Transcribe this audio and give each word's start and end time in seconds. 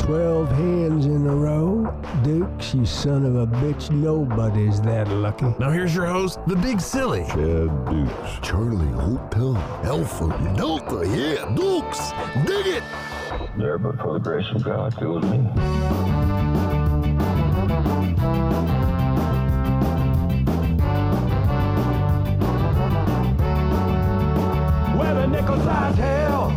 Twelve 0.00 0.50
hands 0.50 1.06
in 1.06 1.26
a 1.26 1.34
row? 1.34 1.86
Dukes, 2.24 2.74
you 2.74 2.84
son 2.84 3.24
of 3.24 3.36
a 3.36 3.46
bitch, 3.46 3.90
nobody's 3.90 4.80
that 4.80 5.08
lucky. 5.08 5.54
Now 5.60 5.70
here's 5.70 5.94
your 5.94 6.06
host, 6.06 6.40
the 6.46 6.56
Big 6.56 6.80
Silly. 6.80 7.24
Chad 7.28 7.84
Dukes. 7.86 8.38
Charlie 8.42 8.86
Hotel. 8.88 9.56
Alpha 9.84 10.28
Delta. 10.56 11.06
Yeah, 11.06 11.54
Dukes. 11.54 12.10
Dig 12.46 12.66
it. 12.66 12.82
There, 13.56 13.78
but 13.78 13.98
for 13.98 14.14
the 14.14 14.18
grace 14.18 14.46
of 14.52 14.64
God, 14.64 14.96
go 14.98 15.14
with 15.14 15.24
me. 15.24 15.38
Where 24.98 25.14
the 25.14 25.26
nickel 25.26 25.56
size 25.58 25.96
hell 25.96 26.50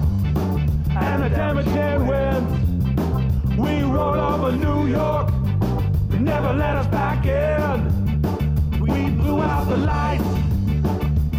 and 0.96 1.24
the 1.24 1.30
damaging 1.30 2.08
wind. 2.08 2.63
We 3.64 3.82
rolled 3.84 4.18
over 4.18 4.52
New 4.52 4.88
York, 4.88 5.30
they 6.10 6.20
never 6.20 6.54
let 6.54 6.76
us 6.76 6.88
back 6.88 7.26
in. 7.26 7.76
We 8.80 9.10
blew 9.12 9.42
out 9.42 9.68
the 9.70 9.78
lights, 9.78 10.32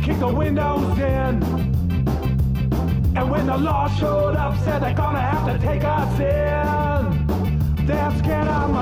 kicked 0.05 0.21
the 0.21 0.33
windows 0.43 0.99
in. 0.99 1.35
And 3.17 3.31
when 3.31 3.47
the 3.47 3.57
law 3.57 3.89
showed 3.99 4.37
up, 4.37 4.59
said 4.65 4.81
they're 4.83 4.95
gonna 4.95 5.21
have 5.21 5.45
to 5.53 5.59
take 5.67 5.85
us 5.85 6.21
in. 6.21 6.55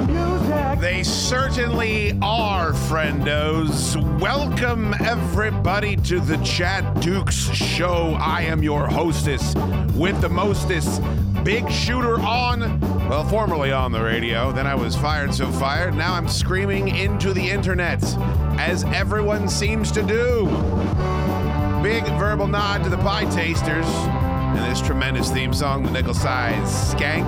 Music. 0.06 0.80
They 0.80 1.02
certainly 1.02 2.18
are, 2.22 2.72
friendos. 2.72 3.96
Welcome, 4.20 4.94
everybody, 5.00 5.96
to 5.96 6.18
the 6.18 6.38
Chad 6.38 7.00
Dukes 7.00 7.36
Show. 7.52 8.16
I 8.18 8.42
am 8.42 8.62
your 8.62 8.88
hostess 8.88 9.54
with 9.94 10.20
the 10.20 10.28
mostest. 10.28 11.02
Big 11.44 11.70
shooter 11.70 12.18
on, 12.20 12.80
well, 13.08 13.24
formerly 13.24 13.72
on 13.72 13.92
the 13.92 14.02
radio. 14.02 14.52
Then 14.52 14.66
I 14.66 14.74
was 14.74 14.96
fired, 14.96 15.34
so 15.34 15.50
fired. 15.52 15.94
Now 15.94 16.14
I'm 16.14 16.28
screaming 16.28 16.96
into 16.96 17.32
the 17.32 17.48
internet, 17.48 18.02
as 18.58 18.84
everyone 18.84 19.48
seems 19.48 19.90
to 19.92 20.02
do. 20.02 20.46
Big 21.82 22.04
verbal 22.18 22.46
nod 22.46 22.84
to 22.84 22.90
the 22.90 22.98
pie 22.98 23.24
tasters 23.24 23.86
and 23.86 24.70
this 24.70 24.80
tremendous 24.80 25.30
theme 25.30 25.52
song, 25.52 25.82
the 25.82 25.90
Nickel 25.90 26.14
Size 26.14 26.94
Skank. 26.94 27.26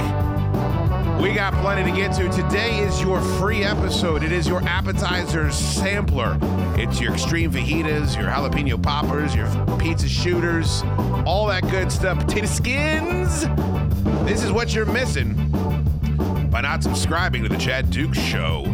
We 1.20 1.32
got 1.32 1.54
plenty 1.54 1.90
to 1.90 1.96
get 1.96 2.14
to. 2.16 2.28
Today 2.30 2.80
is 2.80 3.00
your 3.00 3.20
free 3.38 3.64
episode. 3.64 4.22
It 4.22 4.30
is 4.30 4.46
your 4.46 4.62
appetizer 4.62 5.50
sampler. 5.50 6.38
It's 6.76 7.00
your 7.00 7.14
extreme 7.14 7.50
fajitas, 7.50 8.16
your 8.16 8.28
jalapeno 8.28 8.82
poppers, 8.82 9.34
your 9.34 9.48
pizza 9.78 10.08
shooters, 10.08 10.82
all 11.24 11.46
that 11.46 11.62
good 11.70 11.90
stuff. 11.90 12.18
Potato 12.20 12.46
skins. 12.46 13.46
This 14.26 14.44
is 14.44 14.52
what 14.52 14.74
you're 14.74 14.86
missing 14.86 15.43
by 16.54 16.60
not 16.60 16.84
subscribing 16.84 17.42
to 17.42 17.48
the 17.48 17.56
Chad 17.56 17.90
Dukes 17.90 18.16
Show. 18.16 18.64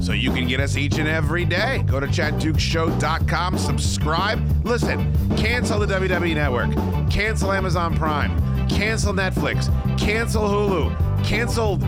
So 0.00 0.12
you 0.12 0.30
can 0.30 0.46
get 0.46 0.60
us 0.60 0.76
each 0.76 0.98
and 0.98 1.08
every 1.08 1.44
day. 1.44 1.82
Go 1.88 1.98
to 1.98 2.06
ChadDukesShow.com, 2.06 3.58
subscribe. 3.58 4.64
Listen, 4.64 5.12
cancel 5.36 5.80
the 5.80 5.86
WWE 5.86 6.36
Network, 6.36 6.70
cancel 7.10 7.50
Amazon 7.50 7.96
Prime, 7.96 8.30
cancel 8.68 9.12
Netflix, 9.12 9.66
cancel 9.98 10.44
Hulu, 10.44 11.24
cancel 11.24 11.78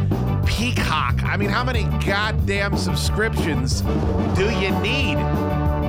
Peacock. 0.45 1.23
I 1.23 1.37
mean, 1.37 1.51
how 1.51 1.63
many 1.63 1.85
goddamn 2.05 2.77
subscriptions 2.77 3.83
do 4.35 4.51
you 4.51 4.73
need? 4.81 5.17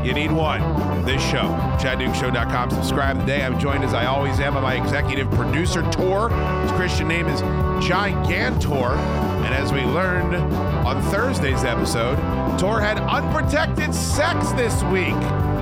You 0.05 0.13
need 0.13 0.31
one. 0.31 0.61
This 1.03 1.19
show, 1.23 1.47
ChadDukesShow.com. 1.79 2.69
Subscribe 2.69 3.19
today. 3.21 3.43
I'm 3.43 3.59
joined 3.59 3.83
as 3.83 3.95
I 3.95 4.05
always 4.05 4.39
am 4.39 4.53
by 4.53 4.61
my 4.61 4.75
executive 4.75 5.31
producer, 5.31 5.81
Tor. 5.89 6.29
His 6.61 6.71
Christian 6.73 7.07
name 7.07 7.27
is 7.27 7.41
Gigantor. 7.83 9.26
And 9.47 9.55
as 9.55 9.71
we 9.71 9.85
learned 9.85 10.35
on 10.35 11.01
Thursday's 11.03 11.63
episode, 11.63 12.17
Tor 12.59 12.81
had 12.81 12.99
unprotected 12.99 13.95
sex 13.95 14.51
this 14.51 14.83
week. 14.83 15.15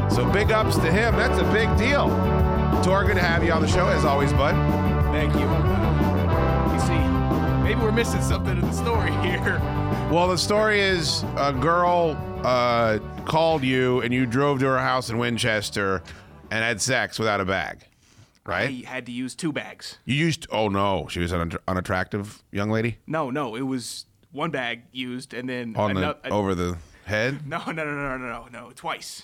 So 0.09 0.28
big 0.34 0.51
ups 0.51 0.78
to 0.78 0.91
him. 0.91 1.16
That's 1.16 1.40
a 1.40 1.44
big 1.53 1.69
deal. 1.78 2.09
Tor, 2.84 3.06
good 3.06 3.13
to 3.13 3.22
have 3.22 3.44
you 3.44 3.51
on 3.51 3.62
the 3.62 3.68
show 3.68 3.85
as 3.85 4.03
always, 4.03 4.34
bud. 4.34 4.56
Thank 5.12 5.35
you. 5.35 5.41
You 6.74 6.79
see, 6.81 7.63
maybe 7.63 7.79
we're 7.79 7.91
missing 7.91 8.24
something 8.24 8.57
in 8.57 8.62
the 8.62 8.72
story 8.72 9.12
here. 9.22 9.59
Well, 10.12 10.29
the 10.29 10.38
story 10.40 10.79
is 10.79 11.24
a 11.38 11.53
girl 11.53 12.18
uh, 12.44 12.97
called 13.25 13.63
you 13.63 14.01
and 14.01 14.12
you 14.12 14.25
drove 14.25 14.57
to 14.62 14.66
her 14.66 14.79
house 14.79 15.12
in 15.12 15.19
Winchester 15.19 16.01
and 16.50 16.63
had 16.63 16.81
sex 16.81 17.19
without 17.19 17.40
a 17.40 17.45
bag, 17.45 17.84
right? 18.45 18.85
I 18.85 18.89
had 18.89 19.06
to 19.07 19.11
use 19.11 19.35
two 19.35 19.51
bags. 19.51 19.97
You 20.06 20.16
used. 20.16 20.47
Oh 20.51 20.67
no, 20.69 21.07
she 21.09 21.19
was 21.19 21.31
an 21.31 21.53
unattractive 21.67 22.44
young 22.51 22.69
lady 22.69 22.97
No, 23.07 23.29
no, 23.29 23.56
it 23.56 23.61
was 23.61 24.06
one 24.31 24.51
bag 24.51 24.83
used 24.91 25.33
and 25.33 25.47
then 25.50 25.75
on 25.75 25.94
the 25.95 26.17
over 26.29 26.56
the 26.56 26.78
head. 27.06 27.39
No, 27.47 27.59
no, 27.67 27.72
no, 27.72 27.85
no, 27.85 28.17
no, 28.17 28.28
no, 28.28 28.47
no, 28.51 28.72
twice. 28.75 29.23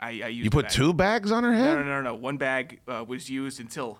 I, 0.00 0.08
I 0.08 0.10
used 0.28 0.44
You 0.44 0.50
put 0.50 0.66
bag. 0.66 0.72
two 0.72 0.92
bags 0.92 1.32
on 1.32 1.42
her 1.42 1.52
head? 1.52 1.64
No, 1.72 1.76
head. 1.78 1.86
no, 1.86 2.00
no, 2.00 2.02
no. 2.02 2.14
One 2.14 2.36
bag 2.36 2.80
uh, 2.86 3.04
was 3.06 3.28
used 3.28 3.58
until 3.58 3.98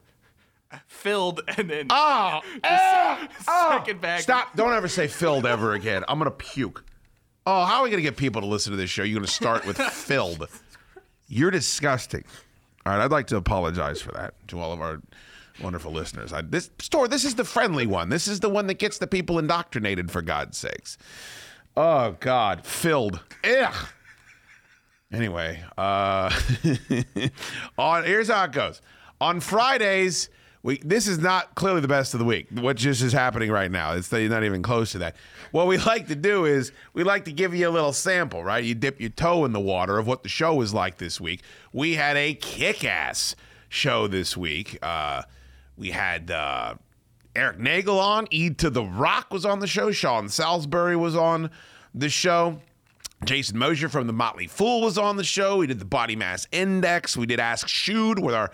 filled, 0.86 1.40
and 1.56 1.68
then 1.68 1.86
Oh, 1.90 2.40
the 2.62 3.28
second 3.70 4.00
bag. 4.00 4.20
Stop! 4.22 4.54
Don't 4.54 4.72
ever 4.72 4.86
say 4.98 5.08
filled 5.08 5.44
ever 5.46 5.72
again. 5.74 6.04
I'm 6.08 6.18
gonna 6.18 6.30
puke. 6.30 6.84
Oh, 7.46 7.64
how 7.64 7.78
are 7.78 7.84
we 7.84 7.90
gonna 7.90 8.02
get 8.02 8.16
people 8.16 8.42
to 8.42 8.46
listen 8.46 8.70
to 8.72 8.76
this 8.76 8.90
show? 8.90 9.02
You're 9.02 9.18
gonna 9.18 9.26
start 9.26 9.66
with 9.66 9.78
filled. 9.78 10.46
You're 11.26 11.50
disgusting. 11.50 12.24
All 12.88 12.94
right, 12.94 13.04
I'd 13.04 13.10
like 13.10 13.26
to 13.26 13.36
apologize 13.36 14.00
for 14.00 14.12
that 14.12 14.32
to 14.48 14.58
all 14.58 14.72
of 14.72 14.80
our 14.80 15.02
wonderful 15.62 15.92
listeners. 15.92 16.32
I, 16.32 16.40
this 16.40 16.70
store, 16.78 17.06
this 17.06 17.22
is 17.22 17.34
the 17.34 17.44
friendly 17.44 17.86
one. 17.86 18.08
This 18.08 18.26
is 18.26 18.40
the 18.40 18.48
one 18.48 18.66
that 18.68 18.78
gets 18.78 18.96
the 18.96 19.06
people 19.06 19.38
indoctrinated. 19.38 20.10
For 20.10 20.22
God's 20.22 20.56
sakes. 20.56 20.96
Oh 21.76 22.16
God, 22.18 22.64
filled. 22.64 23.22
Ugh. 23.44 23.88
Anyway, 25.12 25.62
uh, 25.76 26.30
on 27.78 28.04
here's 28.04 28.30
how 28.30 28.44
it 28.44 28.52
goes. 28.52 28.80
On 29.20 29.40
Fridays, 29.40 30.30
we 30.62 30.78
this 30.78 31.06
is 31.06 31.18
not 31.18 31.54
clearly 31.54 31.80
the 31.80 31.88
best 31.88 32.14
of 32.14 32.20
the 32.20 32.26
week. 32.26 32.48
What 32.50 32.76
just 32.76 33.02
is 33.02 33.12
happening 33.12 33.50
right 33.50 33.70
now? 33.70 33.94
It's 33.94 34.10
not 34.10 34.44
even 34.44 34.62
close 34.62 34.92
to 34.92 34.98
that. 34.98 35.16
What 35.52 35.66
we 35.66 35.78
like 35.78 36.08
to 36.08 36.16
do 36.16 36.44
is 36.44 36.72
we 36.92 37.04
like 37.04 37.24
to 37.26 37.32
give 37.32 37.54
you 37.54 37.68
a 37.68 37.70
little 37.70 37.92
sample, 37.92 38.44
right? 38.44 38.62
You 38.62 38.74
dip 38.74 39.00
your 39.00 39.10
toe 39.10 39.44
in 39.44 39.52
the 39.52 39.60
water 39.60 39.98
of 39.98 40.06
what 40.06 40.22
the 40.22 40.28
show 40.28 40.54
was 40.54 40.74
like 40.74 40.98
this 40.98 41.20
week. 41.20 41.42
We 41.72 41.94
had 41.94 42.16
a 42.16 42.34
kick-ass 42.34 43.36
show 43.68 44.08
this 44.08 44.36
week. 44.36 44.78
Uh, 44.82 45.22
we 45.76 45.90
had 45.90 46.30
uh, 46.30 46.74
Eric 47.36 47.58
Nagel 47.58 47.98
on. 48.00 48.26
E 48.30 48.50
to 48.50 48.68
the 48.68 48.84
Rock 48.84 49.32
was 49.32 49.44
on 49.44 49.60
the 49.60 49.66
show. 49.66 49.92
Sean 49.92 50.28
Salisbury 50.28 50.96
was 50.96 51.14
on 51.14 51.50
the 51.94 52.08
show. 52.08 52.60
Jason 53.24 53.58
Moser 53.58 53.88
from 53.88 54.06
the 54.06 54.12
Motley 54.12 54.46
Fool 54.46 54.82
was 54.82 54.96
on 54.96 55.16
the 55.16 55.24
show. 55.24 55.56
We 55.56 55.66
did 55.66 55.80
the 55.80 55.84
Body 55.84 56.14
Mass 56.14 56.46
Index. 56.52 57.16
We 57.16 57.26
did 57.26 57.40
Ask 57.40 57.66
Shoot 57.66 58.18
with 58.20 58.34
our 58.34 58.52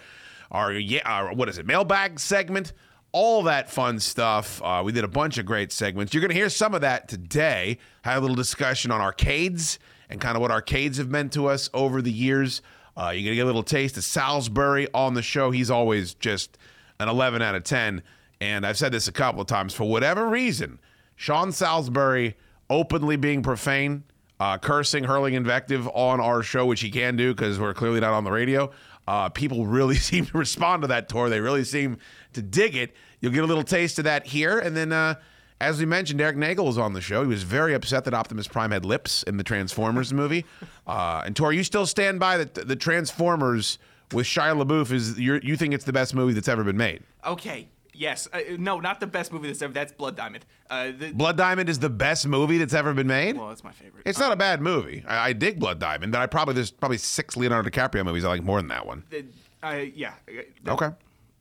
our 0.55 0.73
yeah 0.73 1.03
our, 1.05 1.35
what 1.35 1.49
is 1.51 1.59
it 1.59 1.67
mailbag 1.67 2.19
segment. 2.19 2.73
All 3.13 3.45
that 3.45 3.71
fun 3.71 4.01
stuff. 4.01 4.61
Uh, 4.63 4.83
we 4.85 4.91
did 4.91 5.05
a 5.05 5.09
bunch 5.09 5.39
of 5.39 5.47
great 5.47 5.71
segments. 5.71 6.13
You're 6.13 6.21
going 6.21 6.31
to 6.31 6.37
hear 6.37 6.49
some 6.49 6.75
of 6.75 6.81
that 6.81 7.09
today. 7.09 7.79
Had 8.03 8.19
a 8.19 8.21
little 8.21 8.35
discussion 8.35 8.91
on 8.91 9.01
arcades 9.01 9.79
and 10.09 10.21
kind 10.21 10.37
of 10.37 10.43
what 10.43 10.51
arcades 10.51 10.99
have 10.99 11.11
meant 11.11 11.33
to 11.35 11.47
us 11.47 11.71
over 11.75 12.03
the 12.03 12.11
years. 12.11 12.61
Uh, 12.97 13.11
you're 13.15 13.23
going 13.23 13.33
to 13.33 13.37
get 13.37 13.45
a 13.45 13.47
little 13.47 13.63
taste 13.63 13.97
of 13.97 14.05
Salisbury 14.05 14.89
on 14.95 15.15
the 15.15 15.23
show. 15.23 15.53
He's 15.53 15.71
always 15.71 16.15
just 16.15 16.59
an 16.99 17.09
11 17.09 17.41
out 17.41 17.55
of 17.55 17.63
10. 17.63 18.03
And 18.41 18.67
I've 18.67 18.77
said 18.77 18.91
this 18.91 19.07
a 19.07 19.13
couple 19.13 19.41
of 19.41 19.47
times. 19.47 19.75
For 19.75 19.85
whatever 19.89 20.27
reason, 20.27 20.81
Sean 21.15 21.53
Salisbury 21.53 22.37
openly 22.69 23.15
being 23.15 23.43
profane, 23.43 24.03
uh, 24.41 24.59
cursing, 24.59 25.05
hurling 25.05 25.35
invective 25.35 25.89
on 25.89 26.21
our 26.21 26.43
show, 26.43 26.67
which 26.67 26.81
he 26.81 26.91
can 26.91 27.17
do 27.17 27.33
because 27.33 27.61
we're 27.61 27.75
clearly 27.75 28.01
not 28.01 28.13
on 28.13 28.25
the 28.25 28.33
radio. 28.33 28.71
Uh, 29.07 29.29
people 29.29 29.67
really 29.67 29.97
seem 30.11 30.27
to 30.27 30.39
respond 30.39 30.83
to 30.83 30.89
that 30.89 31.09
tour. 31.09 31.29
They 31.29 31.41
really 31.41 31.65
seem 31.65 31.99
to 32.33 32.43
dig 32.43 32.75
it. 32.77 32.95
You'll 33.21 33.33
get 33.33 33.45
a 33.45 33.47
little 33.47 33.65
taste 33.65 33.99
of 33.99 34.05
that 34.05 34.27
here. 34.27 34.59
And 34.59 34.77
then, 34.77 34.93
uh, 34.93 35.15
as 35.61 35.79
we 35.79 35.87
mentioned, 35.87 36.21
Eric 36.21 36.37
Nagel 36.37 36.67
was 36.67 36.79
on 36.79 36.93
the 36.93 37.01
show. 37.01 37.23
He 37.23 37.29
was 37.29 37.43
very 37.43 37.75
upset 37.75 38.05
that 38.05 38.15
Optimus 38.15 38.49
Prime 38.49 38.71
had 38.71 38.85
lips 38.85 39.23
in 39.23 39.37
the 39.37 39.45
Transformers 39.45 40.13
movie. 40.13 40.45
Uh, 40.87 41.23
and 41.25 41.35
Tor, 41.35 41.51
you 41.51 41.65
still 41.65 41.87
stand 41.87 42.21
by 42.21 42.37
that 42.37 42.69
the 42.69 42.77
Transformers 42.77 43.79
with 44.13 44.27
Shia 44.27 44.63
LaBeouf 44.63 44.93
is 44.93 45.19
you 45.19 45.41
you 45.43 45.57
think 45.57 45.73
it's 45.73 45.87
the 45.87 45.95
best 45.95 46.15
movie 46.15 46.35
that's 46.35 46.47
ever 46.47 46.63
been 46.63 46.77
made? 46.77 47.03
Okay. 47.27 47.69
Yes. 47.95 48.29
Uh, 48.33 48.41
no, 48.59 48.81
not 48.81 49.01
the 49.01 49.07
best 49.07 49.33
movie 49.33 49.47
that's 49.49 49.63
ever. 49.63 49.73
That's 49.73 49.93
Blood 49.93 50.17
Diamond. 50.17 50.45
Uh, 50.69 50.91
the, 50.97 51.13
Blood 51.13 51.37
Diamond 51.37 51.69
is 51.69 51.79
the 51.79 51.89
best 51.91 52.27
movie 52.27 52.59
that's 52.59 52.75
ever 52.75 52.93
been 52.93 53.07
made. 53.07 53.37
well, 53.37 53.49
that's 53.49 53.65
my 53.65 53.73
favorite. 53.73 54.03
It's 54.07 54.19
not 54.19 54.33
a 54.33 54.37
bad 54.37 54.61
movie. 54.61 55.05
I, 55.07 55.29
I 55.29 55.33
dig 55.33 55.59
Blood 55.59 55.79
Diamond, 55.79 56.13
but 56.13 56.21
I 56.21 56.27
probably 56.27 56.55
there's 56.55 56.71
probably 56.71 56.99
six 56.99 57.37
Leonardo 57.37 57.69
DiCaprio 57.71 58.05
movies 58.05 58.25
I 58.25 58.29
like 58.29 58.43
more 58.43 58.59
than 58.59 58.69
that 58.69 58.87
one. 58.87 59.05
The, 59.11 59.25
uh, 59.63 59.71
yeah. 59.95 60.15
the- 60.27 60.73
Okay. 60.73 60.91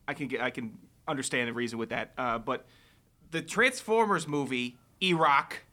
I 0.08 0.14
can 0.14 0.28
get, 0.28 0.42
I 0.42 0.50
can 0.50 0.78
understand 1.08 1.48
the 1.48 1.54
reason 1.54 1.80
with 1.80 1.90
that. 1.90 2.14
Uh, 2.18 2.38
but 2.38 2.66
the 3.32 3.42
Transformers 3.42 4.28
movie, 4.28 4.78
Iraq, 5.02 5.64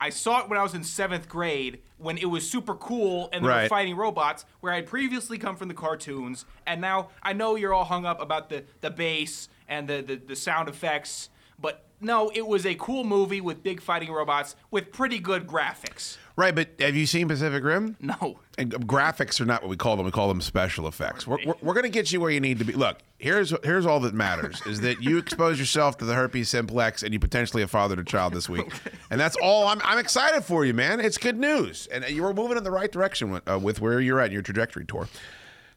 I 0.00 0.08
saw 0.10 0.40
it 0.40 0.48
when 0.48 0.58
I 0.58 0.62
was 0.62 0.74
in 0.74 0.82
seventh 0.82 1.28
grade 1.28 1.80
when 1.98 2.16
it 2.16 2.24
was 2.24 2.48
super 2.48 2.74
cool 2.74 3.28
and 3.32 3.44
they 3.44 3.48
were 3.48 3.68
fighting 3.68 3.96
robots. 3.96 4.46
Where 4.60 4.72
I 4.72 4.76
had 4.76 4.86
previously 4.86 5.36
come 5.36 5.56
from 5.56 5.68
the 5.68 5.74
cartoons, 5.74 6.46
and 6.66 6.80
now 6.80 7.10
I 7.22 7.34
know 7.34 7.54
you're 7.56 7.74
all 7.74 7.84
hung 7.84 8.06
up 8.06 8.20
about 8.22 8.48
the 8.48 8.64
the 8.80 8.90
bass 8.90 9.48
and 9.70 9.88
the 9.88 10.02
the, 10.02 10.16
the 10.16 10.36
sound 10.36 10.68
effects. 10.68 11.30
But 11.58 11.84
no, 12.00 12.30
it 12.34 12.46
was 12.46 12.64
a 12.64 12.74
cool 12.74 13.04
movie 13.04 13.42
with 13.42 13.62
big 13.62 13.80
fighting 13.82 14.10
robots 14.10 14.56
with 14.70 14.92
pretty 14.92 15.18
good 15.18 15.46
graphics. 15.46 16.16
Right, 16.36 16.54
but 16.54 16.70
have 16.78 16.96
you 16.96 17.04
seen 17.04 17.28
Pacific 17.28 17.62
Rim? 17.62 17.96
No. 18.00 18.40
And 18.56 18.72
graphics 18.86 19.40
are 19.42 19.44
not 19.44 19.62
what 19.62 19.68
we 19.68 19.76
call 19.76 19.96
them. 19.96 20.06
We 20.06 20.12
call 20.12 20.28
them 20.28 20.40
special 20.40 20.88
effects. 20.88 21.26
We're, 21.26 21.36
we're, 21.44 21.54
we're 21.60 21.74
going 21.74 21.84
to 21.84 21.90
get 21.90 22.12
you 22.12 22.20
where 22.20 22.30
you 22.30 22.40
need 22.40 22.58
to 22.60 22.64
be. 22.64 22.72
Look, 22.72 22.98
here's 23.18 23.52
here's 23.62 23.84
all 23.84 24.00
that 24.00 24.14
matters: 24.14 24.62
is 24.66 24.80
that 24.80 25.02
you 25.02 25.18
expose 25.18 25.58
yourself 25.58 25.98
to 25.98 26.06
the 26.06 26.14
herpes 26.14 26.48
simplex, 26.48 27.02
and 27.02 27.12
you 27.12 27.20
potentially 27.20 27.62
have 27.62 27.70
fathered 27.70 27.98
a 27.98 28.04
child 28.04 28.32
this 28.32 28.48
week. 28.48 28.72
And 29.10 29.20
that's 29.20 29.36
all. 29.42 29.66
I'm 29.68 29.80
I'm 29.84 29.98
excited 29.98 30.42
for 30.42 30.64
you, 30.64 30.72
man. 30.72 31.00
It's 31.00 31.18
good 31.18 31.38
news, 31.38 31.86
and 31.88 32.08
you 32.08 32.22
were 32.22 32.32
moving 32.32 32.56
in 32.56 32.64
the 32.64 32.70
right 32.70 32.90
direction 32.90 33.32
with, 33.32 33.46
uh, 33.50 33.58
with 33.58 33.82
where 33.82 34.00
you're 34.00 34.20
at 34.20 34.26
in 34.26 34.32
your 34.32 34.42
trajectory 34.42 34.86
tour. 34.86 35.08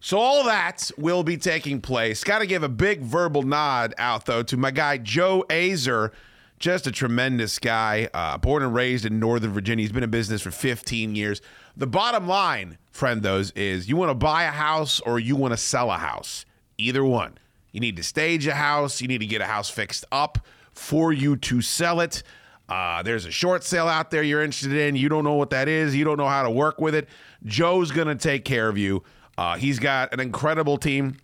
So 0.03 0.19
all 0.19 0.43
that 0.43 0.91
will 0.97 1.23
be 1.23 1.37
taking 1.37 1.79
place. 1.79 2.25
Got 2.25 2.39
to 2.39 2.45
give 2.45 2.61
a 2.61 2.67
big 2.67 2.99
verbal 2.99 3.43
nod 3.43 3.95
out 3.97 4.25
though 4.25 4.43
to 4.43 4.57
my 4.57 4.69
guy 4.69 4.97
Joe 4.97 5.45
Azer. 5.49 6.11
Just 6.59 6.85
a 6.87 6.91
tremendous 6.91 7.57
guy, 7.57 8.09
uh, 8.13 8.37
born 8.37 8.63
and 8.63 8.73
raised 8.73 9.05
in 9.05 9.17
Northern 9.17 9.53
Virginia. 9.53 9.81
He's 9.81 9.93
been 9.93 10.03
in 10.03 10.09
business 10.09 10.41
for 10.41 10.51
15 10.51 11.15
years. 11.15 11.41
The 11.77 11.87
bottom 11.87 12.27
line, 12.27 12.79
friend, 12.91 13.21
those 13.21 13.51
is 13.51 13.87
you 13.87 13.95
want 13.95 14.09
to 14.09 14.15
buy 14.15 14.43
a 14.43 14.51
house 14.51 14.99
or 14.99 15.19
you 15.19 15.37
want 15.37 15.53
to 15.53 15.57
sell 15.57 15.89
a 15.89 15.97
house. 15.97 16.45
Either 16.77 17.05
one. 17.05 17.37
You 17.71 17.79
need 17.79 17.95
to 17.95 18.03
stage 18.03 18.45
a 18.45 18.55
house. 18.55 18.99
You 18.99 19.07
need 19.07 19.19
to 19.19 19.25
get 19.25 19.39
a 19.39 19.45
house 19.45 19.69
fixed 19.69 20.03
up 20.11 20.37
for 20.73 21.13
you 21.13 21.37
to 21.37 21.61
sell 21.61 22.01
it. 22.01 22.23
Uh, 22.67 23.03
there's 23.03 23.25
a 23.25 23.31
short 23.31 23.63
sale 23.63 23.87
out 23.87 24.11
there 24.11 24.21
you're 24.21 24.43
interested 24.43 24.73
in. 24.73 24.97
You 24.97 25.07
don't 25.07 25.23
know 25.23 25.35
what 25.35 25.51
that 25.51 25.69
is. 25.69 25.95
You 25.95 26.03
don't 26.03 26.17
know 26.17 26.27
how 26.27 26.43
to 26.43 26.51
work 26.51 26.81
with 26.81 26.93
it. 26.93 27.07
Joe's 27.45 27.91
going 27.91 28.07
to 28.09 28.15
take 28.15 28.43
care 28.43 28.67
of 28.67 28.77
you. 28.77 29.01
Uh, 29.37 29.55
he's 29.55 29.79
got 29.79 30.13
an 30.13 30.19
incredible 30.19 30.77
team 30.77 31.17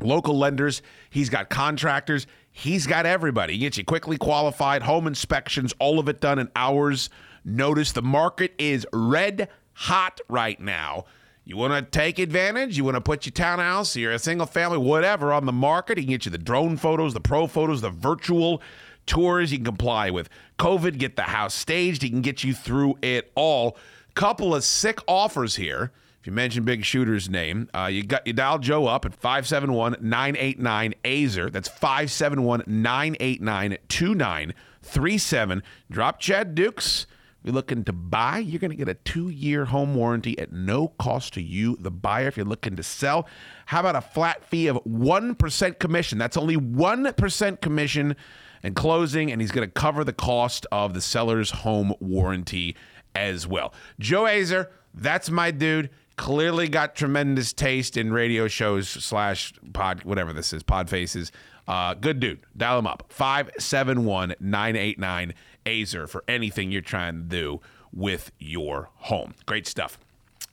local 0.00 0.36
lenders. 0.36 0.82
He's 1.10 1.30
got 1.30 1.48
contractors. 1.48 2.26
He's 2.52 2.86
got 2.86 3.06
everybody. 3.06 3.54
He 3.54 3.60
gets 3.60 3.78
you 3.78 3.84
quickly 3.84 4.18
qualified, 4.18 4.82
home 4.82 5.06
inspections, 5.06 5.74
all 5.78 5.98
of 5.98 6.08
it 6.08 6.20
done 6.20 6.38
in 6.38 6.50
hours. 6.56 7.10
Notice 7.44 7.92
the 7.92 8.02
market 8.02 8.52
is 8.58 8.86
red 8.92 9.48
hot 9.72 10.20
right 10.28 10.60
now. 10.60 11.04
You 11.44 11.56
want 11.56 11.74
to 11.74 11.98
take 11.98 12.18
advantage? 12.18 12.76
You 12.76 12.84
want 12.84 12.96
to 12.96 13.00
put 13.00 13.24
your 13.24 13.32
townhouse, 13.32 13.94
you're 13.94 14.18
single 14.18 14.46
family, 14.46 14.78
whatever, 14.78 15.32
on 15.32 15.46
the 15.46 15.52
market? 15.52 15.96
He 15.96 16.04
can 16.04 16.10
get 16.10 16.24
you 16.24 16.32
the 16.32 16.38
drone 16.38 16.76
photos, 16.76 17.14
the 17.14 17.20
pro 17.20 17.46
photos, 17.46 17.82
the 17.82 17.90
virtual 17.90 18.60
tours. 19.06 19.50
He 19.50 19.58
can 19.58 19.64
comply 19.64 20.10
with 20.10 20.28
COVID, 20.58 20.98
get 20.98 21.14
the 21.14 21.22
house 21.22 21.54
staged. 21.54 22.02
He 22.02 22.10
can 22.10 22.20
get 22.20 22.42
you 22.42 22.52
through 22.52 22.98
it 23.00 23.30
all. 23.36 23.76
Couple 24.14 24.54
of 24.54 24.64
sick 24.64 24.98
offers 25.06 25.54
here. 25.56 25.92
You 26.26 26.32
mention 26.32 26.64
Big 26.64 26.82
Shooter's 26.82 27.30
name, 27.30 27.68
uh, 27.72 27.86
you 27.86 28.02
got 28.02 28.26
you 28.26 28.32
dial 28.32 28.58
Joe 28.58 28.86
up 28.86 29.04
at 29.04 29.14
571 29.14 29.96
989 30.00 30.94
AZER. 31.04 31.50
That's 31.50 31.68
571 31.68 32.64
989 32.66 33.78
2937. 33.88 35.62
Drop 35.90 36.18
Chad 36.18 36.54
Dukes. 36.54 37.06
If 37.40 37.46
you're 37.46 37.54
looking 37.54 37.84
to 37.84 37.92
buy, 37.92 38.38
you're 38.38 38.58
going 38.58 38.72
to 38.72 38.76
get 38.76 38.88
a 38.88 38.94
two 38.94 39.28
year 39.28 39.66
home 39.66 39.94
warranty 39.94 40.36
at 40.38 40.52
no 40.52 40.88
cost 40.98 41.34
to 41.34 41.42
you, 41.42 41.76
the 41.78 41.92
buyer. 41.92 42.26
If 42.26 42.36
you're 42.36 42.44
looking 42.44 42.74
to 42.74 42.82
sell, 42.82 43.28
how 43.66 43.80
about 43.80 43.94
a 43.94 44.00
flat 44.00 44.44
fee 44.44 44.66
of 44.66 44.78
1% 44.84 45.78
commission? 45.78 46.18
That's 46.18 46.36
only 46.36 46.56
1% 46.56 47.60
commission 47.60 48.16
and 48.64 48.74
closing, 48.74 49.30
and 49.30 49.40
he's 49.40 49.52
going 49.52 49.68
to 49.68 49.72
cover 49.72 50.02
the 50.02 50.12
cost 50.12 50.66
of 50.72 50.92
the 50.92 51.00
seller's 51.00 51.50
home 51.50 51.94
warranty 52.00 52.74
as 53.14 53.46
well. 53.46 53.72
Joe 54.00 54.24
Azer, 54.24 54.68
that's 54.92 55.30
my 55.30 55.52
dude. 55.52 55.90
Clearly 56.16 56.68
got 56.68 56.94
tremendous 56.94 57.52
taste 57.52 57.96
in 57.96 58.12
radio 58.12 58.48
shows 58.48 58.88
slash 58.88 59.52
pod, 59.72 60.04
whatever 60.04 60.32
this 60.32 60.52
is, 60.52 60.62
pod 60.62 60.88
faces. 60.88 61.30
Uh, 61.68 61.94
good 61.94 62.20
dude. 62.20 62.40
Dial 62.56 62.78
him 62.78 62.86
up. 62.86 63.04
571 63.08 64.34
989 64.40 65.34
Azer 65.66 66.08
for 66.08 66.24
anything 66.26 66.70
you're 66.70 66.80
trying 66.80 67.14
to 67.14 67.22
do 67.22 67.60
with 67.92 68.32
your 68.38 68.90
home. 68.96 69.34
Great 69.46 69.66
stuff. 69.66 69.98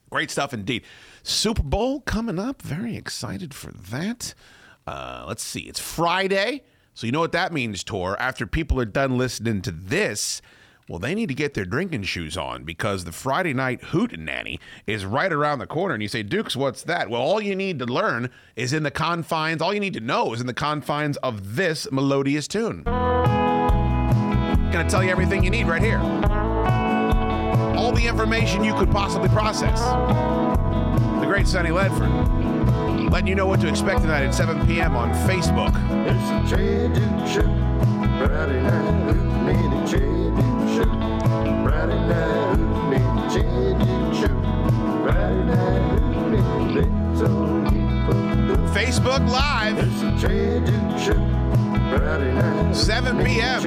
Great 0.09 0.29
stuff 0.29 0.53
indeed. 0.53 0.83
Super 1.23 1.63
Bowl 1.63 2.01
coming 2.01 2.39
up. 2.39 2.61
Very 2.61 2.95
excited 2.95 3.53
for 3.53 3.71
that. 3.71 4.33
Uh, 4.85 5.23
let's 5.27 5.43
see. 5.43 5.61
It's 5.61 5.79
Friday. 5.79 6.63
So 6.93 7.07
you 7.07 7.11
know 7.11 7.19
what 7.19 7.31
that 7.31 7.53
means, 7.53 7.83
Tor. 7.83 8.19
After 8.19 8.45
people 8.45 8.79
are 8.79 8.85
done 8.85 9.17
listening 9.17 9.61
to 9.63 9.71
this, 9.71 10.41
well, 10.93 10.99
they 10.99 11.15
need 11.15 11.29
to 11.29 11.33
get 11.33 11.55
their 11.55 11.65
drinking 11.65 12.03
shoes 12.03 12.37
on 12.37 12.65
because 12.65 13.03
the 13.03 13.11
Friday 13.11 13.51
night 13.51 13.81
hootenanny 13.81 14.59
is 14.85 15.05
right 15.05 15.33
around 15.33 15.57
the 15.57 15.65
corner. 15.65 15.95
And 15.95 16.03
you 16.03 16.07
say, 16.07 16.21
Dukes, 16.21 16.55
what's 16.55 16.83
that? 16.83 17.09
Well, 17.09 17.19
all 17.19 17.41
you 17.41 17.55
need 17.55 17.79
to 17.79 17.87
learn 17.87 18.29
is 18.55 18.73
in 18.73 18.83
the 18.83 18.91
confines, 18.91 19.59
all 19.59 19.73
you 19.73 19.79
need 19.79 19.95
to 19.95 19.99
know 19.99 20.33
is 20.33 20.41
in 20.41 20.45
the 20.45 20.53
confines 20.53 21.17
of 21.17 21.55
this 21.55 21.91
melodious 21.91 22.47
tune. 22.47 22.83
Gonna 22.83 24.85
tell 24.87 25.03
you 25.03 25.09
everything 25.09 25.43
you 25.43 25.49
need 25.49 25.65
right 25.65 25.81
here. 25.81 25.97
All 27.75 27.91
the 27.91 28.05
information 28.05 28.63
you 28.63 28.75
could 28.75 28.91
possibly 28.91 29.29
process. 29.29 29.79
The 29.79 31.25
great 31.25 31.47
Sonny 31.47 31.71
Ledford. 31.71 33.09
Letting 33.09 33.29
you 33.29 33.33
know 33.33 33.47
what 33.47 33.59
to 33.61 33.67
expect 33.67 34.01
tonight 34.01 34.25
at 34.25 34.35
7 34.35 34.67
p.m. 34.67 34.95
on 34.95 35.11
Facebook. 35.27 35.73
Facebook 48.73 49.29
Live. 49.29 49.77
It's 49.79 50.01
a 50.01 50.27
Chad 50.27 50.65
Duke 50.65 50.99
Show. 50.99 51.13
Friday 51.95 52.33
night, 52.33 52.73
7 52.73 53.23
p.m.. 53.23 53.63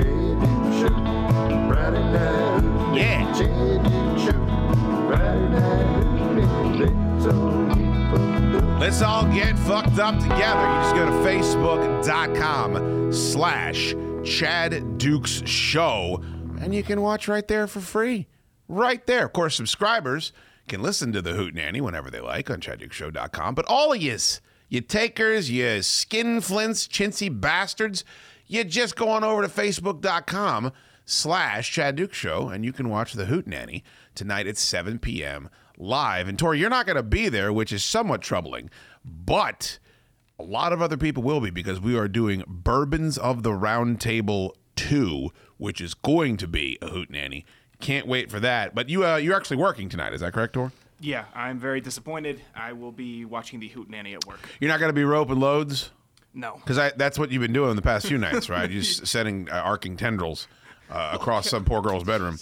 Yeah. 2.95 3.27
Let's 8.81 9.03
all 9.03 9.27
get 9.27 9.59
fucked 9.59 9.99
up 9.99 10.19
together. 10.19 10.61
You 10.61 10.83
just 10.83 10.95
go 10.95 11.05
to 11.07 11.13
facebook.com 11.29 13.13
slash 13.13 13.95
Chad 14.27 14.99
Dukes 14.99 15.49
Show, 15.49 16.21
and 16.61 16.75
you 16.75 16.83
can 16.83 17.01
watch 17.01 17.29
right 17.29 17.47
there 17.47 17.69
for 17.69 17.81
free. 17.81 18.27
Right 18.67 19.07
there. 19.07 19.27
Of 19.27 19.33
course, 19.33 19.55
subscribers 19.55 20.33
can 20.67 20.83
listen 20.83 21.13
to 21.13 21.23
the 21.23 21.35
Hoot 21.35 21.55
Nanny 21.55 21.81
whenever 21.81 22.11
they 22.11 22.21
like 22.21 22.51
on 22.51 22.61
ChadDukesShow.com. 22.61 23.55
But 23.55 23.67
all 23.67 23.93
of 23.93 24.03
yous, 24.03 24.41
you 24.69 24.81
takers, 24.81 25.49
you 25.49 25.81
skin 25.81 26.41
flints, 26.41 26.89
chintzy 26.89 27.41
bastards, 27.41 28.05
you 28.49 28.65
just 28.65 28.97
go 28.97 29.11
on 29.11 29.23
over 29.23 29.43
to 29.43 29.49
facebook.com 29.49 30.73
slash 31.05 31.71
Chad 31.71 31.95
Duke 31.95 32.13
Show, 32.13 32.49
and 32.49 32.65
you 32.65 32.73
can 32.73 32.89
watch 32.89 33.13
the 33.13 33.27
Hoot 33.27 33.47
Nanny 33.47 33.85
tonight 34.17 34.49
at 34.49 34.59
7 34.59 34.99
p.m. 34.99 35.49
live. 35.79 36.27
And 36.27 36.37
Tori, 36.37 36.59
you're 36.59 36.69
not 36.69 36.87
going 36.87 36.97
to 36.97 37.05
be 37.05 37.29
there, 37.29 37.53
which 37.53 37.73
is 37.73 37.85
somewhat 37.85 38.23
troubling, 38.23 38.71
but 39.05 39.79
a 40.39 40.43
lot 40.43 40.73
of 40.73 40.83
other 40.83 40.97
people 40.97 41.23
will 41.23 41.41
be 41.41 41.51
because 41.51 41.81
we 41.81 41.97
are 41.97 42.09
doing 42.09 42.45
Bourbons 42.47 43.17
of 43.19 43.43
the 43.43 43.53
Round 43.53 44.01
Table 44.01 44.57
2, 44.77 45.31
which 45.57 45.81
is 45.81 45.95
going 45.95 46.37
to 46.37 46.47
be 46.47 46.79
a 46.83 46.89
hoot 46.89 47.11
nanny. 47.11 47.45
Can't 47.81 48.07
wait 48.07 48.31
for 48.31 48.41
that. 48.41 48.75
But 48.75 48.89
you, 48.89 49.05
uh, 49.05 49.17
you're 49.17 49.37
actually 49.37 49.57
working 49.57 49.89
tonight, 49.89 50.13
is 50.13 50.21
that 50.21 50.33
correct, 50.33 50.55
Tor? 50.55 50.73
Yeah, 51.01 51.27
I'm 51.35 51.59
very 51.59 51.81
disappointed. 51.81 52.41
I 52.55 52.73
will 52.73 52.93
be 52.93 53.25
watching 53.25 53.61
the 53.61 53.69
Hoot 53.69 53.91
Nanny 53.91 54.15
at 54.15 54.25
work. 54.27 54.41
You're 54.61 54.71
not 54.71 54.81
going 54.81 54.89
to 54.89 54.95
be 54.95 55.05
roping 55.05 55.39
loads? 55.39 55.91
No. 56.33 56.55
Because 56.65 56.93
that's 56.97 57.19
what 57.19 57.31
you've 57.31 57.43
been 57.43 57.53
doing 57.53 57.77
the 57.77 57.83
past 57.83 58.07
few 58.07 58.17
nights, 58.17 58.49
right? 58.49 58.71
You're 58.71 58.83
just 58.83 59.07
sending 59.07 59.51
uh, 59.51 59.57
arcing 59.57 59.99
tendrils 59.99 60.49
uh, 60.91 61.11
across 61.13 61.51
some 61.51 61.65
poor 61.65 61.83
girl's 61.83 62.05
bedroom. 62.05 62.39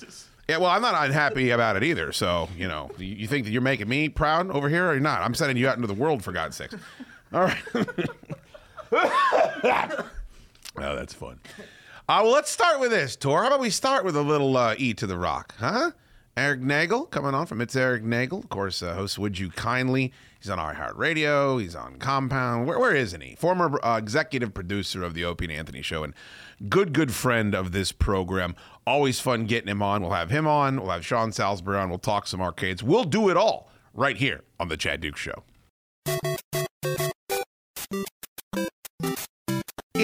Yeah, 0.48 0.58
well, 0.58 0.70
I'm 0.70 0.82
not 0.82 1.06
unhappy 1.06 1.50
about 1.50 1.76
it 1.76 1.82
either. 1.82 2.12
So, 2.12 2.48
you 2.56 2.68
know, 2.68 2.90
you, 2.98 3.06
you 3.06 3.26
think 3.26 3.44
that 3.46 3.50
you're 3.50 3.62
making 3.62 3.88
me 3.88 4.08
proud 4.08 4.50
over 4.50 4.68
here 4.68 4.88
or 4.88 4.92
you're 4.92 5.00
not? 5.00 5.22
I'm 5.22 5.34
sending 5.34 5.56
you 5.56 5.68
out 5.68 5.76
into 5.76 5.88
the 5.88 5.94
world, 5.94 6.22
for 6.22 6.32
God's 6.32 6.56
sakes. 6.56 6.76
All 7.34 7.42
right. 7.42 7.62
oh, 8.92 10.06
that's 10.76 11.12
fun. 11.12 11.40
Uh, 12.08 12.20
well, 12.22 12.30
let's 12.30 12.50
start 12.50 12.78
with 12.78 12.92
this, 12.92 13.16
Tor. 13.16 13.42
How 13.42 13.48
about 13.48 13.58
we 13.58 13.70
start 13.70 14.04
with 14.04 14.14
a 14.14 14.22
little 14.22 14.56
uh, 14.56 14.76
E 14.78 14.94
to 14.94 15.04
the 15.06 15.18
Rock, 15.18 15.52
huh? 15.58 15.90
Eric 16.36 16.60
Nagel 16.60 17.06
coming 17.06 17.34
on 17.34 17.46
from 17.46 17.60
It's 17.60 17.74
Eric 17.74 18.04
Nagel. 18.04 18.38
Of 18.38 18.48
course, 18.50 18.82
uh, 18.82 18.94
hosts 18.94 19.18
Would 19.18 19.40
You 19.40 19.50
Kindly. 19.50 20.12
He's 20.40 20.48
on 20.48 20.58
iHeartRadio. 20.58 21.60
He's 21.60 21.74
on 21.74 21.96
Compound. 21.96 22.68
Where, 22.68 22.78
where 22.78 22.94
isn't 22.94 23.20
he? 23.20 23.34
Former 23.34 23.84
uh, 23.84 23.98
executive 23.98 24.54
producer 24.54 25.02
of 25.02 25.14
the 25.14 25.24
Opie 25.24 25.46
and 25.46 25.52
Anthony 25.52 25.82
Show 25.82 26.04
and 26.04 26.14
good, 26.68 26.92
good 26.92 27.12
friend 27.12 27.52
of 27.52 27.72
this 27.72 27.90
program. 27.90 28.54
Always 28.86 29.18
fun 29.18 29.46
getting 29.46 29.68
him 29.68 29.82
on. 29.82 30.02
We'll 30.02 30.12
have 30.12 30.30
him 30.30 30.46
on. 30.46 30.80
We'll 30.80 30.90
have 30.90 31.04
Sean 31.04 31.32
Salisbury 31.32 31.78
on. 31.78 31.88
We'll 31.88 31.98
talk 31.98 32.28
some 32.28 32.40
arcades. 32.40 32.80
We'll 32.82 33.04
do 33.04 33.28
it 33.28 33.36
all 33.36 33.70
right 33.92 34.16
here 34.16 34.44
on 34.60 34.68
The 34.68 34.76
Chad 34.76 35.00
Duke 35.00 35.16
Show. 35.16 35.42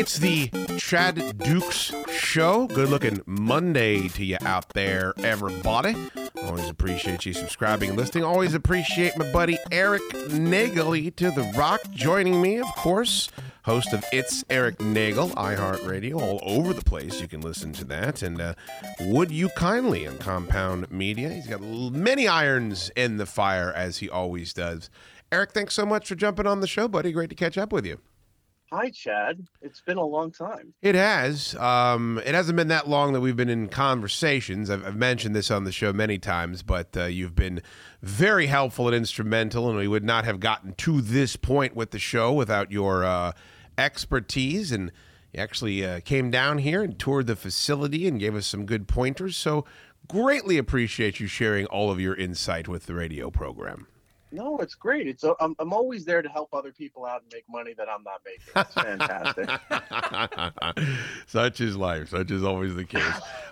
It's 0.00 0.16
the 0.16 0.48
Chad 0.78 1.36
Dukes 1.36 1.92
Show. 2.10 2.66
Good 2.68 2.88
looking 2.88 3.20
Monday 3.26 4.08
to 4.08 4.24
you 4.24 4.38
out 4.40 4.70
there, 4.70 5.12
everybody. 5.18 5.94
Always 6.42 6.70
appreciate 6.70 7.26
you 7.26 7.34
subscribing 7.34 7.90
and 7.90 7.98
listening. 7.98 8.24
Always 8.24 8.54
appreciate 8.54 9.14
my 9.18 9.30
buddy 9.30 9.58
Eric 9.70 10.00
Nagel 10.30 11.10
to 11.10 11.30
the 11.30 11.52
Rock 11.54 11.82
joining 11.90 12.40
me, 12.40 12.56
of 12.56 12.66
course. 12.76 13.28
Host 13.64 13.92
of 13.92 14.02
It's 14.10 14.42
Eric 14.48 14.80
Nagel, 14.80 15.28
iHeartRadio, 15.32 16.18
all 16.18 16.40
over 16.44 16.72
the 16.72 16.82
place. 16.82 17.20
You 17.20 17.28
can 17.28 17.42
listen 17.42 17.74
to 17.74 17.84
that. 17.84 18.22
And 18.22 18.40
uh, 18.40 18.54
Would 19.00 19.30
You 19.30 19.50
Kindly 19.50 20.06
on 20.06 20.16
Compound 20.16 20.90
Media. 20.90 21.28
He's 21.28 21.46
got 21.46 21.60
many 21.60 22.26
irons 22.26 22.90
in 22.96 23.18
the 23.18 23.26
fire, 23.26 23.70
as 23.70 23.98
he 23.98 24.08
always 24.08 24.54
does. 24.54 24.88
Eric, 25.30 25.52
thanks 25.52 25.74
so 25.74 25.84
much 25.84 26.08
for 26.08 26.14
jumping 26.14 26.46
on 26.46 26.60
the 26.60 26.66
show, 26.66 26.88
buddy. 26.88 27.12
Great 27.12 27.28
to 27.28 27.36
catch 27.36 27.58
up 27.58 27.70
with 27.70 27.84
you. 27.84 27.98
Hi, 28.72 28.88
Chad. 28.90 29.48
It's 29.62 29.80
been 29.80 29.96
a 29.96 30.04
long 30.04 30.30
time. 30.30 30.74
It 30.80 30.94
has. 30.94 31.56
Um, 31.56 32.22
it 32.24 32.36
hasn't 32.36 32.56
been 32.56 32.68
that 32.68 32.88
long 32.88 33.12
that 33.14 33.20
we've 33.20 33.34
been 33.34 33.48
in 33.48 33.68
conversations. 33.68 34.70
I've, 34.70 34.86
I've 34.86 34.96
mentioned 34.96 35.34
this 35.34 35.50
on 35.50 35.64
the 35.64 35.72
show 35.72 35.92
many 35.92 36.18
times, 36.18 36.62
but 36.62 36.96
uh, 36.96 37.06
you've 37.06 37.34
been 37.34 37.62
very 38.00 38.46
helpful 38.46 38.86
and 38.86 38.94
instrumental, 38.94 39.68
and 39.68 39.76
we 39.76 39.88
would 39.88 40.04
not 40.04 40.24
have 40.24 40.38
gotten 40.38 40.74
to 40.74 41.00
this 41.00 41.34
point 41.34 41.74
with 41.74 41.90
the 41.90 41.98
show 41.98 42.32
without 42.32 42.70
your 42.70 43.04
uh, 43.04 43.32
expertise. 43.76 44.70
And 44.70 44.92
you 45.32 45.40
actually 45.40 45.84
uh, 45.84 45.98
came 46.04 46.30
down 46.30 46.58
here 46.58 46.80
and 46.80 46.96
toured 46.96 47.26
the 47.26 47.34
facility 47.34 48.06
and 48.06 48.20
gave 48.20 48.36
us 48.36 48.46
some 48.46 48.66
good 48.66 48.86
pointers. 48.86 49.36
So, 49.36 49.64
greatly 50.06 50.58
appreciate 50.58 51.18
you 51.18 51.26
sharing 51.26 51.66
all 51.66 51.90
of 51.90 52.00
your 52.00 52.14
insight 52.14 52.68
with 52.68 52.86
the 52.86 52.94
radio 52.94 53.32
program. 53.32 53.88
No, 54.32 54.58
it's 54.58 54.76
great. 54.76 55.08
It's 55.08 55.24
uh, 55.24 55.34
I'm, 55.40 55.56
I'm 55.58 55.72
always 55.72 56.04
there 56.04 56.22
to 56.22 56.28
help 56.28 56.50
other 56.52 56.70
people 56.72 57.04
out 57.04 57.22
and 57.22 57.32
make 57.32 57.44
money 57.48 57.74
that 57.74 57.88
I'm 57.88 58.04
not 58.04 58.20
making. 58.24 58.52
It's 58.54 58.74
fantastic. 58.74 59.48
Such 61.26 61.60
is 61.60 61.76
life. 61.76 62.10
Such 62.10 62.30
is 62.30 62.44
always 62.44 62.74
the 62.76 62.84
case. 62.84 63.02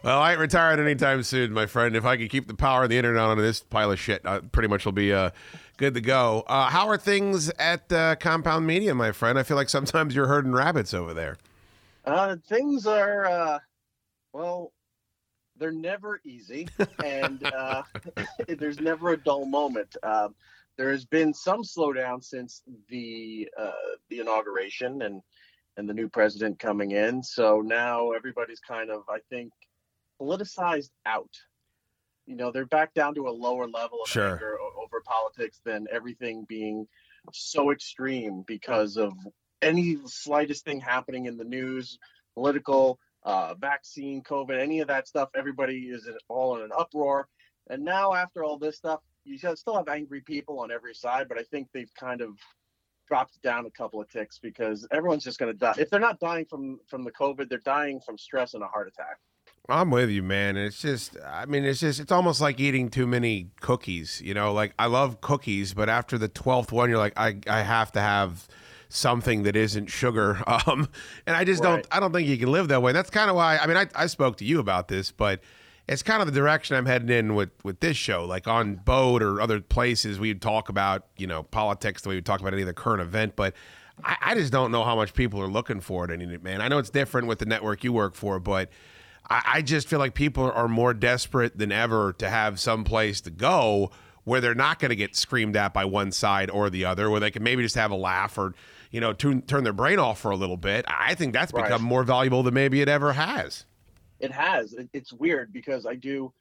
Well, 0.04 0.20
I 0.20 0.32
ain't 0.32 0.40
retired 0.40 0.78
anytime 0.78 1.22
soon, 1.24 1.52
my 1.52 1.66
friend. 1.66 1.96
If 1.96 2.04
I 2.04 2.16
can 2.16 2.28
keep 2.28 2.46
the 2.46 2.54
power 2.54 2.84
of 2.84 2.90
the 2.90 2.96
internet 2.96 3.22
on 3.22 3.38
this 3.38 3.58
pile 3.60 3.90
of 3.90 3.98
shit, 3.98 4.24
I 4.24 4.38
pretty 4.38 4.68
much 4.68 4.84
will 4.84 4.92
be 4.92 5.12
uh, 5.12 5.30
good 5.78 5.94
to 5.94 6.00
go. 6.00 6.44
Uh, 6.46 6.68
how 6.68 6.86
are 6.88 6.96
things 6.96 7.50
at 7.58 7.92
uh, 7.92 8.14
Compound 8.16 8.64
Media, 8.66 8.94
my 8.94 9.10
friend? 9.10 9.36
I 9.38 9.42
feel 9.42 9.56
like 9.56 9.68
sometimes 9.68 10.14
you're 10.14 10.28
herding 10.28 10.52
rabbits 10.52 10.94
over 10.94 11.12
there. 11.12 11.38
uh, 12.04 12.36
things 12.48 12.86
are 12.86 13.26
uh, 13.26 13.58
well, 14.32 14.72
they're 15.56 15.72
never 15.72 16.20
easy, 16.24 16.68
and 17.04 17.42
uh, 17.44 17.82
there's 18.48 18.78
never 18.80 19.10
a 19.10 19.16
dull 19.16 19.44
moment. 19.44 19.96
Um, 20.04 20.34
there 20.78 20.90
has 20.92 21.04
been 21.04 21.34
some 21.34 21.62
slowdown 21.62 22.24
since 22.24 22.62
the 22.88 23.48
uh, 23.58 23.72
the 24.08 24.20
inauguration 24.20 25.02
and 25.02 25.20
and 25.76 25.88
the 25.88 25.92
new 25.94 26.08
president 26.08 26.58
coming 26.58 26.92
in. 26.92 27.22
So 27.22 27.60
now 27.60 28.12
everybody's 28.12 28.60
kind 28.60 28.90
of, 28.90 29.02
I 29.08 29.18
think, 29.28 29.52
politicized 30.20 30.90
out. 31.04 31.30
You 32.26 32.36
know, 32.36 32.50
they're 32.50 32.66
back 32.66 32.94
down 32.94 33.14
to 33.14 33.28
a 33.28 33.30
lower 33.30 33.68
level 33.68 34.00
of 34.02 34.08
Sure. 34.08 34.32
anger 34.32 34.56
over 34.76 35.00
politics 35.04 35.60
than 35.64 35.86
everything 35.90 36.44
being 36.48 36.86
so 37.32 37.70
extreme 37.70 38.42
because 38.46 38.96
of 38.96 39.12
any 39.62 39.98
slightest 40.06 40.64
thing 40.64 40.80
happening 40.80 41.26
in 41.26 41.36
the 41.36 41.44
news, 41.44 41.98
political, 42.34 42.98
uh, 43.22 43.54
vaccine, 43.54 44.22
COVID, 44.22 44.58
any 44.58 44.80
of 44.80 44.88
that 44.88 45.06
stuff. 45.06 45.28
Everybody 45.36 45.88
is 45.90 46.08
all 46.28 46.56
in 46.56 46.62
an 46.62 46.70
uproar. 46.76 47.28
And 47.70 47.84
now, 47.84 48.14
after 48.14 48.42
all 48.42 48.58
this 48.58 48.76
stuff, 48.76 49.00
you 49.28 49.38
still 49.38 49.76
have 49.76 49.88
angry 49.88 50.20
people 50.20 50.60
on 50.60 50.70
every 50.70 50.94
side, 50.94 51.28
but 51.28 51.38
I 51.38 51.42
think 51.42 51.68
they've 51.72 51.92
kind 51.94 52.20
of 52.20 52.30
dropped 53.06 53.40
down 53.42 53.66
a 53.66 53.70
couple 53.70 54.00
of 54.00 54.08
ticks 54.10 54.38
because 54.38 54.86
everyone's 54.90 55.24
just 55.24 55.38
going 55.38 55.52
to 55.52 55.58
die. 55.58 55.74
If 55.78 55.90
they're 55.90 56.00
not 56.00 56.20
dying 56.20 56.44
from 56.44 56.78
from 56.88 57.04
the 57.04 57.12
COVID, 57.12 57.48
they're 57.48 57.58
dying 57.58 58.00
from 58.00 58.18
stress 58.18 58.54
and 58.54 58.62
a 58.62 58.66
heart 58.66 58.88
attack. 58.88 59.18
I'm 59.68 59.90
with 59.90 60.08
you, 60.08 60.22
man. 60.22 60.56
And 60.56 60.66
It's 60.66 60.80
just, 60.80 61.16
I 61.26 61.44
mean, 61.44 61.64
it's 61.64 61.80
just, 61.80 62.00
it's 62.00 62.10
almost 62.12 62.40
like 62.40 62.58
eating 62.58 62.88
too 62.88 63.06
many 63.06 63.50
cookies. 63.60 64.20
You 64.24 64.32
know, 64.32 64.52
like 64.52 64.72
I 64.78 64.86
love 64.86 65.20
cookies, 65.20 65.74
but 65.74 65.88
after 65.90 66.16
the 66.16 66.28
twelfth 66.28 66.72
one, 66.72 66.88
you're 66.88 66.98
like, 66.98 67.18
I, 67.18 67.38
I 67.46 67.62
have 67.62 67.92
to 67.92 68.00
have 68.00 68.48
something 68.88 69.42
that 69.42 69.56
isn't 69.56 69.88
sugar. 69.88 70.42
Um, 70.66 70.88
and 71.26 71.36
I 71.36 71.44
just 71.44 71.62
Right. 71.62 71.82
don't, 71.82 71.86
I 71.90 72.00
don't 72.00 72.12
think 72.12 72.26
you 72.28 72.38
can 72.38 72.50
live 72.50 72.68
that 72.68 72.80
way. 72.82 72.92
That's 72.92 73.10
kind 73.10 73.28
of 73.28 73.36
why. 73.36 73.58
I 73.58 73.66
mean, 73.66 73.76
I, 73.76 73.86
I 73.94 74.06
spoke 74.06 74.36
to 74.38 74.44
you 74.44 74.58
about 74.58 74.88
this, 74.88 75.10
but 75.12 75.40
it's 75.88 76.02
kind 76.02 76.20
of 76.20 76.26
the 76.26 76.38
direction 76.38 76.76
I'm 76.76 76.86
heading 76.86 77.08
in 77.08 77.34
with 77.34 77.50
with 77.64 77.80
this 77.80 77.96
show. 77.96 78.24
Like 78.24 78.46
on 78.46 78.76
Boat 78.76 79.22
or 79.22 79.40
other 79.40 79.60
places, 79.60 80.20
we'd 80.20 80.42
talk 80.42 80.68
about 80.68 81.06
you 81.16 81.26
know 81.26 81.42
politics 81.42 82.02
the 82.02 82.10
way 82.10 82.14
we 82.16 82.22
talk 82.22 82.40
about 82.40 82.52
any 82.52 82.62
other 82.62 82.72
current 82.72 83.02
event, 83.02 83.36
but. 83.36 83.54
I, 84.04 84.16
I 84.20 84.34
just 84.36 84.52
don't 84.52 84.70
know 84.70 84.84
how 84.84 84.94
much 84.94 85.12
people 85.12 85.42
are 85.42 85.48
looking 85.48 85.80
for 85.80 86.04
it, 86.04 86.12
any 86.12 86.24
man. 86.38 86.60
I 86.60 86.68
know 86.68 86.78
it's 86.78 86.88
different 86.88 87.26
with 87.26 87.40
the 87.40 87.46
network 87.46 87.82
you 87.82 87.92
work 87.92 88.14
for, 88.14 88.38
but 88.38 88.70
I, 89.28 89.42
I 89.54 89.62
just 89.62 89.88
feel 89.88 89.98
like 89.98 90.14
people 90.14 90.48
are 90.52 90.68
more 90.68 90.94
desperate 90.94 91.58
than 91.58 91.72
ever 91.72 92.12
to 92.14 92.28
have 92.28 92.60
some 92.60 92.84
place 92.84 93.20
to 93.22 93.30
go 93.30 93.90
where 94.22 94.40
they're 94.40 94.54
not 94.54 94.78
going 94.78 94.90
to 94.90 94.96
get 94.96 95.16
screamed 95.16 95.56
at 95.56 95.72
by 95.72 95.84
one 95.84 96.12
side 96.12 96.50
or 96.50 96.70
the 96.70 96.84
other, 96.84 97.10
where 97.10 97.18
they 97.18 97.30
can 97.32 97.42
maybe 97.42 97.62
just 97.62 97.74
have 97.74 97.90
a 97.90 97.96
laugh 97.96 98.36
or, 98.38 98.54
you 98.90 99.00
know, 99.00 99.12
turn, 99.12 99.42
turn 99.42 99.64
their 99.64 99.72
brain 99.72 99.98
off 99.98 100.20
for 100.20 100.30
a 100.30 100.36
little 100.36 100.56
bit. 100.56 100.84
I 100.86 101.14
think 101.14 101.32
that's 101.32 101.52
Right. 101.52 101.64
become 101.64 101.82
more 101.82 102.04
valuable 102.04 102.42
than 102.42 102.54
maybe 102.54 102.80
it 102.80 102.88
ever 102.88 103.14
has. 103.14 103.64
It 104.20 104.32
has. 104.32 104.72
It- 104.74 104.90
It's 104.92 105.12
weird 105.12 105.52
because 105.52 105.86
I 105.86 105.94
do 105.94 106.32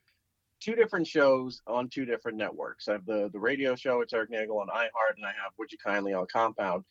two 0.60 0.74
different 0.74 1.06
shows 1.06 1.62
on 1.66 1.88
two 1.88 2.04
different 2.04 2.36
networks. 2.36 2.88
I 2.88 2.92
have 2.92 3.06
the 3.06 3.30
the 3.32 3.38
radio 3.38 3.76
show, 3.76 4.00
it's 4.00 4.12
Eric 4.12 4.30
Nagel 4.30 4.58
on 4.58 4.68
iHeart, 4.68 5.16
and 5.16 5.24
I 5.24 5.28
have 5.42 5.52
Would 5.58 5.70
You 5.72 5.78
Kindly 5.78 6.12
on 6.12 6.26
Compound. 6.26 6.84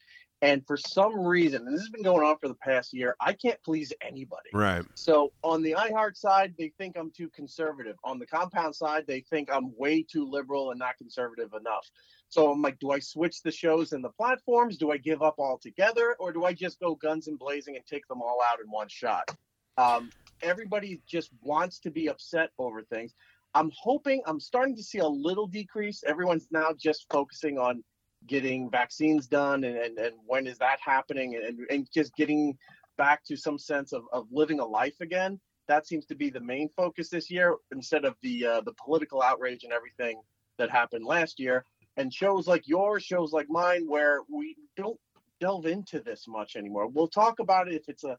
And 0.44 0.64
for 0.68 0.78
some 0.78 1.26
reason, 1.26 1.66
and 1.66 1.74
this 1.74 1.82
has 1.82 1.90
been 1.90 2.04
going 2.04 2.24
on 2.24 2.38
for 2.38 2.48
the 2.48 2.54
past 2.54 2.94
year, 2.94 3.16
I 3.20 3.34
can't 3.34 3.62
please 3.64 3.92
anybody. 4.02 4.52
Right. 4.54 4.86
So 4.94 5.34
on 5.44 5.64
the 5.64 5.72
iHeart 5.72 6.16
side, 6.16 6.54
they 6.60 6.70
think 6.78 6.96
I'm 6.96 7.10
too 7.10 7.28
conservative. 7.30 7.96
On 8.04 8.20
the 8.20 8.28
compound 8.28 8.76
side, 8.76 9.06
they 9.08 9.22
think 9.22 9.50
I'm 9.52 9.76
way 9.76 10.04
too 10.04 10.30
liberal 10.30 10.70
and 10.70 10.78
not 10.78 10.96
conservative 11.00 11.54
enough. 11.60 11.90
So 12.30 12.52
I'm 12.52 12.62
like, 12.62 12.78
do 12.78 12.92
I 12.92 13.00
switch 13.00 13.42
the 13.42 13.52
shows 13.52 13.94
and 13.94 14.04
the 14.04 14.12
platforms? 14.12 14.78
Do 14.78 14.92
I 14.92 14.98
give 14.98 15.24
up 15.24 15.40
altogether? 15.40 16.16
Or 16.20 16.32
do 16.32 16.46
I 16.46 16.54
just 16.54 16.80
go 16.80 16.94
guns 16.94 17.28
and 17.28 17.40
blazing 17.40 17.76
and 17.76 17.86
take 17.88 18.08
them 18.08 18.22
all 18.22 18.40
out 18.48 18.60
in 18.64 18.70
one 18.70 18.90
shot? 18.90 19.36
Um, 19.80 20.12
everybody 20.42 21.02
just 21.08 21.30
wants 21.42 21.80
to 21.80 21.92
be 21.92 22.08
upset 22.08 22.50
over 22.58 22.82
things. 22.82 23.14
I'm 23.54 23.72
hoping, 23.76 24.22
I'm 24.26 24.40
starting 24.40 24.76
to 24.76 24.84
see 24.84 25.00
a 25.00 25.08
little 25.08 25.48
decrease. 25.48 26.04
Everyone's 26.06 26.48
now 26.52 26.70
just 26.78 27.06
focusing 27.12 27.58
on 27.58 27.84
getting 28.28 28.70
vaccines 28.70 29.28
done 29.28 29.64
and, 29.64 29.78
and, 29.78 29.98
and 29.98 30.16
when 30.26 30.48
is 30.48 30.58
that 30.58 30.80
happening 30.84 31.36
and, 31.36 31.60
and 31.70 31.88
just 31.94 32.16
getting 32.16 32.58
back 32.98 33.24
to 33.26 33.38
some 33.38 33.58
sense 33.58 33.94
of, 33.94 34.04
of 34.12 34.28
living 34.32 34.60
a 34.60 34.66
life 34.66 35.00
again. 35.02 35.40
That 35.68 35.88
seems 35.88 36.06
to 36.08 36.16
be 36.16 36.30
the 36.30 36.40
main 36.40 36.70
focus 36.76 37.10
this 37.10 37.30
year 37.30 37.56
instead 37.72 38.06
of 38.06 38.16
the 38.22 38.46
uh, 38.46 38.62
the 38.62 38.74
political 38.84 39.22
outrage 39.22 39.64
and 39.64 39.74
everything 39.74 40.22
that 40.58 40.70
happened 40.70 41.06
last 41.06 41.40
year. 41.40 41.66
And 41.98 42.14
shows 42.14 42.48
like 42.48 42.68
yours, 42.68 43.04
shows 43.04 43.34
like 43.34 43.48
mine, 43.50 43.86
where 43.88 44.20
we 44.30 44.56
don't 44.76 45.00
delve 45.40 45.66
into 45.66 46.00
this 46.00 46.26
much 46.28 46.56
anymore. 46.56 46.88
We'll 46.88 47.08
talk 47.08 47.40
about 47.40 47.68
it 47.68 47.76
if 47.76 47.90
it's 47.90 48.04
a 48.04 48.18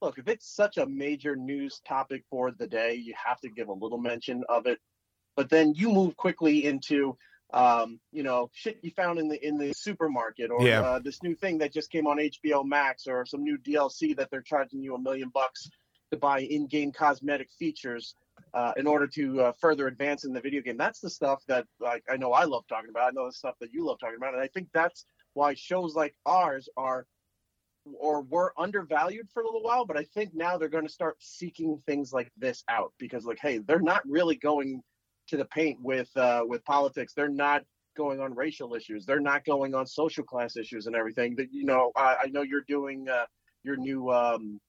look, 0.00 0.18
if 0.18 0.28
it's 0.28 0.48
such 0.54 0.76
a 0.76 0.86
major 0.86 1.36
news 1.36 1.80
topic 1.86 2.24
for 2.30 2.50
the 2.50 2.66
day, 2.66 2.94
you 2.94 3.14
have 3.22 3.40
to 3.40 3.48
give 3.48 3.68
a 3.68 3.72
little 3.72 3.98
mention 3.98 4.44
of 4.48 4.66
it. 4.66 4.78
But 5.36 5.50
then 5.50 5.74
you 5.74 5.90
move 5.90 6.16
quickly 6.16 6.64
into 6.64 7.16
um, 7.54 7.98
you 8.12 8.22
know, 8.22 8.50
shit 8.52 8.78
you 8.82 8.90
found 8.90 9.18
in 9.18 9.28
the 9.28 9.46
in 9.46 9.56
the 9.56 9.72
supermarket 9.72 10.50
or 10.50 10.66
Yeah. 10.66 10.80
uh, 10.80 10.98
this 10.98 11.22
new 11.22 11.34
thing 11.34 11.58
that 11.58 11.72
just 11.72 11.90
came 11.90 12.06
on 12.06 12.18
HBO 12.18 12.62
Max 12.62 13.06
or 13.06 13.24
some 13.24 13.42
new 13.42 13.56
DLC 13.56 14.14
that 14.16 14.30
they're 14.30 14.42
charging 14.42 14.82
you 14.82 14.94
a 14.94 14.98
million 14.98 15.30
bucks 15.30 15.70
to 16.10 16.18
buy 16.18 16.40
in-game 16.40 16.92
cosmetic 16.92 17.50
features 17.58 18.14
uh, 18.52 18.72
in 18.76 18.86
order 18.86 19.06
to 19.06 19.40
uh, 19.40 19.52
further 19.60 19.86
advance 19.86 20.24
in 20.24 20.32
the 20.32 20.40
video 20.40 20.60
game. 20.60 20.76
That's 20.76 21.00
the 21.00 21.10
stuff 21.10 21.42
that 21.48 21.66
like 21.80 22.04
I 22.10 22.18
know 22.18 22.32
I 22.32 22.44
love 22.44 22.64
talking 22.68 22.90
about. 22.90 23.08
I 23.08 23.10
know 23.12 23.26
the 23.26 23.32
stuff 23.32 23.54
that 23.60 23.72
you 23.72 23.86
love 23.86 23.98
talking 23.98 24.16
about, 24.16 24.34
and 24.34 24.42
I 24.42 24.48
think 24.48 24.68
that's 24.74 25.06
why 25.32 25.54
shows 25.54 25.94
like 25.94 26.14
ours 26.26 26.68
are 26.76 27.06
or 27.98 28.22
were 28.22 28.52
undervalued 28.58 29.28
for 29.32 29.42
a 29.42 29.46
little 29.46 29.62
while. 29.62 29.84
But 29.84 29.96
I 29.96 30.04
think 30.04 30.34
now 30.34 30.58
they're 30.58 30.68
going 30.68 30.86
to 30.86 30.92
start 30.92 31.16
seeking 31.20 31.80
things 31.86 32.12
like 32.12 32.30
this 32.36 32.64
out 32.68 32.92
because 32.98 33.24
like, 33.24 33.38
hey, 33.40 33.58
they're 33.58 33.80
not 33.80 34.02
really 34.08 34.36
going 34.36 34.82
to 35.28 35.36
the 35.36 35.44
paint 35.46 35.78
with 35.80 36.14
uh, 36.16 36.42
with 36.46 36.64
politics. 36.64 37.12
They're 37.14 37.28
not 37.28 37.62
going 37.96 38.20
on 38.20 38.34
racial 38.34 38.74
issues. 38.74 39.04
They're 39.04 39.20
not 39.20 39.44
going 39.44 39.74
on 39.74 39.86
social 39.86 40.24
class 40.24 40.56
issues 40.56 40.86
and 40.86 40.94
everything. 40.96 41.36
That 41.36 41.52
you 41.52 41.64
know, 41.64 41.92
I, 41.96 42.16
I 42.24 42.26
know 42.26 42.42
you're 42.42 42.64
doing 42.66 43.08
uh, 43.08 43.26
your 43.62 43.76
new 43.76 44.10
um, 44.10 44.60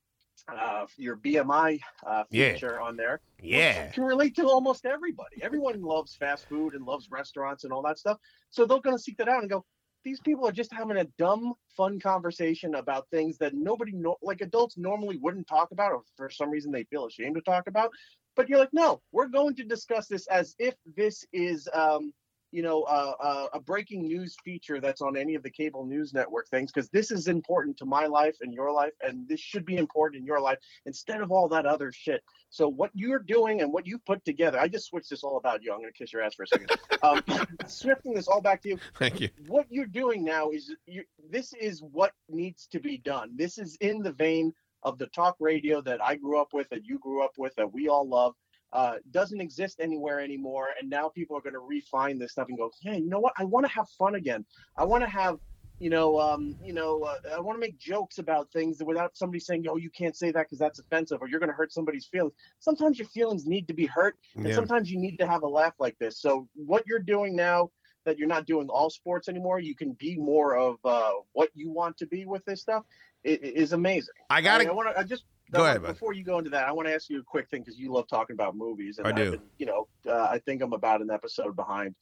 uh, 0.48 0.86
your 0.98 1.18
BMI 1.18 1.80
uh, 2.06 2.24
Yeah. 2.30 2.54
feature 2.54 2.80
on 2.80 2.96
there. 2.96 3.22
Yeah. 3.42 3.92
can 3.92 4.04
relate 4.04 4.36
to 4.36 4.48
almost 4.48 4.86
everybody. 4.86 5.42
Everyone 5.42 5.82
loves 5.82 6.16
fast 6.16 6.48
food 6.50 6.74
and 6.74 6.86
loves 6.86 7.10
restaurants 7.12 7.64
and 7.64 7.72
all 7.74 7.82
that 7.84 7.98
stuff. 7.98 8.18
So 8.50 8.66
they're 8.66 8.80
going 8.82 8.98
to 8.98 9.02
seek 9.02 9.18
that 9.18 9.30
out 9.30 9.42
and 9.42 9.50
go. 9.50 9.66
These 10.04 10.22
people 10.22 10.48
are 10.48 10.52
just 10.52 10.74
having 10.74 10.98
a 10.98 11.08
dumb, 11.18 11.54
fun 11.76 12.00
conversation 12.00 12.76
about 12.76 13.10
things 13.10 13.38
that 13.40 13.54
nobody, 13.54 13.92
no- 13.92 14.18
like 14.22 14.42
adults, 14.42 14.78
normally 14.78 15.18
wouldn't 15.18 15.48
talk 15.48 15.72
about, 15.72 15.92
or 15.92 16.02
for 16.16 16.30
some 16.30 16.50
reason 16.50 16.72
they 16.72 16.86
feel 16.86 17.06
ashamed 17.06 17.36
to 17.36 17.42
talk 17.42 17.68
about. 17.68 17.92
But 18.36 18.48
you're 18.48 18.60
like, 18.60 18.74
no, 18.74 19.02
we're 19.12 19.28
going 19.28 19.56
to 19.56 19.64
discuss 19.64 20.08
this 20.08 20.28
as 20.28 20.56
if 20.60 20.76
this 20.96 21.26
is 21.34 21.68
um, 21.74 22.14
you 22.52 22.62
know, 22.62 22.84
uh, 22.84 23.14
uh, 23.22 23.48
a 23.54 23.60
breaking 23.60 24.04
news 24.04 24.36
feature 24.44 24.80
that's 24.80 25.02
on 25.02 25.16
any 25.16 25.36
of 25.36 25.44
the 25.44 25.50
cable 25.50 25.86
news 25.86 26.14
network 26.14 26.48
things 26.50 26.72
because 26.72 26.90
this 26.90 27.12
is 27.12 27.28
important 27.28 27.78
to 27.78 27.86
my 27.86 28.06
life 28.06 28.38
and 28.42 28.54
your 28.54 28.72
life, 28.72 28.94
and 29.02 29.28
this 29.28 29.40
should 29.40 29.66
be 29.66 29.78
important 29.78 30.20
in 30.20 30.26
your 30.26 30.40
life 30.40 30.58
instead 30.86 31.22
of 31.22 31.32
all 31.32 31.48
that 31.48 31.66
other 31.66 31.92
shit. 31.92 32.24
So 32.50 32.68
what 32.68 32.92
you're 32.94 33.20
doing 33.20 33.62
and 33.62 33.72
what 33.72 33.86
you've 33.86 34.06
put 34.06 34.26
together, 34.26 34.60
I 34.60 34.68
just 34.68 34.88
switched 34.88 35.10
this 35.10 35.24
all 35.24 35.38
about 35.38 35.64
you. 35.64 35.72
I'm 35.72 35.80
gonna 35.80 35.92
kiss 35.92 36.12
your 36.12 36.22
ass 36.24 36.36
for 36.36 36.44
a 36.44 36.48
second. 36.48 36.72
um, 37.04 37.24
swifting 37.68 38.14
this 38.14 38.28
all 38.28 38.42
back 38.42 38.62
to 38.64 38.70
you. 38.70 38.80
Thank 38.98 39.22
you. 39.22 39.30
What 39.48 39.68
you're 39.70 39.86
doing 39.86 40.24
now 40.24 40.50
is 40.50 40.74
you. 40.86 41.04
This 41.30 41.54
is 41.54 41.82
what 41.82 42.14
needs 42.30 42.68
to 42.72 42.80
be 42.80 42.98
done. 42.98 43.32
This 43.36 43.58
is 43.58 43.78
in 43.82 44.02
the 44.02 44.12
vein 44.12 44.54
of 44.84 44.98
the 44.98 45.08
talk 45.08 45.36
radio 45.40 45.82
that 45.82 46.02
I 46.02 46.16
grew 46.16 46.40
up 46.40 46.54
with, 46.54 46.70
that 46.70 46.86
you 46.86 47.00
grew 47.00 47.24
up 47.24 47.34
with, 47.38 47.54
that 47.56 47.72
we 47.72 47.90
all 47.90 48.08
love 48.08 48.34
uh, 48.74 48.96
doesn't 49.12 49.42
exist 49.42 49.80
anywhere 49.80 50.20
anymore. 50.20 50.68
And 50.80 50.90
now 50.90 51.10
people 51.10 51.38
are 51.38 51.42
going 51.42 51.54
to 51.54 51.60
refine 51.60 52.20
this 52.20 52.32
stuff 52.34 52.48
and 52.50 52.58
go, 52.58 52.72
hey, 52.82 53.00
you 53.00 53.10
know 53.10 53.20
what? 53.20 53.34
I 53.38 53.44
want 53.46 53.66
to 53.66 53.72
have 53.72 53.90
fun 53.98 54.16
again. 54.16 54.46
I 54.78 54.86
want 54.86 55.04
to 55.04 55.10
have, 55.10 55.40
you 55.80 55.90
know, 55.90 56.20
um, 56.20 56.56
you 56.64 56.74
know, 56.74 57.02
uh, 57.04 57.16
I 57.36 57.40
want 57.40 57.56
to 57.56 57.60
make 57.60 57.78
jokes 57.80 58.18
about 58.18 58.52
things 58.52 58.82
without 58.84 59.16
somebody 59.16 59.40
saying, 59.40 59.66
"Oh, 59.70 59.78
you 59.78 59.90
can't 59.90 60.16
say 60.16 60.30
that 60.32 60.42
because 60.48 60.60
that's 60.60 60.78
offensive," 60.80 61.20
or 61.22 61.30
"You're 61.30 61.40
going 61.40 61.50
to 61.52 61.56
hurt 61.56 61.72
somebody's 61.72 62.06
feelings." 62.06 62.34
Sometimes 62.60 63.00
your 63.00 63.08
feelings 63.08 63.46
need 63.48 63.66
to 63.70 63.74
be 63.74 63.86
hurt, 63.86 64.18
and 64.36 64.46
Yeah. 64.46 64.56
sometimes 64.56 64.92
you 64.92 65.00
need 65.00 65.16
to 65.20 65.26
have 65.26 65.44
a 65.44 65.48
laugh 65.48 65.76
like 65.80 65.98
this. 65.98 66.20
So 66.20 66.50
what 66.54 66.84
you're 66.86 67.00
doing 67.00 67.34
now, 67.34 67.72
that 68.04 68.18
you're 68.18 68.28
not 68.28 68.46
doing 68.46 68.68
all 68.68 68.90
sports 68.90 69.30
anymore, 69.30 69.60
you 69.60 69.74
can 69.74 69.94
be 69.94 70.18
more 70.18 70.58
of 70.58 70.78
uh, 70.84 71.12
what 71.32 71.50
you 71.54 71.72
want 71.72 71.96
to 72.00 72.08
be 72.08 72.26
with 72.26 72.44
this 72.44 72.60
stuff. 72.62 72.84
i- 73.26 73.30
i- 73.30 73.40
Is 73.42 73.72
amazing. 73.74 74.14
I 74.30 74.42
gotta- 74.42 74.70
I, 74.70 74.72
want 74.74 74.90
to. 74.90 75.00
I 75.00 75.04
just 75.04 75.24
Go 75.52 75.66
ahead. 75.66 75.82
Before 75.82 76.14
you 76.14 76.24
go 76.24 76.38
into 76.38 76.50
that, 76.52 76.68
I 76.68 76.72
want 76.72 76.88
to 76.88 76.94
ask 76.94 77.10
you 77.10 77.20
a 77.20 77.24
quick 77.24 77.50
thing 77.50 77.62
because 77.62 77.80
you 77.80 77.92
love 77.92 78.08
talking 78.08 78.36
about 78.36 78.56
movies. 78.56 78.98
And 78.98 79.08
I 79.08 79.12
do. 79.12 79.24
I've 79.24 79.32
been, 79.32 79.42
you 79.58 79.66
know, 79.66 79.88
uh, 80.08 80.28
I 80.30 80.40
think 80.40 80.62
I'm 80.62 80.74
about 80.74 81.02
an 81.02 81.10
episode 81.10 81.56
behind 81.56 81.96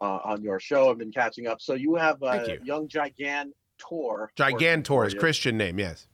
uh, 0.00 0.18
on 0.24 0.42
your 0.42 0.60
show. 0.60 0.90
I've 0.90 0.98
been 0.98 1.12
catching 1.12 1.46
up. 1.46 1.60
So 1.60 1.74
you 1.74 1.94
have 1.96 2.22
a 2.22 2.44
you. 2.46 2.58
young 2.64 2.88
Gigantor. 2.88 4.28
Gigantor 4.36 5.06
is. 5.06 5.14
Christian 5.14 5.56
name, 5.56 5.78
yes. 5.78 6.08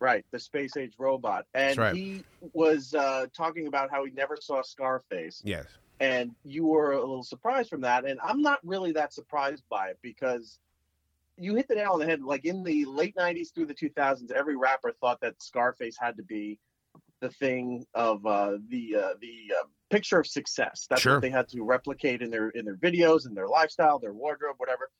Right, 0.00 0.24
the 0.30 0.38
space 0.38 0.76
age 0.76 0.94
robot. 0.98 1.46
And 1.54 1.76
right. 1.76 1.94
he 1.94 2.22
was 2.52 2.94
uh, 2.94 3.26
talking 3.36 3.66
about 3.66 3.90
how 3.90 4.04
he 4.04 4.12
never 4.12 4.36
saw 4.40 4.62
Scarface. 4.62 5.42
Yes. 5.44 5.66
And 5.98 6.30
you 6.44 6.66
were 6.66 6.92
a 6.92 7.00
little 7.00 7.24
surprised 7.24 7.68
from 7.68 7.80
that. 7.80 8.04
And 8.04 8.20
I'm 8.22 8.40
not 8.40 8.60
really 8.62 8.92
that 8.92 9.12
surprised 9.12 9.64
by 9.68 9.88
it 9.88 9.98
because 10.00 10.60
you 11.38 11.54
hit 11.54 11.68
the 11.68 11.74
nail 11.76 11.92
on 11.92 12.00
the 12.00 12.06
head. 12.06 12.22
Like 12.22 12.44
in 12.44 12.62
the 12.62 12.84
late 12.86 13.14
90s 13.16 13.54
through 13.54 13.66
the 13.66 13.74
2000s, 13.74 14.30
every 14.32 14.56
rapper 14.56 14.92
thought 15.00 15.20
that 15.22 15.40
Scarface 15.42 15.96
had 16.00 16.16
to 16.16 16.22
be 16.22 16.58
the 17.20 17.30
thing 17.30 17.84
of 17.94 18.24
uh, 18.26 18.58
the 18.68 18.96
uh, 18.96 19.14
the 19.20 19.52
uh, 19.60 19.66
picture 19.90 20.18
of 20.20 20.26
success. 20.26 20.86
That's 20.88 21.02
Sure. 21.02 21.14
what 21.14 21.22
they 21.22 21.30
had 21.30 21.48
to 21.48 21.62
replicate 21.62 22.22
in 22.22 22.30
their 22.30 22.50
in 22.50 22.64
their 22.64 22.76
videos, 22.76 23.26
in 23.26 23.34
their 23.34 23.48
lifestyle, 23.48 23.98
their 23.98 24.12
wardrobe, 24.12 24.56
whatever. 24.58 24.90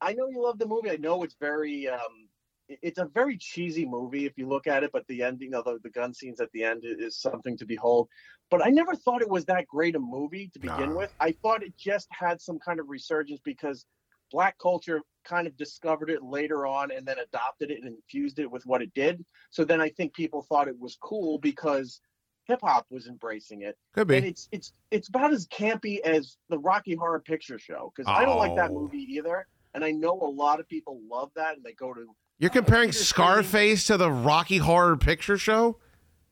I 0.00 0.12
know 0.12 0.28
you 0.28 0.42
love 0.42 0.58
the 0.58 0.66
movie. 0.66 0.90
I 0.90 0.96
know 0.96 1.22
it's 1.22 1.36
very 1.40 1.88
um, 1.88 2.28
it's 2.68 2.98
a 2.98 3.06
very 3.06 3.36
cheesy 3.36 3.86
movie 3.86 4.26
if 4.26 4.36
you 4.36 4.48
look 4.48 4.66
at 4.66 4.82
it, 4.82 4.90
but 4.92 5.06
the 5.06 5.22
ending, 5.22 5.46
you 5.46 5.50
know, 5.52 5.62
the, 5.62 5.78
the 5.82 5.90
gun 5.90 6.12
scenes 6.12 6.40
at 6.40 6.50
the 6.52 6.64
end 6.64 6.82
is 6.84 7.16
something 7.20 7.56
to 7.58 7.64
behold. 7.64 8.08
But 8.50 8.64
I 8.64 8.70
never 8.70 8.94
thought 8.94 9.22
it 9.22 9.28
was 9.30 9.44
that 9.46 9.66
great 9.66 9.94
a 9.96 10.00
movie 10.00 10.50
to 10.52 10.58
begin 10.58 10.90
Nah. 10.90 10.96
with. 10.96 11.12
I 11.20 11.32
thought 11.42 11.62
it 11.62 11.76
just 11.76 12.08
had 12.10 12.40
some 12.40 12.58
kind 12.58 12.80
of 12.80 12.88
resurgence 12.88 13.40
because 13.44 13.86
black 14.30 14.58
culture 14.58 15.00
kind 15.24 15.46
of 15.46 15.56
discovered 15.56 16.10
it 16.10 16.22
later 16.22 16.66
on 16.66 16.90
and 16.92 17.06
then 17.06 17.16
adopted 17.18 17.70
it 17.70 17.78
and 17.82 17.88
infused 17.94 18.38
it 18.38 18.50
with 18.50 18.64
what 18.66 18.80
it 18.82 18.92
did. 18.94 19.24
So 19.50 19.64
then 19.64 19.80
I 19.80 19.88
think 19.90 20.14
people 20.14 20.42
thought 20.42 20.68
it 20.68 20.78
was 20.78 20.96
cool 21.02 21.38
because 21.38 22.00
hip 22.44 22.60
hop 22.62 22.86
was 22.90 23.08
embracing 23.08 23.62
it. 23.62 23.76
Could 23.92 24.06
be. 24.08 24.16
And 24.18 24.26
it's 24.26 24.48
it's 24.52 24.72
it's 24.90 25.08
about 25.08 25.32
as 25.32 25.46
campy 25.48 26.00
as 26.00 26.36
the 26.48 26.58
Rocky 26.58 26.94
Horror 26.94 27.20
Picture 27.20 27.58
Show 27.58 27.92
because 27.94 28.10
I 28.12 28.24
don't 28.24 28.38
like 28.38 28.54
that 28.56 28.70
Oh. 28.70 28.74
movie 28.82 29.06
either. 29.10 29.46
And 29.74 29.84
I 29.84 29.90
know 29.90 30.12
a 30.12 30.30
lot 30.30 30.60
of 30.60 30.68
people 30.68 31.00
love 31.10 31.30
that 31.36 31.56
and 31.56 31.64
they 31.64 31.72
go 31.72 31.92
to 31.92 32.06
You're 32.38 32.50
uh, 32.50 32.54
comparing 32.54 32.90
Peter 32.90 33.04
Scarface 33.04 33.86
to 33.88 33.96
the 33.96 34.10
Rocky 34.10 34.58
Horror 34.58 34.96
Picture 34.96 35.36
Show? 35.38 35.78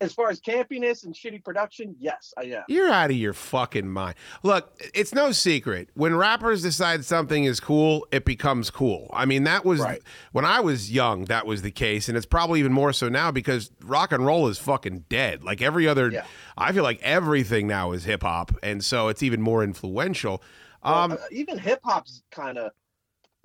As 0.04 0.12
far 0.12 0.30
as 0.30 0.40
campiness 0.40 1.04
and 1.04 1.14
shitty 1.14 1.42
production, 1.42 1.96
yes, 1.98 2.32
I 2.36 2.42
am. 2.44 2.62
You're 2.68 2.90
out 2.90 3.10
of 3.10 3.16
your 3.16 3.32
fucking 3.32 3.88
mind. 3.88 4.14
Look, 4.42 4.80
it's 4.94 5.14
no 5.14 5.32
secret. 5.32 5.88
When 5.94 6.14
rappers 6.14 6.62
decide 6.62 7.04
something 7.04 7.44
is 7.44 7.58
cool, 7.60 8.06
it 8.12 8.24
becomes 8.24 8.70
cool. 8.70 9.10
I 9.12 9.24
mean, 9.24 9.44
that 9.44 9.64
was 9.64 9.80
Right. 9.80 10.02
when 10.32 10.44
I 10.44 10.60
was 10.60 10.92
young, 10.92 11.24
that 11.26 11.46
was 11.46 11.62
the 11.62 11.70
case. 11.70 12.08
And 12.08 12.16
it's 12.16 12.26
probably 12.26 12.60
even 12.60 12.72
more 12.72 12.92
so 12.92 13.08
now 13.08 13.30
because 13.30 13.70
rock 13.82 14.12
and 14.12 14.24
roll 14.24 14.46
is 14.48 14.58
fucking 14.58 15.06
dead. 15.08 15.42
Like 15.42 15.60
every 15.62 15.88
other, 15.88 16.10
Yeah. 16.10 16.26
I 16.56 16.72
feel 16.72 16.82
like 16.84 17.00
everything 17.02 17.66
now 17.66 17.92
is 17.92 18.04
hip 18.04 18.22
hop. 18.22 18.52
And 18.62 18.84
so 18.84 19.08
it's 19.08 19.22
even 19.22 19.40
more 19.42 19.64
influential. 19.64 20.42
Um, 20.82 21.12
uh, 21.12 21.16
even 21.32 21.58
hip 21.58 21.80
hop's 21.82 22.22
kind 22.30 22.58
of 22.58 22.70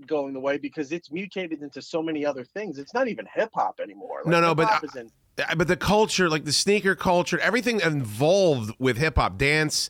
going 0.06 0.34
the 0.34 0.40
way 0.40 0.58
because 0.58 0.92
it's 0.92 1.12
mutated 1.12 1.62
into 1.62 1.82
so 1.82 2.02
many 2.02 2.26
other 2.26 2.44
things. 2.44 2.78
It's 2.80 2.94
not 2.94 3.08
even 3.10 3.26
hip 3.34 3.50
hop 3.54 3.80
anymore. 3.82 4.22
No, 4.26 4.40
no, 4.40 4.56
but 4.56 4.68
I- 4.70 5.00
in- 5.00 5.12
but 5.58 5.68
the 5.68 5.78
culture, 5.78 6.30
like 6.30 6.46
the 6.46 6.54
sneaker 6.54 6.96
culture, 6.96 7.40
everything 7.40 7.80
involved 7.82 8.72
with 8.80 8.98
hip 8.98 9.16
hop, 9.18 9.38
dance, 9.38 9.90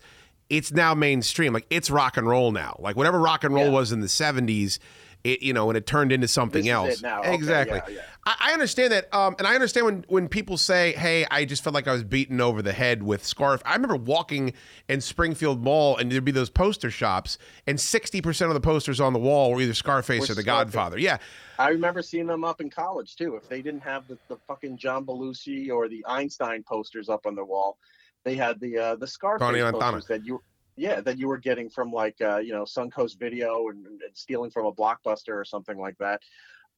it's 0.50 0.72
now 0.72 0.94
mainstream. 0.94 1.54
Like 1.54 1.66
it's 1.70 1.90
rock 1.90 2.18
and 2.18 2.28
roll 2.28 2.52
now. 2.52 2.76
Like 2.80 2.96
whatever 2.96 3.20
rock 3.20 3.44
and 3.44 3.54
roll 3.54 3.66
Yeah. 3.66 3.72
was 3.72 3.92
in 3.92 4.00
the 4.02 4.08
'70s, 4.08 4.80
it 5.24 5.42
you 5.42 5.54
know, 5.54 5.70
and 5.70 5.78
it 5.78 5.86
turned 5.86 6.12
into 6.12 6.28
something 6.28 6.64
This 6.64 6.68
is 6.70 6.74
else. 6.74 7.02
now. 7.02 7.20
Okay, 7.22 7.34
Exactly. 7.34 7.82
yeah, 7.90 7.94
yeah. 7.96 8.02
I, 8.26 8.36
I 8.50 8.54
understand 8.54 8.92
that, 8.94 9.14
um, 9.14 9.36
and 9.40 9.48
I 9.48 9.54
understand 9.56 9.86
when 9.86 10.06
when 10.08 10.28
people 10.28 10.58
say, 10.58 10.92
"Hey, 10.94 11.26
I 11.32 11.46
just 11.46 11.64
felt 11.64 11.74
like 11.74 11.88
I 11.88 11.94
was 11.94 12.04
beaten 12.04 12.40
over 12.42 12.62
the 12.62 12.74
head 12.74 13.02
with 13.04 13.26
scarf." 13.26 13.62
I 13.66 13.74
remember 13.74 13.96
walking 13.96 14.54
in 14.88 15.02
Springfield 15.02 15.64
Mall, 15.64 15.98
and 15.98 16.12
there'd 16.12 16.26
be 16.26 16.32
those 16.32 16.50
poster 16.50 16.92
shops, 16.92 17.38
and 17.68 17.80
sixty 17.80 18.22
percent 18.22 18.50
of 18.50 18.54
the 18.56 18.62
posters 18.62 19.00
on 19.00 19.14
the 19.14 19.20
wall 19.20 19.54
were 19.54 19.62
either 19.62 19.74
Scarface 19.74 20.28
Were 20.28 20.34
or 20.34 20.36
The 20.36 20.42
Scarface. 20.42 20.46
Godfather. 20.74 20.98
Yeah, 21.00 21.18
I 21.58 21.70
remember 21.70 22.02
seeing 22.02 22.28
them 22.28 22.44
up 22.44 22.60
in 22.62 22.70
college 22.70 23.16
too. 23.16 23.36
If 23.36 23.48
they 23.50 23.62
didn't 23.62 23.82
have 23.84 24.08
the, 24.08 24.18
the 24.28 24.38
fucking 24.48 24.78
John 24.78 25.06
Belushi 25.06 25.70
or 25.72 25.88
the 25.88 26.06
Einstein 26.08 26.64
posters 26.64 27.10
up 27.10 27.26
on 27.26 27.36
the 27.36 27.46
wall, 27.46 27.78
they 28.26 28.36
had 28.36 28.60
the 28.60 28.78
uh, 28.78 28.96
the 28.96 29.08
Scarface 29.08 29.46
Tony 29.48 29.62
Montana. 29.62 29.94
posters 29.94 30.08
that 30.08 30.26
you 30.26 30.42
yeah 30.80 31.02
that 31.02 31.20
you 31.20 31.28
were 31.28 31.38
getting 31.38 31.70
from 31.70 31.92
like 31.92 32.16
uh, 32.22 32.38
you 32.38 32.54
know 32.54 32.64
Suncoast 32.64 33.20
Video 33.20 33.68
and, 33.70 33.86
and 33.86 34.00
stealing 34.14 34.52
from 34.52 34.66
a 34.66 34.74
blockbuster 34.74 35.36
or 35.36 35.46
something 35.46 35.78
like 35.78 35.98
that. 36.00 36.22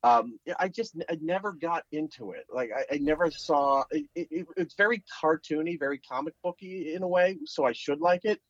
Um, 0.04 0.40
I 0.60 0.68
just 0.68 0.96
I 1.10 1.18
never 1.22 1.52
got 1.52 1.84
into 1.92 2.32
it. 2.32 2.46
Like 2.52 2.72
I, 2.76 2.96
I 2.96 2.98
never 2.98 3.30
saw 3.30 3.84
it, 3.92 4.06
it, 4.16 4.48
It's 4.58 4.74
very 4.74 5.04
cartoony, 5.22 5.78
very 5.78 6.00
comic 6.00 6.34
booky 6.44 6.94
in 6.96 7.04
a 7.04 7.08
way, 7.08 7.38
so 7.46 7.66
I 7.66 7.74
should 7.74 8.02
like 8.02 8.26
it. 8.26 8.42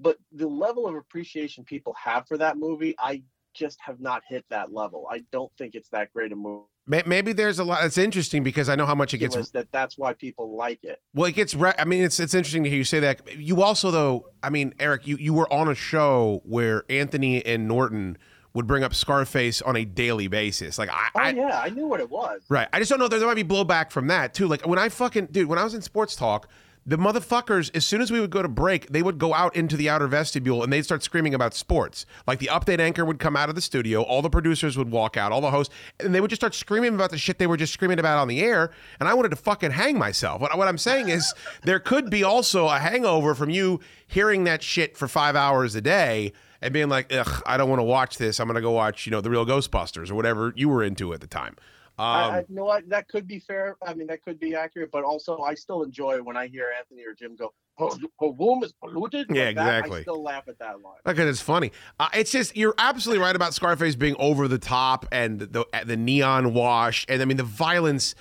But 0.00 0.16
the 0.32 0.48
level 0.48 0.86
of 0.86 0.94
appreciation 0.94 1.64
people 1.64 1.94
have 2.02 2.26
for 2.26 2.38
that 2.38 2.56
movie, 2.56 2.94
I 2.98 3.22
just 3.54 3.78
have 3.80 4.00
not 4.00 4.22
hit 4.28 4.44
that 4.50 4.72
level. 4.72 5.06
I 5.10 5.22
don't 5.30 5.52
think 5.56 5.74
it's 5.74 5.90
that 5.90 6.12
great 6.12 6.32
a 6.32 6.36
movie. 6.36 6.64
May- 6.86 7.02
maybe 7.06 7.32
there's 7.32 7.58
a 7.58 7.64
lot. 7.64 7.84
It's 7.84 7.96
interesting 7.98 8.42
because 8.42 8.68
I 8.68 8.74
know 8.74 8.84
how 8.86 8.94
much 8.94 9.14
it 9.14 9.18
gets 9.18 9.50
That 9.50 9.72
that's 9.72 9.96
why 9.96 10.12
people 10.12 10.54
like 10.56 10.84
it. 10.84 11.00
Well, 11.14 11.26
it 11.26 11.32
gets. 11.32 11.54
Re- 11.54 11.72
I 11.78 11.84
mean, 11.84 12.02
it's 12.04 12.20
it's 12.20 12.34
interesting 12.34 12.64
to 12.64 12.68
hear 12.68 12.78
you 12.78 12.84
say 12.84 13.00
that. 13.00 13.36
You 13.38 13.62
also, 13.62 13.90
though, 13.90 14.28
I 14.42 14.50
mean, 14.50 14.74
Eric, 14.78 15.06
you 15.06 15.16
you 15.16 15.32
were 15.32 15.50
on 15.52 15.68
a 15.68 15.74
show 15.74 16.42
where 16.44 16.84
Anthony 16.90 17.44
and 17.44 17.66
Norton 17.66 18.18
would 18.52 18.66
bring 18.66 18.84
up 18.84 18.94
Scarface 18.94 19.62
on 19.62 19.76
a 19.76 19.84
daily 19.84 20.28
basis. 20.28 20.78
Like 20.78 20.90
I, 20.90 21.08
Oh 21.14 21.20
I 21.20 21.30
yeah, 21.30 21.60
I 21.60 21.70
knew 21.70 21.86
what 21.86 22.00
it 22.00 22.10
was. 22.10 22.42
right. 22.48 22.68
I 22.72 22.78
just 22.78 22.90
don't 22.90 22.98
know. 23.00 23.08
There, 23.08 23.18
there 23.18 23.26
might 23.28 23.34
be 23.34 23.44
blowback 23.44 23.90
from 23.90 24.06
that 24.08 24.34
too. 24.34 24.46
Like 24.46 24.66
when 24.66 24.78
I 24.78 24.88
fucking 24.90 25.26
dude, 25.32 25.48
when 25.48 25.58
I 25.58 25.64
was 25.64 25.74
in 25.74 25.82
sports 25.82 26.14
talk. 26.16 26.48
The 26.86 26.98
motherfuckers, 26.98 27.74
as 27.74 27.82
soon 27.86 28.02
as 28.02 28.12
we 28.12 28.20
would 28.20 28.28
go 28.28 28.42
to 28.42 28.48
break, 28.48 28.88
they 28.88 29.02
would 29.02 29.16
go 29.16 29.32
out 29.32 29.56
into 29.56 29.74
the 29.74 29.88
outer 29.88 30.06
vestibule 30.06 30.62
and 30.62 30.70
they'd 30.70 30.84
start 30.84 31.02
screaming 31.02 31.32
about 31.32 31.54
sports. 31.54 32.04
Like 32.26 32.40
the 32.40 32.50
update 32.52 32.78
anchor 32.78 33.06
would 33.06 33.18
come 33.18 33.36
out 33.36 33.48
of 33.48 33.54
the 33.54 33.62
studio, 33.62 34.02
all 34.02 34.20
the 34.20 34.28
producers 34.28 34.76
would 34.76 34.90
walk 34.90 35.16
out, 35.16 35.32
all 35.32 35.40
the 35.40 35.50
hosts, 35.50 35.74
and 35.98 36.14
they 36.14 36.20
would 36.20 36.28
just 36.28 36.40
start 36.40 36.54
screaming 36.54 36.94
about 36.94 37.10
the 37.10 37.16
shit 37.16 37.38
they 37.38 37.46
were 37.46 37.56
just 37.56 37.72
screaming 37.72 37.98
about 37.98 38.18
on 38.18 38.28
the 38.28 38.42
air. 38.42 38.70
And 39.00 39.08
I 39.08 39.14
wanted 39.14 39.30
to 39.30 39.36
fucking 39.36 39.70
hang 39.70 39.98
myself. 39.98 40.42
What, 40.42 40.58
what 40.58 40.68
I'm 40.68 40.76
saying 40.76 41.08
is, 41.08 41.32
there 41.62 41.80
could 41.80 42.10
be 42.10 42.22
also 42.22 42.68
a 42.68 42.78
hangover 42.78 43.34
from 43.34 43.48
you 43.48 43.80
hearing 44.06 44.44
that 44.44 44.62
shit 44.62 44.98
for 44.98 45.08
five 45.08 45.36
hours 45.36 45.74
a 45.74 45.80
day 45.80 46.34
and 46.60 46.74
being 46.74 46.90
like, 46.90 47.10
ugh, 47.14 47.42
I 47.46 47.56
don't 47.56 47.70
want 47.70 47.80
to 47.80 47.84
watch 47.84 48.18
this. 48.18 48.38
I'm 48.38 48.46
going 48.46 48.56
to 48.56 48.60
go 48.60 48.72
watch, 48.72 49.06
you 49.06 49.10
know, 49.10 49.22
The 49.22 49.30
Real 49.30 49.46
Ghostbusters 49.46 50.10
or 50.10 50.16
whatever 50.16 50.52
you 50.54 50.68
were 50.68 50.84
into 50.84 51.14
at 51.14 51.22
the 51.22 51.26
time. 51.26 51.56
Um, 51.96 52.06
I, 52.06 52.22
I 52.22 52.38
you 52.48 52.56
know 52.56 52.64
what 52.64 52.88
that 52.88 53.06
could 53.06 53.28
be 53.28 53.38
fair. 53.38 53.76
I 53.86 53.94
mean, 53.94 54.08
that 54.08 54.22
could 54.22 54.40
be 54.40 54.56
accurate, 54.56 54.90
but 54.90 55.04
also 55.04 55.38
I 55.42 55.54
still 55.54 55.84
enjoy 55.84 56.20
when 56.22 56.36
I 56.36 56.48
hear 56.48 56.66
Anthony 56.76 57.02
or 57.06 57.14
Jim 57.14 57.36
go, 57.36 57.52
"Oh, 57.78 57.96
her 58.20 58.28
womb 58.28 58.64
is 58.64 58.72
polluted." 58.72 59.28
Yeah, 59.30 59.46
Like 59.46 59.56
that, 59.56 59.78
exactly. 59.78 59.98
I 59.98 60.02
still 60.02 60.22
laugh 60.22 60.48
at 60.48 60.58
that 60.58 60.82
line. 60.82 60.96
Because 61.04 61.28
it's 61.28 61.40
funny. 61.40 61.70
Uh, 62.00 62.08
it's 62.12 62.32
just 62.32 62.56
you're 62.56 62.74
absolutely 62.78 63.22
right 63.22 63.36
about 63.36 63.54
Scarface 63.54 63.94
being 63.94 64.16
over 64.18 64.48
the 64.48 64.58
top 64.58 65.06
and 65.12 65.38
the 65.40 65.64
the 65.86 65.96
neon 65.96 66.52
wash 66.52 67.06
and 67.08 67.22
I 67.22 67.26
mean 67.26 67.36
the 67.36 67.44
violence. 67.44 68.16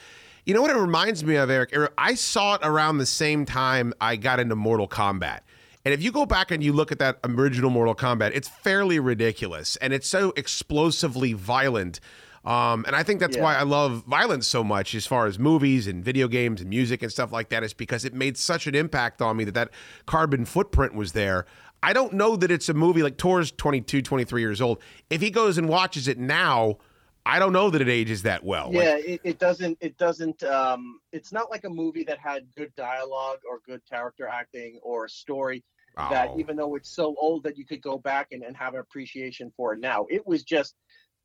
You 0.45 0.53
know 0.53 0.61
what 0.61 0.71
it 0.71 0.77
reminds 0.77 1.23
me 1.23 1.35
of, 1.37 1.49
Eric? 1.49 1.69
Eric, 1.73 1.93
I 1.97 2.15
saw 2.15 2.55
it 2.55 2.61
around 2.63 2.97
the 2.97 3.05
same 3.05 3.45
time 3.45 3.93
I 4.01 4.17
got 4.17 4.39
into 4.39 4.55
Mortal 4.55 4.89
Kombat. 4.89 5.39
And 5.85 5.93
if 5.93 6.03
you 6.03 6.11
go 6.11 6.25
back 6.25 6.51
and 6.51 6.63
you 6.63 6.73
look 6.73 6.91
at 6.91 6.99
that 6.99 7.19
original 7.23 7.69
Mortal 7.69 7.95
Kombat, 7.95 8.31
it's 8.33 8.47
fairly 8.47 8.99
ridiculous 8.99 9.75
and 9.77 9.93
it's 9.93 10.07
so 10.07 10.31
explosively 10.35 11.33
violent. 11.33 11.99
Um, 12.45 12.83
and 12.85 12.95
I 12.95 13.03
think 13.03 13.19
that's 13.19 13.37
Yeah. 13.37 13.43
why 13.43 13.55
I 13.55 13.63
love 13.63 14.03
violence 14.05 14.47
so 14.47 14.63
much 14.63 14.93
as 14.95 15.07
far 15.07 15.27
as 15.27 15.39
movies 15.39 15.87
and 15.87 16.03
video 16.03 16.27
games 16.27 16.59
and 16.59 16.69
music 16.69 17.01
and 17.01 17.11
stuff 17.11 17.31
like 17.31 17.49
that 17.49 17.63
is 17.63 17.73
because 17.73 18.03
it 18.03 18.13
made 18.13 18.37
such 18.37 18.67
an 18.67 18.75
impact 18.75 19.21
on 19.21 19.37
me 19.37 19.45
that 19.45 19.53
that 19.53 19.69
carbon 20.05 20.43
footprint 20.45 20.93
was 20.93 21.13
there. 21.13 21.45
I 21.81 21.93
don't 21.93 22.13
know 22.13 22.35
that 22.35 22.51
it's 22.51 22.67
a 22.69 22.73
movie 22.73 23.01
like 23.03 23.17
Tor's 23.17 23.51
22, 23.51 24.01
23 24.01 24.41
years 24.41 24.61
old. 24.61 24.81
If 25.09 25.21
he 25.21 25.29
goes 25.29 25.57
and 25.57 25.69
watches 25.69 26.07
it 26.07 26.17
now, 26.17 26.77
I 27.25 27.39
don't 27.39 27.53
know 27.53 27.69
that 27.69 27.81
it 27.81 27.87
ages 27.87 28.23
that 28.23 28.43
well. 28.43 28.67
Like, 28.67 28.83
Yeah, 28.83 28.95
it, 28.97 29.21
it 29.23 29.39
doesn't. 29.39 29.77
It 29.79 29.97
doesn't. 29.97 30.43
Um, 30.43 30.99
it's 31.13 31.31
not 31.31 31.49
like 31.49 31.63
a 31.63 31.69
movie 31.69 32.03
that 32.03 32.19
had 32.19 32.45
good 32.57 32.75
dialogue 32.75 33.39
or 33.49 33.59
good 33.65 33.81
character 33.89 34.27
acting 34.27 34.79
or 34.83 35.05
a 35.05 35.09
story. 35.09 35.63
That 35.95 36.29
Oh. 36.31 36.39
even 36.39 36.55
though 36.57 36.75
it's 36.75 36.89
so 36.89 37.15
old 37.19 37.43
that 37.43 37.57
you 37.57 37.65
could 37.65 37.81
go 37.81 37.97
back 37.99 38.29
and, 38.31 38.43
and 38.43 38.57
have 38.57 38.73
an 38.73 38.79
appreciation 38.81 39.53
for 39.55 39.73
it 39.73 39.79
now, 39.79 40.05
it 40.09 40.25
was 40.27 40.43
just. 40.43 40.75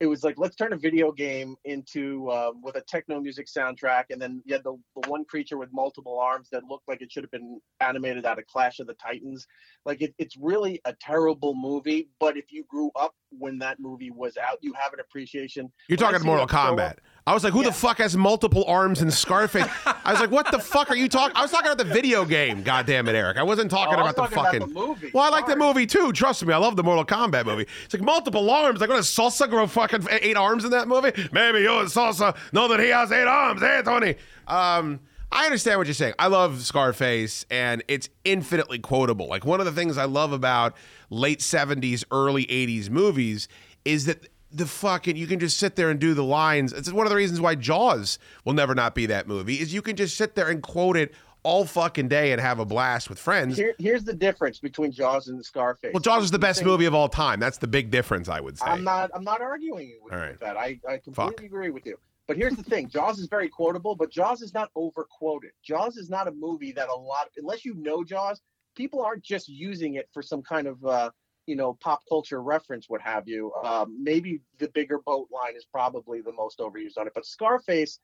It 0.00 0.06
was 0.06 0.22
like 0.22 0.37
let's 0.38 0.54
turn 0.54 0.72
a 0.72 0.76
video 0.76 1.11
game 1.11 1.56
into 1.64 2.30
um, 2.30 2.62
with 2.62 2.76
a 2.76 2.80
techno 2.82 3.20
music 3.20 3.46
soundtrack, 3.46 4.04
and 4.11 4.22
then 4.22 4.42
you 4.44 4.54
had 4.54 4.62
the, 4.62 4.78
the 5.00 5.08
one 5.08 5.24
creature 5.24 5.58
with 5.58 5.70
multiple 5.72 6.18
arms 6.20 6.48
that 6.52 6.62
looked 6.64 6.87
like 6.87 7.02
it 7.02 7.11
should 7.11 7.24
have 7.24 7.30
been 7.30 7.61
animated 7.80 8.24
out 8.24 8.38
of 8.38 8.46
Clash 8.46 8.78
of 8.78 8.87
the 8.87 8.94
Titans. 8.94 9.46
Like 9.84 10.00
it, 10.00 10.14
it's 10.18 10.37
really 10.37 10.80
a 10.84 10.94
terrible 11.00 11.54
movie, 11.54 12.08
but 12.20 12.37
if 12.37 12.52
you 12.52 12.64
grew 12.68 12.90
up 12.94 13.14
when 13.30 13.58
that 13.58 13.80
movie 13.80 14.11
was 14.11 14.37
out, 14.37 14.58
you 14.61 14.72
have 14.74 14.92
an 14.92 15.00
appreciation. 15.00 15.70
You're 15.88 15.96
When 15.96 16.12
talking 16.12 16.26
Mortal 16.26 16.46
Kombat. 16.46 16.98
I 17.28 17.34
was 17.34 17.44
like, 17.44 17.52
who 17.52 17.62
the 17.62 17.72
fuck 17.72 17.98
has 17.98 18.16
multiple 18.16 18.64
arms 18.66 19.02
and 19.02 19.12
Scarface? 19.12 19.66
I 19.84 20.12
was 20.12 20.18
like, 20.20 20.30
what 20.30 20.50
the 20.50 20.58
fuck 20.58 20.90
are 20.90 20.96
you 20.96 21.08
talking? 21.10 21.36
I 21.36 21.42
was 21.42 21.50
talking 21.50 21.66
about 21.70 21.76
the 21.76 21.92
video 21.92 22.24
game. 22.24 22.62
God 22.62 22.86
damn 22.86 23.06
it, 23.06 23.14
Eric. 23.14 23.36
I 23.36 23.42
wasn't 23.42 23.70
talking 23.70 23.96
Oh, 23.96 23.98
I 23.98 24.02
was 24.04 24.12
about 24.12 24.30
the 24.30 24.34
talking 24.36 24.62
about 24.62 24.68
fucking. 24.70 24.74
the 24.74 24.86
movie. 24.88 25.10
Well, 25.12 25.24
I 25.24 25.28
like 25.28 25.46
the 25.46 25.56
movie 25.56 25.86
too. 25.86 26.10
Trust 26.12 26.46
me, 26.46 26.54
I 26.54 26.56
love 26.56 26.76
the 26.76 26.82
Mortal 26.82 27.04
Kombat 27.04 27.44
movie. 27.44 27.66
It's 27.84 27.92
like 27.92 28.02
multiple 28.02 28.50
arms. 28.50 28.80
Like, 28.80 28.88
what 28.88 28.96
does 28.96 29.08
Salsa 29.08 29.48
grow 29.50 29.66
fucking 29.66 30.06
eight 30.22 30.38
arms 30.38 30.64
in 30.64 30.70
that 30.70 30.88
movie? 30.88 31.12
Maybe 31.30 31.58
you 31.60 31.78
and 31.80 31.88
Salsa 31.88 32.34
know 32.52 32.66
that 32.68 32.80
he 32.80 32.88
has 32.88 33.12
eight 33.12 33.26
arms, 33.28 33.62
eh, 33.62 33.82
Tony? 33.82 34.14
Um. 34.46 35.00
I 35.30 35.44
understand 35.44 35.76
what 35.78 35.86
you're 35.86 35.92
saying. 35.92 36.14
I 36.18 36.28
love 36.28 36.62
Scarface, 36.62 37.44
and 37.50 37.84
it's 37.86 38.08
infinitely 38.24 38.78
quotable. 38.78 39.26
Like 39.28 39.44
one 39.44 39.60
of 39.60 39.66
the 39.66 39.72
things 39.72 39.98
I 39.98 40.06
love 40.06 40.32
about 40.32 40.74
late 41.10 41.40
'70s, 41.40 42.02
early 42.10 42.46
'80s 42.46 42.88
movies 42.88 43.46
is 43.84 44.06
that 44.06 44.26
the 44.50 44.66
fucking 44.66 45.16
you 45.16 45.26
can 45.26 45.38
just 45.38 45.58
sit 45.58 45.76
there 45.76 45.90
and 45.90 46.00
do 46.00 46.14
the 46.14 46.24
lines. 46.24 46.72
It's 46.72 46.92
one 46.92 47.06
of 47.06 47.11
the 47.11 47.16
reasons 47.16 47.40
why 47.40 47.54
Jaws 47.54 48.18
will 48.44 48.54
never 48.54 48.74
not 48.74 48.94
be 48.94 49.06
that 49.06 49.28
movie. 49.28 49.61
Is 49.61 49.72
you 49.72 49.82
can 49.82 49.96
just 49.96 50.16
sit 50.16 50.34
there 50.34 50.48
and 50.48 50.62
quote 50.62 50.96
it 50.96 51.12
all 51.42 51.64
fucking 51.64 52.08
day 52.08 52.32
and 52.32 52.40
have 52.40 52.58
a 52.58 52.64
blast 52.64 53.08
with 53.08 53.18
friends. 53.18 53.56
Here, 53.56 53.74
here's 53.78 54.04
the 54.04 54.14
difference 54.14 54.58
between 54.58 54.90
Jaws 54.90 55.28
and 55.28 55.44
Scarface. 55.44 55.92
Well, 55.94 56.00
Jaws 56.00 56.24
is 56.24 56.30
the 56.30 56.38
best 56.38 56.64
movie 56.64 56.84
of 56.84 56.94
all 56.94 57.08
time. 57.08 57.40
That's 57.40 57.58
the 57.58 57.66
big 57.66 57.90
difference, 57.90 58.28
I 58.28 58.40
would 58.40 58.58
say. 58.58 58.66
I'm 58.66 58.84
not. 58.84 59.11
I'm 59.14 59.24
not 59.24 59.40
arguing 59.40 59.98
with, 60.02 60.12
right. 60.12 60.38
that. 60.40 60.56
I, 60.56 60.80
I 60.88 60.98
completely 60.98 61.34
Fuck. 61.37 61.44
agree 61.44 61.70
with 61.70 61.87
you. 61.87 61.96
But 62.26 62.37
here's 62.37 62.56
the 62.56 62.62
thing: 62.62 62.88
Jaws 62.88 63.18
is 63.18 63.28
very 63.28 63.48
quotable, 63.48 63.94
but 63.94 64.11
Jaws 64.11 64.42
is 64.42 64.52
not 64.52 64.70
overquoted. 64.76 65.52
Jaws 65.62 65.96
is 65.96 66.11
not 66.11 66.28
a 66.28 66.32
movie 66.32 66.72
that 66.72 66.88
a 66.88 66.98
lot, 66.98 67.28
unless 67.37 67.64
you 67.64 67.74
know 67.74 68.04
Jaws, 68.04 68.40
people 68.76 69.02
aren't 69.02 69.22
just 69.22 69.48
using 69.48 69.94
it 69.94 70.08
for 70.12 70.22
some 70.22 70.42
kind 70.42 70.66
of, 70.66 70.84
uh, 70.84 71.11
you 71.48 71.56
know, 71.56 71.76
pop 71.80 72.02
culture 72.08 72.42
reference, 72.42 72.88
what 72.88 73.00
have 73.00 73.26
you. 73.26 73.52
Um, 73.64 73.96
maybe 74.02 74.40
the 74.58 74.68
bigger 74.68 74.98
boat 74.98 75.28
line 75.32 75.56
is 75.56 75.64
probably 75.64 76.20
the 76.20 76.32
most 76.32 76.58
overused 76.58 76.98
on 76.98 77.06
it, 77.06 77.14
but 77.14 77.26
Scarface. 77.26 77.98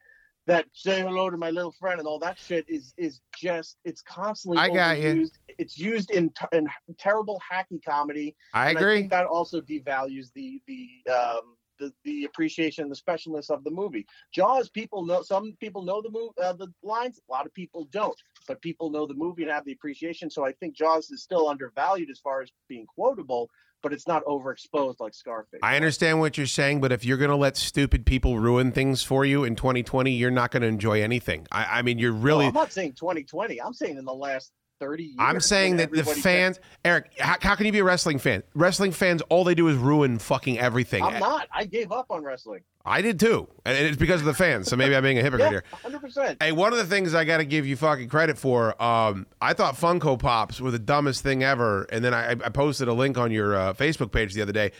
That 0.46 0.66
say 0.74 1.00
hello 1.00 1.30
to 1.30 1.38
my 1.38 1.48
little 1.48 1.72
friend 1.72 1.98
and 1.98 2.06
all 2.06 2.18
that 2.18 2.38
shit 2.38 2.66
is 2.68 2.92
is 2.98 3.22
just 3.34 3.78
it's 3.86 4.02
constantly 4.02 4.58
I 4.58 4.68
got 4.68 4.98
you. 4.98 5.26
It's 5.56 5.78
used 5.78 6.10
in 6.10 6.28
t- 6.28 6.44
in 6.52 6.68
terrible 6.98 7.40
hacky 7.50 7.82
comedy. 7.82 8.36
I 8.52 8.72
agree. 8.72 8.98
think 8.98 9.10
that 9.10 9.24
also 9.24 9.62
devalues 9.62 10.34
the 10.34 10.60
the 10.66 11.10
um, 11.10 11.56
the, 11.84 11.92
the 12.04 12.24
appreciation, 12.24 12.88
the 12.88 12.96
specialness 12.96 13.50
of 13.50 13.64
the 13.64 13.70
movie. 13.70 14.06
Jaws, 14.32 14.68
people 14.68 15.04
know. 15.04 15.22
Some 15.22 15.56
people 15.60 15.82
know 15.82 16.00
the 16.02 16.10
move, 16.10 16.32
uh, 16.42 16.52
the 16.52 16.68
lines. 16.82 17.20
A 17.28 17.32
lot 17.32 17.46
of 17.46 17.54
people 17.54 17.88
don't, 17.90 18.16
but 18.46 18.60
people 18.62 18.90
know 18.90 19.06
the 19.06 19.14
movie 19.14 19.42
and 19.42 19.50
have 19.50 19.64
the 19.64 19.72
appreciation. 19.72 20.30
So 20.30 20.44
I 20.44 20.52
think 20.52 20.74
Jaws 20.74 21.10
is 21.10 21.22
still 21.22 21.48
undervalued 21.48 22.10
as 22.10 22.18
far 22.18 22.42
as 22.42 22.50
being 22.68 22.86
quotable, 22.86 23.50
but 23.82 23.92
it's 23.92 24.06
not 24.06 24.24
overexposed 24.24 25.00
like 25.00 25.14
Scarface. 25.14 25.60
I 25.62 25.76
understand 25.76 26.20
what 26.20 26.36
you're 26.36 26.46
saying, 26.46 26.80
but 26.80 26.92
if 26.92 27.04
you're 27.04 27.18
going 27.18 27.30
to 27.30 27.36
let 27.36 27.56
stupid 27.56 28.06
people 28.06 28.38
ruin 28.38 28.72
things 28.72 29.02
for 29.02 29.24
you 29.24 29.44
in 29.44 29.56
2020, 29.56 30.10
you're 30.10 30.30
not 30.30 30.50
going 30.50 30.62
to 30.62 30.68
enjoy 30.68 31.02
anything. 31.02 31.46
I, 31.52 31.78
I 31.78 31.82
mean, 31.82 31.98
you're 31.98 32.12
really. 32.12 32.44
No, 32.44 32.48
I'm 32.48 32.54
not 32.54 32.72
saying 32.72 32.94
2020. 32.94 33.60
I'm 33.60 33.74
saying 33.74 33.98
in 33.98 34.04
the 34.04 34.14
last 34.14 34.52
30 34.84 35.02
years. 35.02 35.16
I'm 35.18 35.40
saying 35.40 35.76
that 35.78 35.90
the 35.90 36.04
fans, 36.04 36.60
Eric, 36.84 37.12
how, 37.18 37.36
how 37.40 37.54
can 37.54 37.66
you 37.66 37.72
be 37.72 37.78
a 37.78 37.84
wrestling 37.84 38.18
fan? 38.18 38.42
Wrestling 38.54 38.92
fans, 38.92 39.22
all 39.30 39.44
they 39.44 39.54
do 39.54 39.68
is 39.68 39.76
ruin 39.76 40.18
fucking 40.18 40.58
everything. 40.58 41.02
I'm 41.02 41.18
not. 41.20 41.48
I 41.52 41.64
gave 41.64 41.90
up 41.92 42.06
on 42.10 42.22
wrestling. 42.22 42.60
I 42.86 43.00
did 43.00 43.18
too, 43.18 43.48
and 43.64 43.78
it's 43.78 43.96
because 43.96 44.20
of 44.20 44.26
the 44.26 44.34
fans. 44.34 44.68
So 44.68 44.76
maybe 44.76 44.94
I'm 44.94 45.02
being 45.02 45.18
a 45.18 45.22
hypocrite 45.22 45.52
Yeah, 45.52 45.60
here. 45.82 45.98
100%. 45.98 46.42
Hey, 46.42 46.52
one 46.52 46.72
of 46.72 46.78
the 46.78 46.84
things 46.84 47.14
I 47.14 47.24
got 47.24 47.38
to 47.38 47.44
give 47.46 47.66
you 47.66 47.76
fucking 47.76 48.08
credit 48.10 48.36
for, 48.36 48.80
um, 48.82 49.26
I 49.40 49.54
thought 49.54 49.74
Funko 49.76 50.18
Pops 50.18 50.60
were 50.60 50.70
the 50.70 50.78
dumbest 50.78 51.22
thing 51.22 51.42
ever, 51.42 51.84
and 51.84 52.04
then 52.04 52.12
I, 52.12 52.32
I 52.32 52.34
posted 52.50 52.88
a 52.88 52.92
link 52.92 53.16
on 53.16 53.30
your 53.30 53.56
uh, 53.56 53.72
Facebook 53.72 54.12
page 54.12 54.34
the 54.34 54.42
other 54.42 54.52
day. 54.52 54.72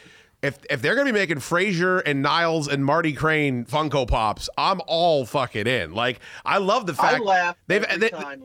If 0.43 0.59
if 0.69 0.81
they're 0.83 0.93
gonna 0.95 1.11
be 1.11 1.17
making 1.17 1.37
Frasier 1.37 2.03
and 2.05 2.21
Niles 2.21 2.67
and 2.67 2.85
Marty 2.85 3.13
Crane 3.13 3.65
Funko 3.65 4.07
Pops, 4.07 4.47
I'm 4.55 4.79
all 4.85 5.25
fucking 5.25 5.65
in. 5.65 5.93
Like 5.93 6.19
I 6.45 6.59
love 6.59 6.85
the 6.85 6.93
I 6.93 6.95
fact 6.95 7.23
laugh 7.23 7.57
they've 7.65 7.83
they- 7.99 8.11
I 8.11 8.35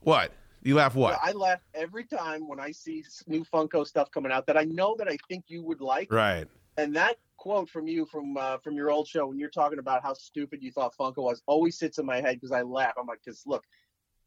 what 0.00 0.32
you 0.64 0.74
laugh 0.74 0.94
what 0.94 1.18
I 1.22 1.32
laugh 1.32 1.60
every 1.74 2.04
time 2.04 2.48
when 2.48 2.58
I 2.58 2.72
see 2.72 3.04
new 3.26 3.44
Funko 3.44 3.86
stuff 3.86 4.10
coming 4.10 4.32
out 4.32 4.46
that 4.46 4.56
I 4.56 4.64
know 4.64 4.96
that 4.98 5.08
I 5.08 5.16
think 5.28 5.44
you 5.48 5.62
would 5.62 5.80
like. 5.80 6.12
right. 6.12 6.46
And 6.76 6.96
that 6.96 7.16
quote 7.36 7.68
from 7.68 7.86
you 7.86 8.04
from 8.06 8.36
uh, 8.36 8.58
from 8.58 8.74
your 8.74 8.90
old 8.90 9.06
show 9.06 9.26
when 9.28 9.38
you're 9.38 9.50
talking 9.50 9.78
about 9.78 10.02
how 10.02 10.12
stupid 10.14 10.60
you 10.62 10.72
thought 10.72 10.92
Funko 10.98 11.18
was 11.18 11.40
always 11.46 11.78
sits 11.78 11.98
in 11.98 12.06
my 12.06 12.20
head 12.20 12.36
because 12.40 12.50
I 12.50 12.62
laugh. 12.62 12.94
I'm 12.98 13.06
like, 13.06 13.20
because 13.24 13.44
look, 13.46 13.62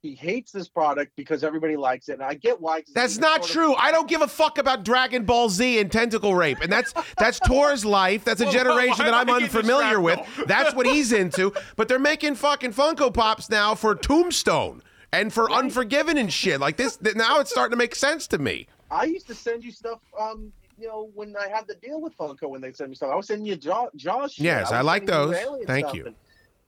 he 0.01 0.13
hates 0.15 0.51
this 0.53 0.69
product 0.69 1.11
because 1.17 1.43
everybody 1.43 1.75
likes 1.75 2.07
it, 2.07 2.13
and 2.13 2.23
I 2.23 2.35
get 2.35 2.61
why. 2.61 2.83
That's 2.95 3.17
not 3.17 3.43
sort 3.43 3.49
of- 3.49 3.53
true. 3.53 3.75
I 3.75 3.91
don't 3.91 4.07
give 4.07 4.21
a 4.21 4.27
fuck 4.29 4.59
about 4.59 4.85
Dragon 4.85 5.25
Ball 5.25 5.49
Z 5.49 5.79
and 5.79 5.91
tentacle 5.91 6.35
rape, 6.35 6.59
and 6.61 6.71
that's 6.71 6.93
that's 7.17 7.39
Tor's 7.41 7.83
life. 7.83 8.23
That's 8.23 8.39
a 8.39 8.45
Well, 8.45 8.53
generation 8.63 8.99
why 8.99 9.05
that 9.05 9.13
I'm 9.15 9.27
am 9.27 9.35
I 9.35 9.39
getting 9.39 9.57
unfamiliar 9.57 9.99
with. 9.99 10.19
That's 10.45 10.73
what 10.73 10.85
he's 10.85 11.11
into. 11.11 11.51
But 11.75 11.89
they're 11.89 11.99
making 11.99 12.35
fucking 12.35 12.71
Funko 12.73 13.13
Pops 13.13 13.49
now 13.49 13.75
for 13.75 13.93
Tombstone 13.95 14.83
and 15.13 15.31
for 15.33 15.51
Unforgiven 15.51 16.17
and 16.17 16.31
shit 16.31 16.59
like 16.59 16.77
this. 16.77 16.97
th- 16.97 17.15
Now 17.15 17.39
it's 17.39 17.51
starting 17.51 17.71
to 17.71 17.77
make 17.77 17.95
sense 17.95 18.27
to 18.27 18.37
me. 18.37 18.67
I 18.91 19.05
used 19.05 19.27
to 19.27 19.35
send 19.35 19.63
you 19.63 19.71
stuff. 19.71 19.99
Um, 20.19 20.51
you 20.79 20.87
know, 20.87 21.09
when 21.15 21.35
I 21.35 21.47
had 21.47 21.67
the 21.67 21.75
deal 21.75 21.99
with 22.01 22.15
Funko, 22.17 22.49
when 22.49 22.61
they 22.61 22.71
sent 22.71 22.89
me 22.91 22.95
stuff, 22.95 23.09
I 23.11 23.15
was 23.15 23.27
sending 23.27 23.45
you 23.47 23.55
Jaw, 23.55 23.87
Jaws. 23.95 24.33
shit. 24.33 24.45
Yes, 24.45 24.65
was 24.65 24.71
I 24.73 24.81
like 24.81 25.05
those. 25.07 25.35
Thank 25.65 25.93
you. 25.93 26.05
And, 26.07 26.15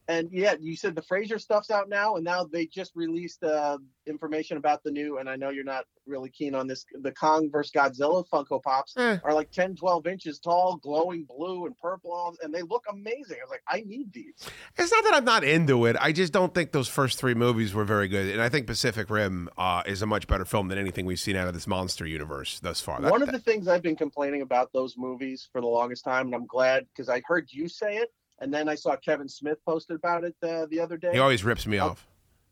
and 0.09 0.27
yeah, 0.31 0.55
you 0.59 0.75
said 0.75 0.95
the 0.95 1.01
Frasier 1.03 1.39
stuff's 1.39 1.69
out 1.69 1.87
now, 1.87 2.15
and 2.15 2.23
now 2.25 2.43
they 2.43 2.65
just 2.65 2.91
released 2.95 3.43
uh, 3.43 3.77
information 4.07 4.57
about 4.57 4.83
the 4.83 4.89
new. 4.91 5.19
And 5.19 5.29
I 5.29 5.35
know 5.35 5.51
you're 5.51 5.63
not 5.63 5.85
really 6.07 6.29
keen 6.31 6.55
on 6.55 6.65
this. 6.65 6.83
The 7.03 7.11
Kong 7.11 7.49
versus 7.51 7.71
Godzilla 7.71 8.25
Funko 8.27 8.61
Pops 8.63 8.95
Eh. 8.97 9.19
are 9.23 9.33
like 9.33 9.51
10, 9.51 9.75
12 9.75 10.07
inches 10.07 10.39
tall, 10.39 10.77
glowing 10.77 11.25
blue 11.29 11.67
and 11.67 11.77
purple, 11.77 12.35
and 12.41 12.51
they 12.53 12.63
look 12.63 12.83
amazing. 12.89 13.37
I 13.39 13.43
was 13.43 13.51
like, 13.51 13.61
I 13.67 13.81
need 13.85 14.11
these. 14.11 14.33
It's 14.77 14.91
not 14.91 15.03
that 15.03 15.13
I'm 15.13 15.25
not 15.25 15.43
into 15.43 15.85
it. 15.85 15.95
I 15.99 16.11
just 16.11 16.33
don't 16.33 16.53
think 16.55 16.71
those 16.71 16.87
first 16.87 17.19
three 17.19 17.35
movies 17.35 17.75
were 17.75 17.85
very 17.85 18.07
good. 18.07 18.33
And 18.33 18.41
I 18.41 18.49
think 18.49 18.65
Pacific 18.65 19.11
Rim 19.11 19.47
uh, 19.59 19.83
is 19.85 20.01
a 20.01 20.07
much 20.07 20.25
better 20.25 20.43
film 20.45 20.69
than 20.69 20.79
anything 20.79 21.05
we've 21.05 21.19
seen 21.19 21.35
out 21.35 21.47
of 21.47 21.53
this 21.53 21.67
monster 21.67 22.05
universe 22.07 22.59
thus 22.59 22.81
far. 22.81 22.99
That- 22.99 23.11
One 23.11 23.21
of 23.21 23.31
the 23.31 23.37
things 23.39 23.67
I've 23.67 23.83
been 23.83 23.95
complaining 23.95 24.41
about 24.41 24.73
those 24.73 24.95
movies 24.97 25.47
for 25.51 25.61
the 25.61 25.67
longest 25.67 26.03
time, 26.03 26.25
and 26.25 26.33
I'm 26.35 26.47
glad 26.47 26.87
because 26.91 27.09
I 27.09 27.21
heard 27.27 27.47
you 27.51 27.67
say 27.69 27.97
it, 27.97 28.09
and 28.41 28.53
then 28.53 28.69
I 28.69 28.75
saw 28.75 28.95
Kevin 28.95 29.27
Smith 29.27 29.57
posted 29.65 29.95
about 29.95 30.23
it 30.23 30.35
uh, 30.43 30.65
the 30.69 30.79
other 30.79 30.97
day. 30.97 31.11
he 31.13 31.19
always 31.19 31.43
rips 31.43 31.67
me 31.67 31.77
off. 31.77 32.07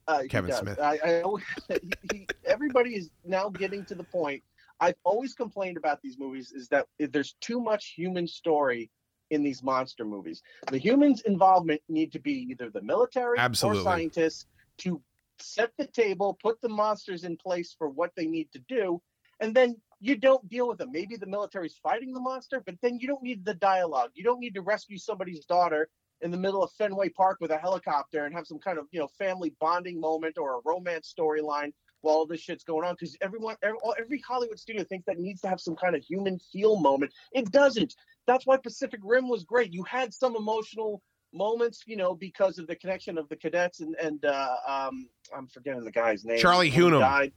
Uh, 0.07 0.23
Kevin. 0.29 0.53
Smith. 0.53 0.79
I, 0.79 0.99
I 1.03 1.21
always, 1.23 1.43
he, 1.67 1.79
he, 2.11 2.27
everybody 2.45 2.95
is 2.95 3.09
now 3.25 3.49
getting 3.49 3.83
to 3.85 3.95
the 3.95 4.03
point. 4.03 4.41
I've 4.79 4.95
always 5.03 5.33
complained 5.33 5.77
about 5.77 6.01
these 6.01 6.17
movies 6.17 6.51
is 6.51 6.67
that 6.69 6.87
there's 6.99 7.35
too 7.41 7.59
much 7.59 7.93
human 7.95 8.27
story 8.27 8.91
in 9.31 9.43
these 9.43 9.63
monster 9.63 10.05
movies. 10.05 10.41
The 10.71 10.77
humans' 10.77 11.21
involvement 11.21 11.81
need 11.89 12.11
to 12.13 12.19
be 12.19 12.47
either 12.51 12.69
the 12.69 12.81
military 12.81 13.37
Absolutely. 13.37 13.81
or 13.81 13.83
scientists 13.83 14.45
to 14.79 15.01
set 15.39 15.71
the 15.77 15.87
table, 15.87 16.37
put 16.41 16.61
the 16.61 16.69
monsters 16.69 17.23
in 17.23 17.37
place 17.37 17.75
for 17.77 17.89
what 17.89 18.11
they 18.15 18.25
need 18.25 18.51
to 18.53 18.59
do, 18.69 19.01
and 19.39 19.53
then 19.53 19.75
you 19.99 20.15
don't 20.15 20.47
deal 20.49 20.67
with 20.67 20.77
them. 20.77 20.91
Maybe 20.91 21.15
the 21.15 21.25
military's 21.25 21.79
fighting 21.81 22.13
the 22.13 22.19
monster, 22.19 22.61
but 22.65 22.75
then 22.81 22.99
you 22.99 23.07
don't 23.07 23.23
need 23.23 23.43
the 23.43 23.53
dialogue. 23.53 24.11
You 24.13 24.23
don't 24.23 24.39
need 24.39 24.55
to 24.55 24.61
rescue 24.61 24.97
somebody's 24.97 25.45
daughter 25.45 25.89
in 26.21 26.31
the 26.31 26.37
middle 26.37 26.63
of 26.63 26.71
Fenway 26.71 27.09
Park 27.09 27.37
with 27.41 27.51
a 27.51 27.57
helicopter 27.57 28.25
and 28.25 28.33
have 28.33 28.47
some 28.47 28.59
kind 28.59 28.77
of 28.77 28.87
you 28.91 28.99
know 28.99 29.07
family 29.19 29.53
bonding 29.59 29.99
moment 29.99 30.37
or 30.37 30.57
a 30.57 30.61
romance 30.65 31.13
storyline 31.17 31.71
while 32.01 32.15
all 32.15 32.25
this 32.25 32.41
shit's 32.41 32.63
going 32.63 32.87
on 32.87 32.95
because 32.99 33.17
everyone 33.21 33.55
every, 33.63 33.77
every 33.99 34.21
Hollywood 34.27 34.59
studio 34.59 34.83
thinks 34.83 35.05
that 35.05 35.19
needs 35.19 35.41
to 35.41 35.47
have 35.47 35.59
some 35.59 35.75
kind 35.75 35.95
of 35.95 36.03
human 36.03 36.39
feel 36.51 36.77
moment. 36.77 37.11
It 37.31 37.51
doesn't. 37.51 37.95
That's 38.25 38.45
why 38.45 38.57
Pacific 38.57 38.99
Rim 39.03 39.27
was 39.27 39.43
great. 39.43 39.73
You 39.73 39.83
had 39.83 40.13
some 40.13 40.35
emotional 40.35 41.01
moments, 41.33 41.83
you 41.85 41.97
know, 41.97 42.15
because 42.15 42.57
of 42.57 42.67
the 42.67 42.75
connection 42.75 43.17
of 43.17 43.27
the 43.29 43.35
cadets 43.35 43.79
and 43.79 43.95
and 43.95 44.23
uh, 44.25 44.55
um, 44.67 45.09
I'm 45.35 45.47
forgetting 45.47 45.83
the 45.83 45.91
guy's 45.91 46.23
name. 46.23 46.39
Charlie 46.39 46.71
Hunnam. 46.71 47.31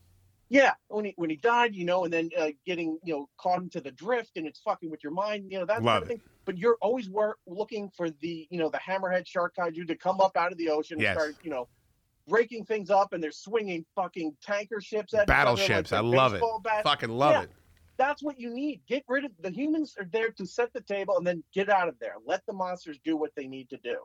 Yeah, 0.52 0.72
when 0.88 1.04
he 1.04 1.14
when 1.16 1.30
he 1.30 1.36
died, 1.36 1.76
you 1.76 1.84
know, 1.84 2.04
and 2.04 2.12
then 2.12 2.28
uh, 2.36 2.48
getting 2.66 2.98
you 3.04 3.14
know 3.14 3.28
caught 3.38 3.62
into 3.62 3.80
the 3.80 3.92
drift 3.92 4.32
and 4.36 4.46
it's 4.48 4.58
fucking 4.60 4.90
with 4.90 5.02
your 5.04 5.12
mind, 5.12 5.44
you 5.48 5.58
know 5.60 5.64
that 5.64 5.74
kind 5.74 5.84
Love 5.86 6.02
of 6.02 6.08
thing. 6.08 6.20
But 6.44 6.58
you're 6.58 6.76
always 6.82 7.08
wor- 7.08 7.38
looking 7.46 7.88
for 7.96 8.10
the 8.10 8.48
you 8.50 8.58
know 8.58 8.68
the 8.68 8.78
hammerhead 8.78 9.26
shark 9.28 9.54
kaiju 9.56 9.86
to 9.86 9.94
come 9.94 10.20
up 10.20 10.36
out 10.36 10.50
of 10.50 10.58
the 10.58 10.68
ocean 10.68 10.98
Yes. 10.98 11.10
and 11.16 11.20
start 11.20 11.36
you 11.44 11.50
know 11.50 11.68
breaking 12.26 12.64
things 12.64 12.90
up, 12.90 13.12
and 13.12 13.22
they're 13.22 13.30
swinging 13.30 13.84
fucking 13.94 14.36
tanker 14.42 14.80
ships 14.80 15.14
at 15.14 15.20
other 15.20 15.20
like 15.20 15.26
Battleships. 15.28 15.92
I 15.92 16.00
love 16.00 16.34
it. 16.34 16.42
bats. 16.64 16.82
Fucking 16.82 17.10
love 17.10 17.32
Yeah. 17.32 17.42
it. 17.42 17.50
That's 18.00 18.22
what 18.22 18.40
you 18.40 18.48
need. 18.48 18.80
Get 18.88 19.04
rid 19.08 19.26
of 19.26 19.32
the 19.42 19.50
humans 19.50 19.94
are 19.98 20.06
there 20.10 20.30
to 20.30 20.46
set 20.46 20.72
the 20.72 20.80
table 20.80 21.18
and 21.18 21.26
then 21.26 21.44
get 21.52 21.68
out 21.68 21.86
of 21.86 21.98
there. 22.00 22.14
Let 22.24 22.46
the 22.46 22.54
monsters 22.54 22.98
do 23.04 23.14
what 23.14 23.32
they 23.36 23.46
need 23.46 23.68
to 23.68 23.76
do. 23.76 23.98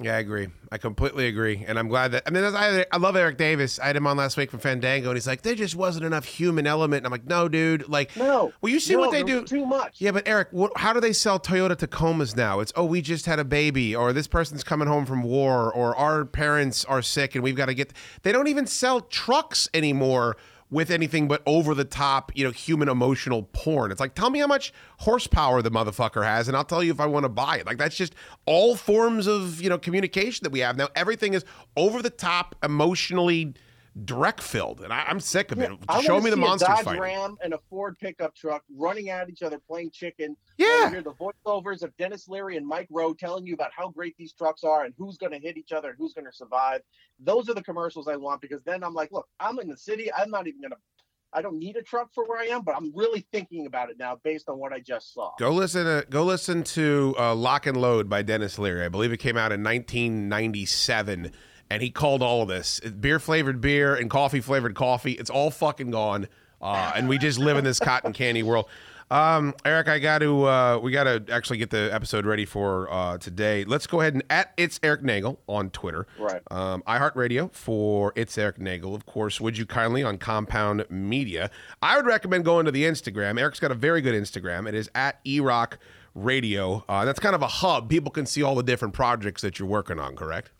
Yeah, 0.00 0.14
I 0.14 0.18
agree. 0.20 0.46
I 0.70 0.78
completely 0.78 1.26
agree, 1.26 1.64
and 1.66 1.76
I'm 1.76 1.88
glad 1.88 2.12
that. 2.12 2.22
I 2.28 2.30
mean, 2.30 2.44
I, 2.44 2.86
I 2.92 2.96
love 2.96 3.16
Erik 3.16 3.36
Davis. 3.36 3.80
I 3.80 3.86
had 3.86 3.96
him 3.96 4.06
on 4.06 4.16
last 4.16 4.36
week 4.36 4.52
from 4.52 4.60
Fandango, 4.60 5.08
and 5.08 5.16
he's 5.16 5.26
like, 5.26 5.42
"There 5.42 5.56
just 5.56 5.74
wasn't 5.74 6.04
enough 6.04 6.24
human 6.24 6.64
element." 6.64 6.98
And 6.98 7.06
I'm 7.06 7.10
like, 7.12 7.26
"No, 7.26 7.48
dude. 7.48 7.88
Like, 7.88 8.16
no. 8.16 8.52
Well, 8.60 8.72
you 8.72 8.78
see 8.78 8.94
No, 8.94 9.00
what 9.00 9.10
they 9.10 9.24
do. 9.24 9.42
Too 9.44 9.66
much. 9.66 10.00
Yeah, 10.00 10.12
but 10.12 10.28
Eric, 10.28 10.48
what, 10.52 10.70
how 10.76 10.92
do 10.92 11.00
they 11.00 11.12
sell 11.12 11.40
Toyota 11.40 11.76
Tacomas 11.76 12.36
now? 12.36 12.60
It's 12.60 12.72
oh, 12.76 12.84
we 12.84 13.02
just 13.02 13.26
had 13.26 13.40
a 13.40 13.44
baby, 13.44 13.96
or 13.96 14.12
this 14.12 14.28
person's 14.28 14.62
coming 14.62 14.86
home 14.86 15.06
from 15.06 15.24
war, 15.24 15.72
or 15.72 15.96
our 15.96 16.24
parents 16.24 16.84
are 16.84 17.02
sick, 17.02 17.34
and 17.34 17.42
we've 17.42 17.56
got 17.56 17.66
to 17.66 17.74
get. 17.74 17.92
They 18.22 18.30
don't 18.30 18.48
even 18.48 18.68
sell 18.68 19.00
trucks 19.00 19.68
anymore 19.74 20.36
with 20.74 20.90
anything 20.90 21.28
but 21.28 21.40
over 21.46 21.72
the 21.72 21.84
top, 21.84 22.32
you 22.34 22.44
know, 22.44 22.50
human 22.50 22.88
emotional 22.88 23.44
porn. 23.52 23.92
It's 23.92 24.00
like, 24.00 24.16
tell 24.16 24.28
me 24.28 24.40
how 24.40 24.48
much 24.48 24.72
horsepower 24.98 25.62
the 25.62 25.70
motherfucker 25.70 26.24
has, 26.24 26.48
and 26.48 26.56
I'll 26.56 26.64
tell 26.64 26.82
you 26.82 26.90
if 26.90 26.98
I 26.98 27.06
want 27.06 27.22
to 27.22 27.28
buy 27.28 27.58
it. 27.58 27.66
Like 27.66 27.78
that's 27.78 27.96
just 27.96 28.12
all 28.44 28.74
forms 28.74 29.28
of 29.28 29.62
you 29.62 29.70
know 29.70 29.78
communication 29.78 30.42
that 30.42 30.50
we 30.50 30.58
have 30.58 30.76
now. 30.76 30.88
Everything 30.96 31.32
is 31.32 31.44
over 31.76 32.02
the 32.02 32.10
top, 32.10 32.56
emotionally 32.62 33.54
direct 34.04 34.42
filled, 34.42 34.80
and 34.80 34.92
I, 34.92 35.04
I'm 35.06 35.20
sick 35.20 35.52
of 35.52 35.60
it. 35.60 35.70
Show 36.02 36.20
me 36.20 36.30
the 36.30 36.36
see 36.36 36.40
monsters 36.40 36.68
a 36.68 36.72
Dodge 36.72 36.84
fighting. 36.84 37.00
Ram 37.00 37.36
and 37.42 37.54
a 37.54 37.58
Ford 37.70 37.96
pickup 38.00 38.34
truck 38.34 38.64
running 38.76 39.10
at 39.10 39.28
each 39.28 39.42
other, 39.42 39.58
playing 39.58 39.90
chicken. 39.92 40.36
Yeah. 40.58 40.84
You 40.84 40.90
hear 40.90 41.02
the 41.02 41.14
voiceovers 41.14 41.82
of 41.82 41.96
Denis 41.96 42.26
Leary 42.28 42.56
and 42.56 42.66
Mike 42.66 42.88
Rowe 42.90 43.14
telling 43.14 43.46
you 43.46 43.54
about 43.54 43.70
how 43.76 43.88
great 43.90 44.16
these 44.18 44.32
trucks 44.32 44.64
are 44.64 44.84
and 44.84 44.94
who's 44.98 45.16
going 45.16 45.32
to 45.32 45.38
hit 45.38 45.56
each 45.56 45.72
other 45.72 45.90
and 45.90 45.98
who's 45.98 46.12
going 46.12 46.26
to 46.26 46.32
survive. 46.32 46.80
Those 47.20 47.48
are 47.48 47.54
the 47.54 47.62
commercials 47.62 48.08
I 48.08 48.16
want 48.16 48.40
because 48.40 48.62
then 48.64 48.82
I'm 48.82 48.94
like, 48.94 49.12
look, 49.12 49.28
I'm 49.38 49.58
in 49.60 49.68
the 49.68 49.76
city. 49.76 50.12
I'm 50.12 50.30
not 50.30 50.46
even 50.46 50.60
going 50.60 50.72
to. 50.72 50.76
I 51.36 51.42
don't 51.42 51.58
need 51.58 51.74
a 51.74 51.82
truck 51.82 52.10
for 52.14 52.24
where 52.26 52.40
I 52.40 52.44
am, 52.44 52.62
but 52.62 52.76
I'm 52.76 52.92
really 52.94 53.26
thinking 53.32 53.66
about 53.66 53.90
it 53.90 53.98
now 53.98 54.20
based 54.22 54.48
on 54.48 54.58
what 54.58 54.72
I 54.72 54.78
just 54.78 55.12
saw. 55.12 55.32
Go 55.38 55.50
listen 55.50 55.84
to 55.84 56.06
go 56.08 56.24
listen 56.24 56.62
to 56.62 57.14
uh, 57.18 57.34
Lock 57.34 57.66
and 57.66 57.76
Load 57.76 58.08
by 58.08 58.22
Denis 58.22 58.56
Leary. 58.56 58.84
I 58.84 58.88
believe 58.88 59.12
it 59.12 59.16
came 59.16 59.36
out 59.36 59.50
in 59.50 59.64
1997, 59.64 61.32
and 61.70 61.82
he 61.82 61.90
called 61.90 62.22
all 62.22 62.42
of 62.42 62.48
this 62.48 62.80
beer 62.80 63.18
flavored 63.18 63.60
beer 63.60 63.94
and 63.94 64.10
coffee 64.10 64.40
flavored 64.40 64.74
coffee. 64.74 65.12
It's 65.12 65.30
all 65.30 65.50
fucking 65.50 65.90
gone, 65.90 66.28
uh, 66.60 66.92
and 66.94 67.08
we 67.08 67.18
just 67.18 67.38
live 67.38 67.56
in 67.56 67.64
this 67.64 67.78
cotton 67.78 68.12
candy 68.12 68.42
world. 68.42 68.66
Um, 69.10 69.54
Eric, 69.64 69.88
I 69.88 69.98
got 69.98 70.18
to 70.18 70.44
uh, 70.44 70.78
we 70.78 70.90
got 70.90 71.04
to 71.04 71.24
actually 71.30 71.58
get 71.58 71.70
the 71.70 71.90
episode 71.92 72.24
ready 72.26 72.44
for 72.44 72.90
uh, 72.92 73.18
today. 73.18 73.64
Let's 73.64 73.86
go 73.86 74.00
ahead 74.00 74.14
and 74.14 74.24
at 74.30 74.52
it's 74.56 74.80
Eric 74.82 75.02
Nagel 75.02 75.38
on 75.46 75.70
Twitter. 75.70 76.06
Right. 76.18 76.42
Um, 76.50 76.82
iHeartRadio 76.86 77.52
for 77.52 78.12
it's 78.16 78.36
Eric 78.38 78.58
Nagel, 78.58 78.94
of 78.94 79.04
course. 79.06 79.40
Would 79.40 79.58
you 79.58 79.66
kindly 79.66 80.02
on 80.02 80.18
Compound 80.18 80.86
Media? 80.88 81.50
I 81.82 81.96
would 81.96 82.06
recommend 82.06 82.44
going 82.44 82.64
to 82.64 82.72
the 82.72 82.84
Instagram. 82.84 83.38
Eric's 83.38 83.60
got 83.60 83.70
a 83.70 83.76
very 83.76 84.00
good 84.00 84.14
Instagram. 84.14 84.68
It 84.68 84.74
is 84.74 84.90
at 84.94 85.22
eRock 85.24 85.74
Radio. 86.14 86.84
Uh, 86.88 87.04
that's 87.04 87.20
kind 87.20 87.34
of 87.34 87.42
a 87.42 87.48
hub. 87.48 87.90
People 87.90 88.10
can 88.10 88.24
see 88.24 88.42
all 88.42 88.54
the 88.54 88.62
different 88.62 88.94
projects 88.94 89.42
that 89.42 89.58
you're 89.58 89.68
working 89.68 89.98
on. 89.98 90.16
Correct? 90.16 90.50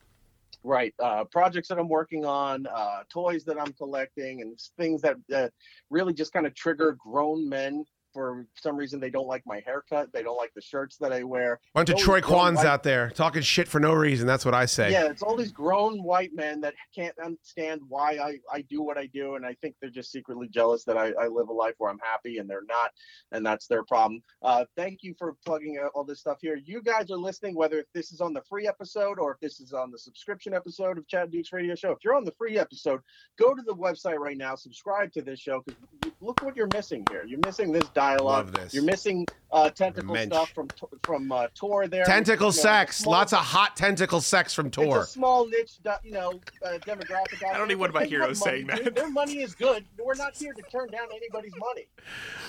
Right. 0.66 0.94
Uh, 0.98 1.24
projects 1.24 1.68
that 1.68 1.78
I'm 1.78 1.90
working 1.90 2.24
on, 2.24 2.66
uh, 2.66 3.02
toys 3.10 3.44
that 3.44 3.60
I'm 3.60 3.74
collecting, 3.74 4.40
and 4.40 4.58
things 4.78 5.02
that 5.02 5.16
uh, 5.32 5.48
really 5.90 6.14
just 6.14 6.32
kind 6.32 6.46
of 6.46 6.54
trigger 6.54 6.96
grown 6.98 7.46
men. 7.50 7.84
For 8.14 8.46
some 8.54 8.76
reason, 8.76 9.00
they 9.00 9.10
don't 9.10 9.26
like 9.26 9.42
my 9.44 9.60
haircut. 9.66 10.12
They 10.12 10.22
don't 10.22 10.36
like 10.36 10.54
the 10.54 10.62
shirts 10.62 10.96
that 10.98 11.12
I 11.12 11.24
wear. 11.24 11.60
Bunch 11.74 11.90
of 11.90 11.98
Troy 11.98 12.20
Kwans 12.20 12.56
white- 12.56 12.66
out 12.66 12.82
there 12.84 13.10
talking 13.10 13.42
shit 13.42 13.68
for 13.68 13.80
no 13.80 13.92
reason. 13.92 14.26
That's 14.26 14.44
what 14.44 14.54
I 14.54 14.66
say. 14.66 14.92
Yeah, 14.92 15.06
it's 15.06 15.22
all 15.22 15.36
these 15.36 15.52
grown 15.52 16.02
white 16.02 16.30
men 16.32 16.60
that 16.60 16.74
can't 16.94 17.18
understand 17.18 17.80
why 17.88 18.12
I, 18.12 18.38
I 18.52 18.62
do 18.62 18.80
what 18.82 18.96
I 18.96 19.06
do, 19.06 19.34
and 19.34 19.44
I 19.44 19.54
think 19.54 19.74
they're 19.80 19.90
just 19.90 20.12
secretly 20.12 20.48
jealous 20.48 20.84
that 20.84 20.96
I, 20.96 21.12
I 21.20 21.26
live 21.26 21.48
a 21.48 21.52
life 21.52 21.74
where 21.78 21.90
I'm 21.90 21.98
happy, 21.98 22.38
and 22.38 22.48
they're 22.48 22.62
not, 22.68 22.92
and 23.32 23.44
that's 23.44 23.66
their 23.66 23.82
problem. 23.82 24.22
Uh, 24.42 24.64
thank 24.76 25.00
you 25.02 25.14
for 25.18 25.34
plugging 25.44 25.78
uh, 25.82 25.88
all 25.88 26.04
this 26.04 26.20
stuff 26.20 26.38
here. 26.40 26.56
You 26.64 26.80
guys 26.80 27.10
are 27.10 27.16
listening, 27.16 27.56
whether 27.56 27.84
this 27.94 28.12
is 28.12 28.20
on 28.20 28.32
the 28.32 28.42
free 28.48 28.68
episode 28.68 29.18
or 29.18 29.32
if 29.32 29.40
this 29.40 29.60
is 29.60 29.72
on 29.72 29.90
the 29.90 29.98
subscription 29.98 30.54
episode 30.54 30.98
of 30.98 31.08
Chad 31.08 31.32
Duke's 31.32 31.52
Radio 31.52 31.74
Show. 31.74 31.90
If 31.90 31.98
you're 32.04 32.14
on 32.14 32.24
the 32.24 32.34
free 32.38 32.58
episode, 32.58 33.00
go 33.38 33.54
to 33.54 33.62
the 33.62 33.74
website 33.74 34.18
right 34.18 34.36
now, 34.36 34.54
subscribe 34.54 35.12
to 35.12 35.22
this 35.22 35.40
show, 35.40 35.62
because 35.64 35.80
look 36.20 36.42
what 36.42 36.56
you're 36.56 36.68
missing 36.72 37.04
here. 37.10 37.24
You're 37.26 37.40
missing 37.44 37.72
this 37.72 37.88
dialogue. 38.08 38.46
Love 38.46 38.52
this. 38.52 38.74
You're 38.74 38.84
missing 38.84 39.26
uh, 39.52 39.70
tentacle 39.70 40.14
Mensch. 40.14 40.32
stuff 40.32 40.50
from 40.50 40.68
from 41.02 41.30
uh, 41.32 41.46
Tor 41.54 41.86
there. 41.86 42.04
Tentacle 42.04 42.46
You 42.48 42.56
know, 42.56 42.62
sex. 42.62 42.96
small- 42.98 43.12
Lots 43.12 43.32
of 43.32 43.38
hot 43.40 43.76
tentacle 43.76 44.20
sex 44.20 44.52
from 44.52 44.66
it's 44.66 44.76
Tor. 44.76 45.02
a 45.02 45.06
small 45.06 45.46
niche, 45.46 45.78
you 46.02 46.12
know, 46.12 46.40
uh, 46.64 46.78
demographic. 46.86 47.44
I 47.48 47.56
don't 47.56 47.68
need 47.68 47.76
one 47.76 47.88
of 47.90 47.94
my 47.94 48.00
They 48.00 48.04
have 48.06 48.10
heroes 48.10 48.40
money, 48.40 48.50
saying 48.56 48.66
that. 48.68 48.84
dude. 48.84 48.94
Their 48.94 49.10
money 49.10 49.42
is 49.42 49.54
good. 49.54 49.84
We're 50.04 50.14
not 50.14 50.36
here 50.36 50.52
to 50.52 50.62
turn 50.62 50.88
down 50.90 51.06
anybody's 51.14 51.54
money. 51.56 51.86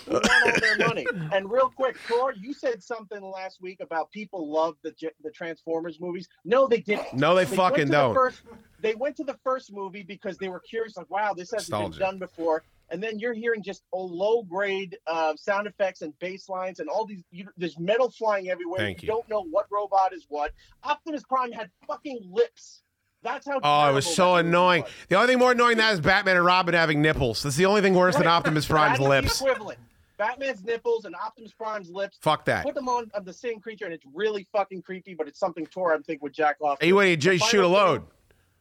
We 0.07 0.13
want 0.13 0.29
all 0.45 0.59
their 0.59 0.77
money. 0.87 1.05
And 1.31 1.49
real 1.51 1.69
quick, 1.69 1.95
Tor, 2.07 2.33
you 2.33 2.53
said 2.53 2.81
something 2.83 3.21
last 3.21 3.61
week 3.61 3.79
about 3.81 4.11
people 4.11 4.49
love 4.51 4.75
the 4.83 4.93
the 5.23 5.31
Transformers 5.31 5.99
movies. 5.99 6.27
No, 6.43 6.67
they 6.67 6.79
didn't. 6.81 7.13
No, 7.13 7.35
they 7.35 7.45
went 7.45 7.55
fucking 7.55 7.89
don't. 7.89 8.13
first- 8.13 8.41
they 8.81 8.93
went 8.93 9.15
to 9.17 9.23
the 9.23 9.37
first 9.43 9.71
movie 9.73 10.03
because 10.03 10.37
they 10.37 10.47
were 10.47 10.59
curious, 10.59 10.95
like, 10.95 11.09
wow, 11.09 11.33
this 11.33 11.49
hasn't 11.51 11.71
Nostalgia. 11.71 11.97
been 11.97 11.99
done 12.07 12.19
before. 12.19 12.63
And 12.89 13.01
then 13.01 13.17
you're 13.19 13.33
hearing 13.33 13.63
just 13.63 13.83
a 13.93 13.97
low 13.97 14.43
grade 14.43 14.97
uh, 15.07 15.35
sound 15.35 15.67
effects 15.67 16.01
and 16.01 16.17
bass 16.19 16.47
lines 16.49 16.79
and 16.79 16.89
all 16.89 17.05
these. 17.05 17.23
You, 17.31 17.47
there's 17.57 17.79
metal 17.79 18.11
flying 18.11 18.49
everywhere. 18.49 18.79
Thank 18.79 19.01
you 19.01 19.07
you. 19.07 19.13
don't 19.13 19.27
know 19.29 19.43
what 19.43 19.65
robot 19.71 20.13
is 20.13 20.25
what. 20.29 20.51
Optimus 20.83 21.23
Prime 21.23 21.51
had 21.51 21.69
fucking 21.87 22.19
lips. 22.31 22.83
That's 23.23 23.47
how. 23.47 23.59
Oh, 23.63 23.89
it 23.89 23.93
was 23.93 24.05
so 24.05 24.35
annoying. 24.35 24.83
was. 24.83 24.91
The 25.09 25.15
only 25.15 25.27
thing 25.27 25.39
more 25.39 25.53
annoying 25.53 25.77
than 25.77 25.87
that 25.87 25.93
is 25.93 25.99
Batman 25.99 26.37
and 26.37 26.45
Robin 26.45 26.75
having 26.75 27.01
nipples. 27.01 27.41
That's 27.41 27.55
the 27.55 27.65
only 27.65 27.81
thing 27.81 27.95
worse 27.95 28.15
than 28.15 28.27
Optimus 28.27 28.67
Prime's 28.67 28.99
lips. 28.99 29.39
The 29.39 29.45
equivalent. 29.45 29.79
Batman's 30.17 30.63
nipples 30.63 31.05
and 31.05 31.15
Optimus 31.15 31.51
Prime's 31.51 31.89
lips. 31.89 32.17
Fuck 32.21 32.45
that. 32.45 32.63
Put 32.63 32.75
them 32.75 32.87
on 32.87 33.09
of 33.13 33.25
the 33.25 33.33
same 33.33 33.59
creature, 33.59 33.85
and 33.85 33.93
it's 33.93 34.05
really 34.13 34.47
fucking 34.51 34.83
creepy. 34.83 35.13
But 35.13 35.27
it's 35.27 35.39
something 35.39 35.65
Tor, 35.65 35.93
I 35.93 35.97
think, 35.99 36.21
would 36.21 36.33
jack 36.33 36.57
off. 36.61 36.77
Hey, 36.79 36.89
to. 36.89 36.93
what 36.93 37.03
do 37.03 37.09
you 37.09 37.17
just 37.17 37.49
shoot 37.49 37.63
a 37.63 37.67
load? 37.67 38.03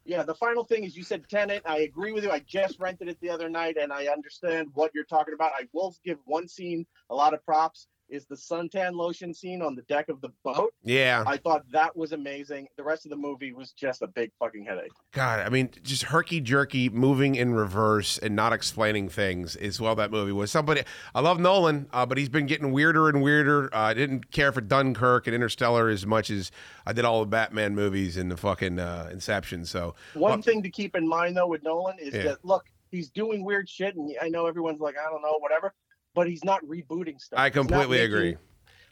Yeah, 0.07 0.23
the 0.23 0.35
final 0.35 0.64
thing 0.64 0.85
is 0.85 0.97
you 0.97 1.03
said 1.03 1.27
Tenet. 1.31 1.62
I 1.64 1.79
agree 1.79 2.12
with 2.12 2.25
you. 2.25 2.31
I 2.31 2.40
just 2.40 2.79
rented 2.79 3.09
it 3.09 3.19
the 3.21 3.31
other 3.31 3.49
night, 3.49 3.79
and 3.81 3.90
I 3.90 4.07
understand 4.09 4.69
what 4.75 4.90
you're 4.95 5.05
talking 5.05 5.33
about. 5.33 5.53
I 5.59 5.67
will 5.73 5.95
give 6.05 6.19
one 6.27 6.47
scene 6.47 6.87
a 7.09 7.14
lot 7.14 7.33
of 7.33 7.45
props. 7.45 7.87
Is 8.14 8.27
the 8.27 8.37
suntan 8.37 8.92
lotion 8.94 9.35
scene 9.35 9.61
on 9.61 9.74
the 9.74 9.83
deck 9.83 10.09
of 10.09 10.20
the 10.20 10.29
boat? 10.44 10.72
Yeah. 10.85 11.24
I 11.27 11.37
thought 11.37 11.64
that 11.72 11.96
was 11.96 12.12
amazing. 12.12 12.68
The 12.77 12.85
rest 12.85 13.05
of 13.07 13.11
the 13.11 13.16
movie 13.16 13.53
was 13.53 13.72
just 13.72 14.03
a 14.03 14.07
big 14.07 14.31
fucking 14.38 14.64
headache. 14.64 14.92
God, 15.11 15.40
I 15.40 15.48
mean, 15.48 15.68
just 15.83 16.05
herky 16.05 16.40
jerky, 16.40 16.88
moving 16.88 17.35
in 17.35 17.55
reverse 17.55 18.16
and 18.18 18.37
not 18.37 18.53
explaining 18.53 19.09
things 19.09 19.57
is 19.57 19.81
well 19.81 19.96
that 19.96 20.12
movie 20.12 20.31
was. 20.31 20.53
Somebody, 20.53 20.83
I 21.12 21.22
love 21.22 21.40
Nolan, 21.40 21.88
uh, 21.92 22.07
but 22.07 22.16
he's 22.16 22.29
been 22.29 22.46
getting 22.46 22.70
weirder 22.70 23.09
and 23.09 23.20
weirder. 23.20 23.74
Uh, 23.74 23.79
I 23.81 23.94
didn't 23.94 24.31
care 24.31 24.53
for 24.53 24.61
Dunkirk 24.61 25.27
and 25.27 25.35
Interstellar 25.35 25.88
as 25.88 26.07
much 26.07 26.31
as 26.31 26.53
I 26.87 26.92
did 26.92 27.05
all 27.05 27.18
the 27.18 27.27
Batman 27.27 27.74
movies 27.74 28.16
and 28.16 28.31
the 28.31 28.37
fucking 28.37 28.79
uh, 28.79 29.09
Inception. 29.11 29.64
So 29.64 29.96
One 30.14 30.40
thing 30.40 30.62
to 30.62 30.70
keep 30.70 30.94
in 30.94 31.09
mind 31.09 31.37
though 31.37 31.48
with 31.48 31.64
Nolan 31.64 31.98
is 31.98 32.14
Yeah. 32.14 32.22
that 32.22 32.44
look, 32.44 32.66
he's 32.92 33.11
doing 33.11 33.44
weird 33.44 33.68
shit, 33.68 33.96
and 33.96 34.14
I 34.22 34.29
know 34.29 34.46
everyone's 34.46 34.79
like, 34.81 34.94
I 34.96 35.11
don't 35.11 35.20
know, 35.20 35.37
whatever, 35.40 35.74
but 36.14 36.29
he's 36.29 36.44
not 36.44 36.64
rebooting 36.64 37.20
stuff. 37.20 37.38
I 37.38 37.50
completely 37.50 37.98
making- 37.98 38.14
agree. 38.14 38.37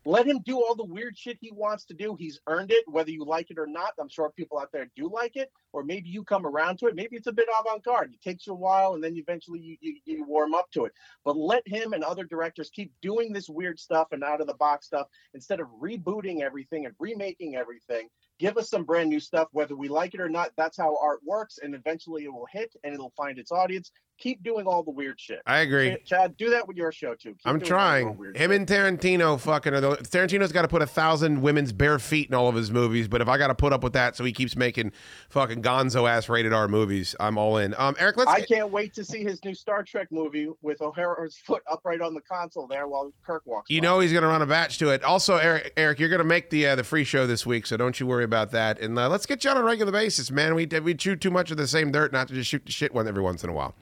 Let 0.04 0.26
him 0.26 0.40
do 0.44 0.56
all 0.56 0.74
the 0.74 0.85
weird 0.85 1.16
shit 1.16 1.38
he 1.40 1.52
wants 1.52 1.85
to 1.85 1.94
do. 1.94 2.16
He's 2.16 2.40
earned 2.48 2.72
it, 2.72 2.85
whether 2.88 3.12
you 3.12 3.24
like 3.24 3.52
it 3.52 3.58
or 3.58 3.68
not. 3.68 3.92
I'm 4.00 4.08
sure 4.08 4.30
people 4.30 4.58
out 4.58 4.72
there 4.72 4.90
do 4.96 5.08
like 5.08 5.37
it, 5.37 5.52
or 5.72 5.85
maybe 5.85 6.08
you 6.08 6.24
come 6.24 6.44
around 6.44 6.80
to 6.80 6.87
it. 6.87 6.96
Maybe 6.96 7.14
it's 7.14 7.28
a 7.28 7.32
bit 7.32 7.46
avant-garde. 7.61 8.12
It 8.12 8.20
takes 8.20 8.48
you 8.48 8.52
a 8.52 8.56
while, 8.56 8.94
and 8.94 9.04
then 9.04 9.16
eventually 9.16 9.61
you, 9.61 9.76
you, 9.80 9.96
you 10.04 10.24
warm 10.24 10.54
up 10.54 10.68
to 10.72 10.87
it. 10.87 10.92
But 11.24 11.37
let 11.37 11.66
him 11.68 11.92
and 11.92 12.02
other 12.02 12.24
directors 12.24 12.68
keep 12.68 12.92
doing 13.00 13.32
this 13.32 13.48
weird 13.48 13.78
stuff 13.78 14.08
and 14.11 14.24
out 14.24 14.40
of 14.40 14.48
the 14.48 14.54
box 14.54 14.87
stuff 14.87 15.06
instead 15.35 15.61
of 15.61 15.68
rebooting 15.80 16.40
everything 16.42 16.85
and 16.85 16.96
remaking 16.98 17.54
everything. 17.54 18.08
Give 18.40 18.58
us 18.58 18.70
some 18.70 18.82
brand 18.82 19.08
new 19.08 19.20
stuff, 19.20 19.46
whether 19.52 19.76
we 19.76 19.88
like 19.88 20.14
it 20.14 20.20
or 20.20 20.28
not. 20.28 20.50
That's 20.56 20.76
how 20.76 20.98
art 21.00 21.20
works, 21.24 21.58
and 21.62 21.76
eventually 21.76 22.24
it 22.24 22.32
will 22.32 22.48
hit 22.50 22.74
and 22.82 22.92
it'll 22.92 23.14
find 23.16 23.38
its 23.38 23.52
audience. 23.52 23.92
Keep 24.22 24.44
doing 24.44 24.68
all 24.68 24.85
the 24.85 24.90
weird 24.92 25.18
shit. 25.18 25.40
I 25.46 25.58
agree. 25.58 25.96
Chad, 26.04 26.37
do 26.37 26.48
that 26.50 26.68
with 26.68 26.76
your 26.76 26.92
show 26.92 27.16
too. 27.16 27.30
Keep 27.30 27.40
I'm 27.44 27.58
doing 27.58 27.72
all 27.72 28.14
the 28.14 28.14
trying. 28.14 28.35
Him 28.37 28.52
and 28.52 28.68
Tarantino 28.68 29.40
fucking 29.40 29.74
are 29.74 29.80
the 29.80 29.96
Tarantino's 29.96 30.52
got 30.52 30.62
to 30.62 30.68
put 30.68 30.80
a 30.80 30.87
thousand 30.87 31.42
women's 31.42 31.72
bare 31.72 31.98
feet 31.98 32.28
in 32.28 32.35
all 32.35 32.46
of 32.46 32.54
his 32.54 32.70
movies, 32.70 33.08
but 33.08 33.20
if 33.20 33.26
I 33.26 33.37
got 33.37 33.48
to 33.48 33.54
put 33.56 33.72
up 33.72 33.82
with 33.82 33.94
that, 33.94 34.14
so 34.14 34.22
he 34.22 34.30
keeps 34.30 34.54
making 34.54 34.92
fucking 35.28 35.61
Gonzo 35.61 36.08
ass 36.08 36.28
rated 36.28 36.52
R 36.52 36.68
movies, 36.68 37.16
I'm 37.18 37.37
all 37.37 37.56
in. 37.56 37.74
Um, 37.76 37.96
Eric, 37.98 38.16
let's. 38.16 38.30
I 38.30 38.38
get- 38.38 38.48
can't 38.48 38.70
wait 38.70 38.94
to 38.94 39.04
see 39.04 39.24
his 39.24 39.44
new 39.44 39.54
Star 39.54 39.82
Trek 39.82 40.06
movie 40.12 40.48
with 40.62 40.78
Uhura's 40.78 41.37
foot 41.37 41.64
upright 41.68 42.00
on 42.00 42.14
the 42.14 42.20
console 42.20 42.68
there 42.68 42.87
while 42.87 43.12
Kirk 43.26 43.42
walks. 43.44 43.70
You 43.70 43.80
know 43.80 43.98
he's 43.98 44.12
going 44.12 44.22
to 44.22 44.28
run 44.28 44.42
a 44.42 44.46
batch 44.46 44.78
to 44.78 44.90
it. 44.90 45.02
Also, 45.02 45.37
Eric, 45.38 45.72
Eric 45.76 45.98
you're 45.98 46.08
going 46.08 46.20
to 46.20 46.24
make 46.24 46.48
the 46.50 46.68
uh, 46.68 46.76
the 46.76 46.85
free 46.85 47.02
show 47.02 47.26
this 47.26 47.44
week, 47.44 47.66
so 47.66 47.76
don't 47.76 47.98
you 47.98 48.06
worry 48.06 48.22
about 48.22 48.52
that. 48.52 48.78
And 48.78 48.96
uh, 48.96 49.08
let's 49.08 49.26
get 49.26 49.42
you 49.42 49.50
on 49.50 49.56
a 49.56 49.64
regular 49.64 49.90
basis, 49.90 50.30
man. 50.30 50.54
We 50.54 50.66
we 50.66 50.94
chew 50.94 51.16
too 51.16 51.32
much 51.32 51.50
of 51.50 51.56
the 51.56 51.66
same 51.66 51.90
dirt 51.90 52.12
not 52.12 52.28
to 52.28 52.35
just 52.35 52.48
shoot 52.48 52.64
the 52.64 52.70
shit 52.70 52.94
one 52.94 53.08
every 53.08 53.22
once 53.22 53.42
in 53.42 53.50
a 53.50 53.52
while. 53.52 53.74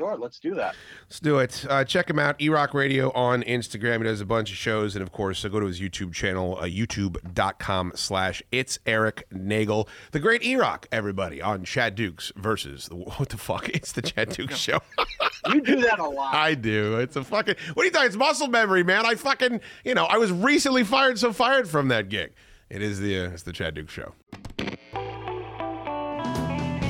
Sure, 0.00 0.16
let's 0.16 0.38
do 0.38 0.54
that. 0.54 0.74
Let's 1.02 1.20
do 1.20 1.40
it. 1.40 1.66
Uh, 1.68 1.84
check 1.84 2.08
him 2.08 2.18
out, 2.18 2.38
Erock 2.38 2.72
Radio 2.72 3.12
on 3.12 3.42
Instagram. 3.42 3.98
He 3.98 4.04
does 4.04 4.22
a 4.22 4.24
bunch 4.24 4.50
of 4.50 4.56
shows. 4.56 4.96
And 4.96 5.02
of 5.02 5.12
course, 5.12 5.44
go 5.44 5.60
to 5.60 5.66
his 5.66 5.78
YouTube 5.78 6.14
channel, 6.14 6.56
uh, 6.58 6.62
youtube.com 6.62 7.92
slash 7.96 8.42
it's 8.50 8.78
Eric 8.86 9.26
Nagel. 9.30 9.88
The 10.12 10.18
great 10.18 10.40
Erock, 10.40 10.86
everybody, 10.90 11.42
on 11.42 11.64
Chad 11.64 11.96
Dukes 11.96 12.32
versus 12.34 12.88
the, 12.88 12.96
what 13.18 13.28
the 13.28 13.36
fuck? 13.36 13.68
It's 13.68 13.92
the 13.92 14.00
Chad 14.00 14.30
Dukes 14.30 14.56
show. 14.56 14.78
You 15.52 15.60
do 15.60 15.82
that 15.82 15.98
a 15.98 16.08
lot. 16.08 16.34
I 16.34 16.54
do. 16.54 16.98
It's 16.98 17.16
a 17.16 17.22
fucking, 17.22 17.56
what 17.74 17.82
do 17.82 17.84
you 17.84 17.90
think? 17.90 18.06
It's 18.06 18.16
muscle 18.16 18.48
memory, 18.48 18.82
man. 18.82 19.04
I 19.04 19.16
fucking, 19.16 19.60
you 19.84 19.94
know, 19.94 20.06
I 20.06 20.16
was 20.16 20.32
recently 20.32 20.82
fired, 20.82 21.18
so 21.18 21.34
fired 21.34 21.68
from 21.68 21.88
that 21.88 22.08
gig. 22.08 22.32
It 22.70 22.80
is 22.80 23.00
the, 23.00 23.26
uh, 23.26 23.30
it's 23.32 23.42
the 23.42 23.52
Chad 23.52 23.74
Dukes 23.74 23.92
show. 23.92 24.14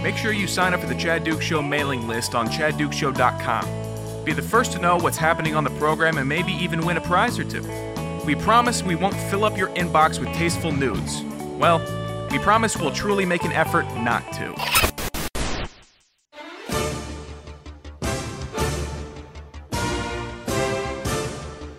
Make 0.03 0.17
sure 0.17 0.33
you 0.33 0.47
sign 0.47 0.73
up 0.73 0.81
for 0.81 0.87
the 0.87 0.95
Chad 0.95 1.25
Duke 1.25 1.43
Show 1.43 1.61
mailing 1.61 2.09
list 2.09 2.35
on 2.35 2.49
chaddukeshow.com. 2.49 4.25
Be 4.25 4.33
the 4.33 4.43
first 4.43 4.73
to 4.73 4.79
know 4.79 4.97
what's 4.97 5.19
happening 5.19 5.55
on 5.55 5.65
the 5.65 5.71
program 5.71 6.17
and 6.17 6.27
maybe 6.27 6.53
even 6.53 6.87
win 6.87 6.97
a 6.97 7.01
prize 7.03 7.39
or 7.39 7.45
two. 7.45 7.63
We 8.25 8.35
promise 8.35 8.83
we 8.83 8.95
won't 8.95 9.15
fill 9.15 9.45
up 9.45 9.59
your 9.59 9.69
inbox 9.71 10.19
with 10.19 10.29
tasteful 10.31 10.73
nudes. 10.73 11.23
Well, 11.59 11.81
we 12.31 12.39
promise 12.39 12.77
we'll 12.77 12.93
truly 12.93 13.27
make 13.27 13.45
an 13.45 13.53
effort 13.53 13.85
not 13.97 14.23
to. 14.35 15.00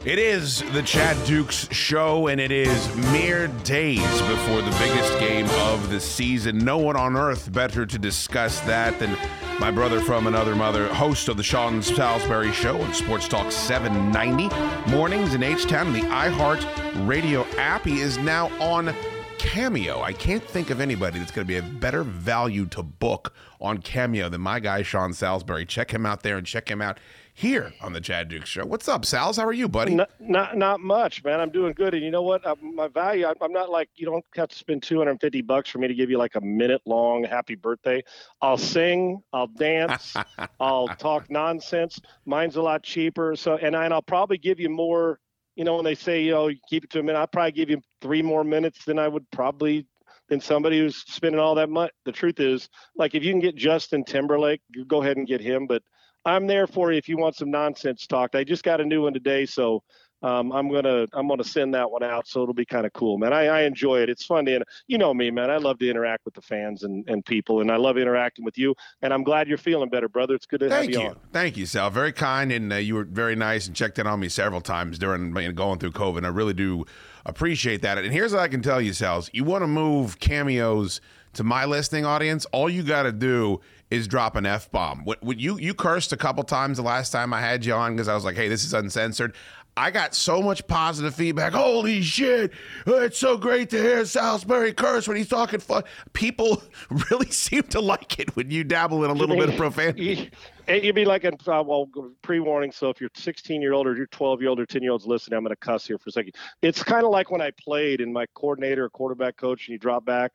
It 0.04 0.18
is 0.18 0.64
the 0.72 0.82
Chad 0.82 1.16
Dukes 1.28 1.72
show, 1.72 2.26
and 2.26 2.42
it 2.42 2.52
is 2.52 2.96
mere 3.12 3.50
days 3.64 4.22
before 4.24 4.64
the 4.64 4.76
biggest 4.80 5.20
game 5.20 5.46
of 5.70 5.92
the 5.92 6.00
season. 6.00 6.58
No 6.58 6.80
one 6.80 6.96
on 6.96 7.16
earth 7.16 7.52
better 7.54 7.86
to 7.86 8.00
discuss 8.00 8.62
that 8.62 8.98
than 8.98 9.16
my 9.60 9.70
brother 9.70 10.00
from 10.00 10.26
another 10.26 10.56
mother, 10.56 10.92
host 10.92 11.30
of 11.30 11.38
the 11.38 11.44
Sean 11.44 11.84
Salisbury 11.84 12.52
Show 12.52 12.82
on 12.82 12.96
Sports 12.96 13.28
Talk 13.28 13.52
790 13.52 14.50
mornings 14.90 15.36
in 15.36 15.44
H 15.44 15.68
Town, 15.68 15.94
the 15.94 16.02
iHeart 16.02 17.08
Radio 17.08 17.46
app. 17.58 17.86
He 17.86 18.00
is 18.00 18.18
now 18.18 18.48
on 18.60 18.96
Cameo. 19.38 20.02
I 20.02 20.14
can't 20.14 20.44
think 20.44 20.72
of 20.72 20.82
anybody 20.82 21.20
that's 21.20 21.32
going 21.32 21.46
to 21.46 21.48
be 21.48 21.58
a 21.58 21.62
better 21.62 22.04
value 22.04 22.66
to 22.68 22.82
book 22.82 23.36
on 23.60 23.78
Cameo 23.78 24.30
than 24.30 24.42
my 24.42 24.60
guy 24.60 24.82
Sean 24.82 25.14
Salisbury. 25.14 25.68
Check 25.68 25.92
him 25.92 26.08
out 26.08 26.24
there 26.24 26.38
and 26.38 26.48
check 26.48 26.72
him 26.72 26.82
out 26.82 27.00
here 27.42 27.74
on 27.82 27.92
the 27.92 28.00
Chad 28.00 28.30
Dukes 28.30 28.48
Show. 28.48 28.64
What's 28.68 28.88
up, 28.88 29.02
Sals? 29.02 29.38
How 29.38 29.48
are 29.48 29.52
you, 29.52 29.68
buddy? 29.68 29.96
Not, 29.96 30.12
not, 30.20 30.58
not 30.58 30.80
much, 30.80 31.24
man. 31.24 31.40
I'm 31.40 31.50
doing 31.50 31.74
good. 31.74 31.96
And 31.96 32.04
you 32.04 32.12
know 32.12 32.22
what? 32.22 32.46
Uh, 32.46 32.56
my 32.62 32.88
value, 32.88 33.26
I, 33.26 33.34
I'm 33.42 33.52
not 33.52 33.72
like, 33.72 33.90
you 33.96 34.06
don't 34.06 34.24
have 34.36 34.50
to 34.50 34.56
spend 34.56 34.84
250 34.84 35.42
bucks 35.42 35.72
for 35.72 35.80
me 35.80 35.88
to 35.88 35.96
give 35.96 36.12
you 36.12 36.20
like 36.20 36.36
a 36.36 36.42
minute 36.42 36.82
long 36.86 37.24
happy 37.24 37.56
birthday. 37.56 38.04
I'll 38.44 38.60
sing, 38.60 39.24
I'll 39.34 39.48
dance, 39.48 40.14
I'll 40.60 40.88
talk 40.88 41.32
nonsense. 41.32 42.00
Mine's 42.26 42.58
a 42.58 42.62
lot 42.62 42.84
cheaper. 42.84 43.36
So, 43.36 43.58
and, 43.58 43.76
I, 43.76 43.86
and 43.86 43.94
I'll 43.94 44.04
probably 44.04 44.38
give 44.38 44.60
you 44.60 44.70
more, 44.70 45.20
you 45.56 45.64
know, 45.64 45.78
when 45.78 45.86
they 45.86 45.96
say, 45.96 46.22
you 46.22 46.32
know, 46.32 46.48
you 46.48 46.60
keep 46.70 46.84
it 46.84 46.92
to 46.92 47.00
a 47.00 47.04
minute, 47.04 47.18
I'll 47.18 47.26
probably 47.26 47.54
give 47.54 47.72
you 47.72 47.82
three 48.04 48.22
more 48.22 48.44
minutes 48.44 48.86
than 48.86 49.00
I 49.00 49.08
would 49.08 49.26
probably 49.32 49.88
than 50.30 50.40
somebody 50.40 50.78
who's 50.78 50.98
spending 51.08 51.40
all 51.40 51.56
that 51.56 51.70
money. 51.70 51.92
The 52.06 52.12
truth 52.12 52.40
is, 52.40 52.70
like, 52.96 53.16
if 53.16 53.24
you 53.24 53.34
can 53.34 53.42
get 53.42 53.56
Justin 53.56 54.06
Timberlake, 54.06 54.62
you 54.74 54.86
go 54.86 55.02
ahead 55.02 55.18
and 55.18 55.28
get 55.28 55.42
him. 55.42 55.66
But 55.66 55.82
I'm 56.26 56.48
there 56.48 56.68
for 56.68 56.92
you 56.92 56.98
if 56.98 57.10
you 57.10 57.18
want 57.18 57.36
some 57.36 57.52
nonsense 57.52 58.06
talked. 58.06 58.36
I 58.36 58.44
just 58.44 58.64
got 58.64 58.82
a 58.82 58.86
new 58.86 59.04
one 59.04 59.14
today, 59.14 59.46
so 59.46 59.84
um, 60.24 60.52
I'm 60.52 60.72
gonna 60.72 61.08
I'm 61.14 61.28
gonna 61.28 61.44
send 61.44 61.74
that 61.74 61.90
one 61.90 62.04
out. 62.04 62.28
So 62.28 62.44
it'll 62.44 62.54
be 62.54 62.66
kind 62.66 62.86
of 62.86 62.94
cool, 62.94 63.18
man. 63.18 63.34
I, 63.34 63.48
I 63.48 63.62
enjoy 63.62 64.02
it. 64.02 64.10
It's 64.10 64.24
fun 64.24 64.46
to 64.46 64.64
you 64.88 65.00
know 65.00 65.14
me, 65.14 65.32
man. 65.32 65.50
I 65.50 65.58
love 65.58 65.80
to 65.80 65.90
interact 65.90 66.26
with 66.26 66.36
the 66.36 66.42
fans 66.42 66.84
and, 66.84 67.08
and 67.10 67.26
people, 67.26 67.62
and 67.62 67.72
I 67.72 67.78
love 67.78 67.98
interacting 67.98 68.46
with 68.46 68.58
you. 68.58 68.76
And 69.02 69.14
I'm 69.14 69.24
glad 69.24 69.48
you're 69.48 69.58
feeling 69.58 69.90
better, 69.90 70.08
brother. 70.08 70.36
It's 70.36 70.46
good 70.46 70.60
to 70.60 70.70
Thank 70.70 70.94
have 70.94 71.02
you. 71.02 71.02
you 71.02 71.08
on. 71.10 71.20
Thank 71.34 71.58
you, 71.58 71.66
Sal. 71.66 71.90
Very 71.90 72.14
kind, 72.14 72.52
and 72.52 72.72
uh, 72.72 72.76
you 72.76 72.94
were 72.94 73.06
very 73.06 73.36
nice 73.36 73.66
and 73.66 73.76
checked 73.76 73.98
in 73.98 74.06
on 74.06 74.20
me 74.20 74.30
several 74.30 74.62
times 74.62 75.00
during 75.00 75.36
you 75.36 75.48
know, 75.48 75.52
going 75.54 75.80
through 75.80 75.94
COVID. 75.94 76.24
I 76.24 76.30
really 76.30 76.54
do 76.54 76.86
appreciate 77.26 77.82
that. 77.82 77.98
And 77.98 78.14
here's 78.14 78.32
what 78.32 78.42
I 78.42 78.48
can 78.48 78.62
tell 78.62 78.80
you, 78.80 78.94
Sal: 78.94 79.26
You 79.34 79.44
want 79.44 79.64
to 79.64 79.68
move 79.68 80.20
cameos 80.20 81.02
to 81.34 81.44
my 81.44 81.66
listening 81.66 82.06
audience, 82.06 82.46
all 82.52 82.70
you 82.70 82.84
got 82.84 83.04
to 83.04 83.12
do 83.12 83.62
is 83.92 84.08
drop 84.08 84.36
an 84.36 84.46
F 84.46 84.72
bomb. 84.72 85.04
What, 85.04 85.22
what 85.22 85.40
you 85.40 85.60
you 85.60 85.74
cursed 85.74 86.14
a 86.14 86.18
couple 86.18 86.44
times 86.44 86.78
the 86.78 86.84
last 86.84 87.12
time 87.12 87.34
I 87.34 87.42
had 87.42 87.66
you 87.66 87.74
on 87.74 87.94
because 87.94 88.08
I 88.08 88.16
was 88.16 88.24
like, 88.24 88.36
hey, 88.36 88.48
this 88.48 88.64
is 88.64 88.74
uncensored. 88.74 89.36
I 89.78 89.90
got 89.90 90.14
so 90.14 90.42
much 90.42 90.68
positive 90.68 91.16
feedback. 91.16 91.54
Holy 91.54 92.02
shit! 92.02 92.52
It's 92.86 93.18
so 93.18 93.38
great 93.38 93.70
to 93.70 93.82
hear 93.82 94.04
Salisbury 94.04 94.74
curse 94.74 95.08
when 95.08 95.16
he's 95.16 95.30
talking 95.30 95.62
fun. 95.62 95.84
People 96.14 96.62
really 97.10 97.28
seem 97.32 97.64
to 97.64 97.80
like 97.80 98.20
it 98.20 98.36
when 98.36 98.52
you 98.52 98.64
dabble 98.64 99.04
in 99.06 99.12
a 99.12 99.14
little 99.14 99.38
bit 99.38 99.50
of 99.50 99.56
profanity. 99.56 100.30
And 100.68 100.84
you'd 100.84 100.96
be 100.96 101.06
like, 101.06 101.26
uh, 101.26 101.32
well, 101.66 101.90
pre-warning. 102.22 102.72
So 102.72 102.90
if 102.90 103.02
you're 103.02 103.10
16 103.14 103.62
year 103.62 103.74
old 103.74 103.88
or 103.88 103.96
you're 103.96 104.08
12 104.08 104.42
year 104.42 104.50
old 104.50 104.60
or 104.60 104.66
10 104.66 104.82
year 104.82 104.92
olds 104.92 105.06
listening, 105.06 105.38
I'm 105.38 105.44
going 105.44 105.52
to 105.52 105.56
cuss 105.56 105.88
here 105.88 105.98
for 105.98 106.10
a 106.10 106.12
second. 106.12 106.36
It's 106.62 106.84
kind 106.84 107.04
of 107.04 107.12
like 107.12 107.32
when 107.32 107.42
I 107.42 107.52
played 107.52 108.00
and 108.00 108.14
my 108.14 108.26
coordinator 108.36 108.86
or 108.86 108.90
quarterback 108.90 109.38
coach 109.38 109.68
and 109.68 109.74
you 109.74 109.80
drop 109.80 110.06
back. 110.06 110.32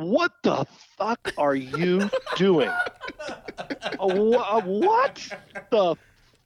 What 0.00 0.32
the 0.42 0.64
fuck 0.96 1.32
are 1.36 1.54
you 1.54 2.08
doing? 2.36 2.70
Wh- 3.98 4.66
what 4.66 5.28
the 5.70 5.96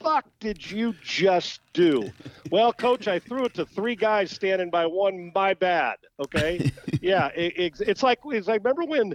fuck 0.01 0.27
did 0.41 0.71
you 0.71 0.95
just 1.03 1.61
do? 1.73 2.11
Well, 2.51 2.73
coach, 2.73 3.07
I 3.09 3.19
threw 3.19 3.45
it 3.45 3.55
to 3.55 3.65
three 3.65 3.95
guys 3.97 4.31
standing 4.31 4.71
by 4.71 4.87
one. 4.87 5.31
My 5.35 5.55
bad. 5.55 5.97
Okay. 6.21 6.71
yeah. 7.01 7.29
It, 7.29 7.57
it, 7.57 7.81
it's 7.81 8.03
like 8.03 8.19
it's 8.27 8.49
like 8.49 8.63
remember 8.65 8.85
when 8.85 9.15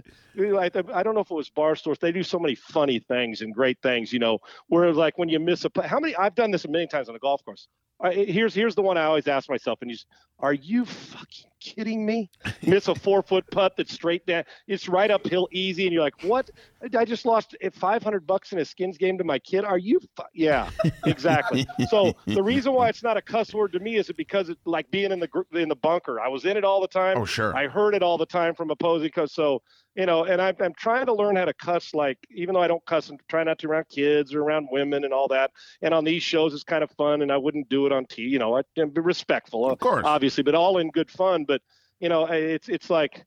I, 0.58 0.70
I 0.92 1.02
don't 1.02 1.14
know 1.14 1.20
if 1.20 1.30
it 1.30 1.34
was 1.34 1.50
Barstool's. 1.50 1.98
They 1.98 2.12
do 2.12 2.22
so 2.22 2.38
many 2.38 2.54
funny 2.54 2.98
things 2.98 3.42
and 3.42 3.54
great 3.54 3.78
things. 3.82 4.12
You 4.12 4.18
know, 4.20 4.38
where 4.68 4.92
like 4.92 5.18
when 5.18 5.28
you 5.28 5.38
miss 5.38 5.64
a 5.64 5.70
play. 5.70 5.86
How 5.86 6.00
many? 6.00 6.16
I've 6.16 6.34
done 6.34 6.50
this 6.50 6.64
a 6.64 6.68
million 6.68 6.88
times 6.88 7.08
on 7.08 7.14
a 7.14 7.20
golf 7.20 7.44
course. 7.44 7.68
I, 8.02 8.12
here's 8.12 8.54
here's 8.54 8.74
the 8.74 8.82
one 8.82 8.96
I 8.96 9.04
always 9.04 9.28
ask 9.28 9.48
myself, 9.48 9.80
and 9.82 9.90
you, 9.90 9.96
are 10.38 10.54
you 10.54 10.86
fucking 10.86 11.50
kidding 11.60 12.06
me? 12.06 12.30
Miss 12.66 12.88
a 12.88 12.94
four 12.94 13.22
foot 13.22 13.44
putt 13.50 13.74
that's 13.76 13.92
straight 13.92 14.24
down. 14.26 14.44
It's 14.66 14.88
right 14.88 15.10
uphill, 15.10 15.48
easy, 15.52 15.84
and 15.84 15.92
you're 15.92 16.02
like, 16.02 16.22
what? 16.22 16.50
I 16.96 17.04
just 17.04 17.26
lost 17.26 17.54
500 17.72 18.26
bucks 18.26 18.52
in 18.52 18.58
a 18.58 18.64
skins 18.64 18.96
game 18.96 19.18
to 19.18 19.24
my 19.24 19.38
kid. 19.38 19.64
Are 19.64 19.76
you? 19.76 20.00
Fu-? 20.16 20.22
Yeah, 20.32 20.70
exactly. 21.04 21.66
so 21.90 22.14
the 22.26 22.42
reason 22.42 22.72
why 22.72 22.88
it's 22.88 23.02
not 23.02 23.18
a 23.18 23.22
cuss 23.22 23.52
word 23.52 23.72
to 23.72 23.80
me 23.80 23.96
is 23.96 24.08
it 24.08 24.16
because 24.16 24.48
it's 24.48 24.66
like 24.66 24.90
being 24.90 25.12
in 25.12 25.20
the 25.20 25.28
in 25.52 25.68
the 25.68 25.76
bunker. 25.76 26.20
I 26.20 26.28
was 26.28 26.46
in 26.46 26.56
it 26.56 26.64
all 26.64 26.80
the 26.80 26.88
time. 26.88 27.18
Oh 27.18 27.26
sure. 27.26 27.54
I 27.54 27.68
heard 27.68 27.94
it 27.94 28.02
all 28.02 28.16
the 28.16 28.26
time 28.26 28.54
from 28.54 28.70
opposing 28.70 29.10
coach. 29.10 29.30
So 29.30 29.62
you 29.96 30.06
know, 30.06 30.24
and 30.24 30.40
I'm, 30.40 30.54
I'm 30.60 30.74
trying 30.74 31.06
to 31.06 31.12
learn 31.12 31.36
how 31.36 31.44
to 31.44 31.52
cuss, 31.52 31.94
like, 31.94 32.18
even 32.30 32.54
though 32.54 32.62
I 32.62 32.68
don't 32.68 32.84
cuss, 32.86 33.10
I'm 33.10 33.18
trying 33.28 33.46
not 33.46 33.58
to 33.58 33.66
around 33.66 33.88
kids 33.88 34.32
or 34.32 34.42
around 34.42 34.68
women 34.70 35.04
and 35.04 35.12
all 35.12 35.28
that. 35.28 35.50
And 35.82 35.92
on 35.92 36.04
these 36.04 36.22
shows, 36.22 36.54
it's 36.54 36.62
kind 36.62 36.84
of 36.84 36.90
fun, 36.92 37.22
and 37.22 37.32
I 37.32 37.36
wouldn't 37.36 37.68
do 37.68 37.86
it 37.86 37.92
on 37.92 38.06
T, 38.06 38.22
you 38.22 38.38
know, 38.38 38.56
I, 38.56 38.62
and 38.76 38.94
be 38.94 39.00
respectful, 39.00 39.68
of 39.68 39.78
course, 39.78 40.04
obviously, 40.06 40.42
but 40.42 40.54
all 40.54 40.78
in 40.78 40.90
good 40.90 41.10
fun. 41.10 41.44
But, 41.44 41.60
you 41.98 42.08
know, 42.08 42.26
it's, 42.26 42.68
it's 42.68 42.88
like, 42.88 43.24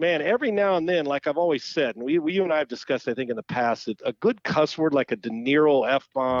man, 0.00 0.20
every 0.22 0.50
now 0.50 0.76
and 0.76 0.88
then, 0.88 1.06
like 1.06 1.26
I've 1.26 1.38
always 1.38 1.64
said, 1.64 1.96
and 1.96 2.04
we, 2.04 2.18
we 2.18 2.32
you 2.32 2.44
and 2.44 2.52
I 2.52 2.58
have 2.58 2.68
discussed, 2.68 3.08
I 3.08 3.14
think, 3.14 3.30
in 3.30 3.36
the 3.36 3.42
past, 3.42 3.86
that 3.86 4.00
a 4.04 4.12
good 4.14 4.42
cuss 4.42 4.76
word 4.76 4.94
like 4.94 5.12
a 5.12 5.16
De 5.16 5.30
Niro 5.30 5.88
F 5.88 6.08
bomb, 6.14 6.40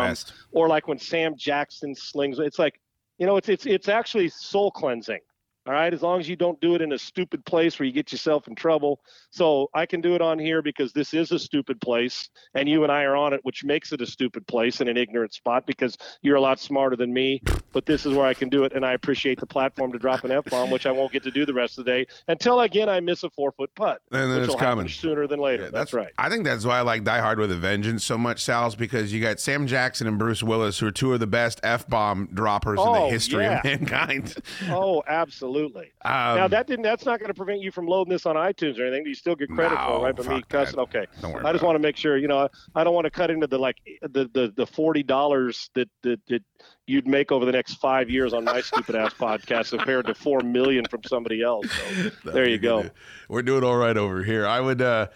or 0.52 0.68
like 0.68 0.88
when 0.88 0.98
Sam 0.98 1.36
Jackson 1.36 1.94
slings, 1.94 2.38
it's 2.38 2.58
like, 2.58 2.80
you 3.18 3.26
know, 3.26 3.36
it's, 3.36 3.48
it's, 3.48 3.64
it's 3.64 3.88
actually 3.88 4.28
soul 4.28 4.70
cleansing. 4.70 5.20
All 5.66 5.72
right, 5.72 5.92
as 5.92 6.00
long 6.02 6.20
as 6.20 6.28
you 6.28 6.36
don't 6.36 6.60
do 6.60 6.76
it 6.76 6.80
in 6.82 6.92
a 6.92 6.98
stupid 6.98 7.44
place 7.44 7.78
where 7.78 7.86
you 7.86 7.92
get 7.92 8.12
yourself 8.12 8.46
in 8.46 8.54
trouble. 8.54 9.00
So 9.30 9.68
I 9.74 9.84
can 9.84 10.00
do 10.00 10.14
it 10.14 10.20
on 10.22 10.38
here 10.38 10.62
because 10.62 10.92
this 10.92 11.12
is 11.12 11.32
a 11.32 11.38
stupid 11.40 11.80
place, 11.80 12.30
and 12.54 12.68
you 12.68 12.84
and 12.84 12.92
I 12.92 13.02
are 13.02 13.16
on 13.16 13.32
it, 13.32 13.40
which 13.42 13.64
makes 13.64 13.90
it 13.92 14.00
a 14.00 14.06
stupid 14.06 14.46
place 14.46 14.80
and 14.80 14.88
an 14.88 14.96
ignorant 14.96 15.34
spot 15.34 15.66
because 15.66 15.98
you're 16.22 16.36
a 16.36 16.40
lot 16.40 16.60
smarter 16.60 16.94
than 16.94 17.12
me. 17.12 17.42
But 17.72 17.84
this 17.84 18.06
is 18.06 18.14
where 18.14 18.26
I 18.26 18.32
can 18.34 18.48
do 18.48 18.62
it, 18.62 18.72
and 18.74 18.86
I 18.86 18.92
appreciate 18.92 19.40
the 19.40 19.46
platform 19.46 19.90
to 19.92 19.98
drop 19.98 20.22
an 20.22 20.30
f 20.30 20.44
bomb, 20.44 20.70
which 20.70 20.86
I 20.86 20.92
won't 20.92 21.12
get 21.12 21.24
to 21.24 21.32
do 21.32 21.44
the 21.44 21.52
rest 21.52 21.78
of 21.78 21.84
the 21.84 21.90
day 21.90 22.06
until 22.28 22.60
again 22.60 22.88
I 22.88 23.00
miss 23.00 23.24
a 23.24 23.30
four 23.30 23.50
foot 23.50 23.70
putt, 23.74 24.00
And 24.12 24.30
then 24.32 24.42
it's 24.44 24.54
coming. 24.54 24.88
sooner 24.88 25.26
than 25.26 25.40
later. 25.40 25.64
Yeah, 25.64 25.70
that's, 25.70 25.92
right. 25.92 26.12
I 26.16 26.28
think 26.28 26.44
that's 26.44 26.64
why 26.64 26.78
I 26.78 26.82
like 26.82 27.02
Die 27.02 27.18
Hard 27.20 27.40
with 27.40 27.50
a 27.50 27.56
Vengeance 27.56 28.04
so 28.04 28.16
much, 28.16 28.44
Sal's, 28.44 28.76
because 28.76 29.12
you 29.12 29.20
got 29.20 29.40
Sam 29.40 29.66
Jackson 29.66 30.06
and 30.06 30.16
Bruce 30.16 30.44
Willis, 30.44 30.78
who 30.78 30.86
are 30.86 30.92
two 30.92 31.12
of 31.12 31.18
the 31.18 31.26
best 31.26 31.58
f 31.64 31.88
bomb 31.88 32.28
droppers 32.32 32.78
in 32.78 32.86
Oh, 32.86 33.06
the 33.06 33.10
history 33.10 33.42
yeah. 33.44 33.58
of 33.58 33.64
mankind. 33.64 34.34
Oh, 34.70 35.02
absolutely. 35.08 35.55
Um, 35.64 35.72
now 36.04 36.48
that 36.48 36.66
didn't. 36.66 36.82
That's 36.82 37.04
not 37.04 37.18
going 37.18 37.28
to 37.28 37.34
prevent 37.34 37.60
you 37.60 37.70
from 37.70 37.86
loading 37.86 38.12
this 38.12 38.26
on 38.26 38.36
iTunes 38.36 38.78
or 38.78 38.86
anything. 38.86 39.06
You 39.06 39.14
still 39.14 39.34
get 39.34 39.48
credit 39.48 39.76
for 39.76 39.88
No, 39.90 39.96
it, 39.96 40.02
right? 40.02 40.16
But 40.16 40.28
me 40.28 40.42
cussing. 40.48 40.78
Okay. 40.80 41.06
I 41.22 41.52
just 41.52 41.64
want 41.64 41.74
to 41.76 41.78
make 41.80 41.96
sure. 41.96 42.16
You 42.16 42.28
know, 42.28 42.38
I, 42.38 42.48
I 42.74 42.84
don't 42.84 42.94
want 42.94 43.04
to 43.06 43.10
cut 43.10 43.30
into 43.30 43.46
the 43.46 43.58
like 43.58 43.76
the 44.02 44.30
the, 44.32 44.52
the 44.56 44.66
forty 44.66 45.02
dollars 45.02 45.70
that, 45.74 45.88
that 46.02 46.20
that 46.28 46.42
you'd 46.86 47.06
make 47.06 47.32
over 47.32 47.44
the 47.44 47.52
next 47.52 47.74
five 47.74 48.08
years 48.10 48.32
on 48.32 48.44
my 48.44 48.60
stupid 48.60 48.94
ass 48.94 49.14
podcast 49.14 49.70
compared 49.70 50.06
to 50.06 50.14
four 50.14 50.40
million 50.40 50.84
from 50.90 51.02
somebody 51.04 51.42
else. 51.42 51.66
So 51.70 52.10
there 52.32 52.48
you 52.48 52.58
go. 52.58 52.90
We're 53.28 53.42
doing 53.42 53.64
all 53.64 53.76
right 53.76 53.96
over 53.96 54.22
here. 54.22 54.46
I 54.46 54.60
would. 54.60 54.82
uh 54.82 55.08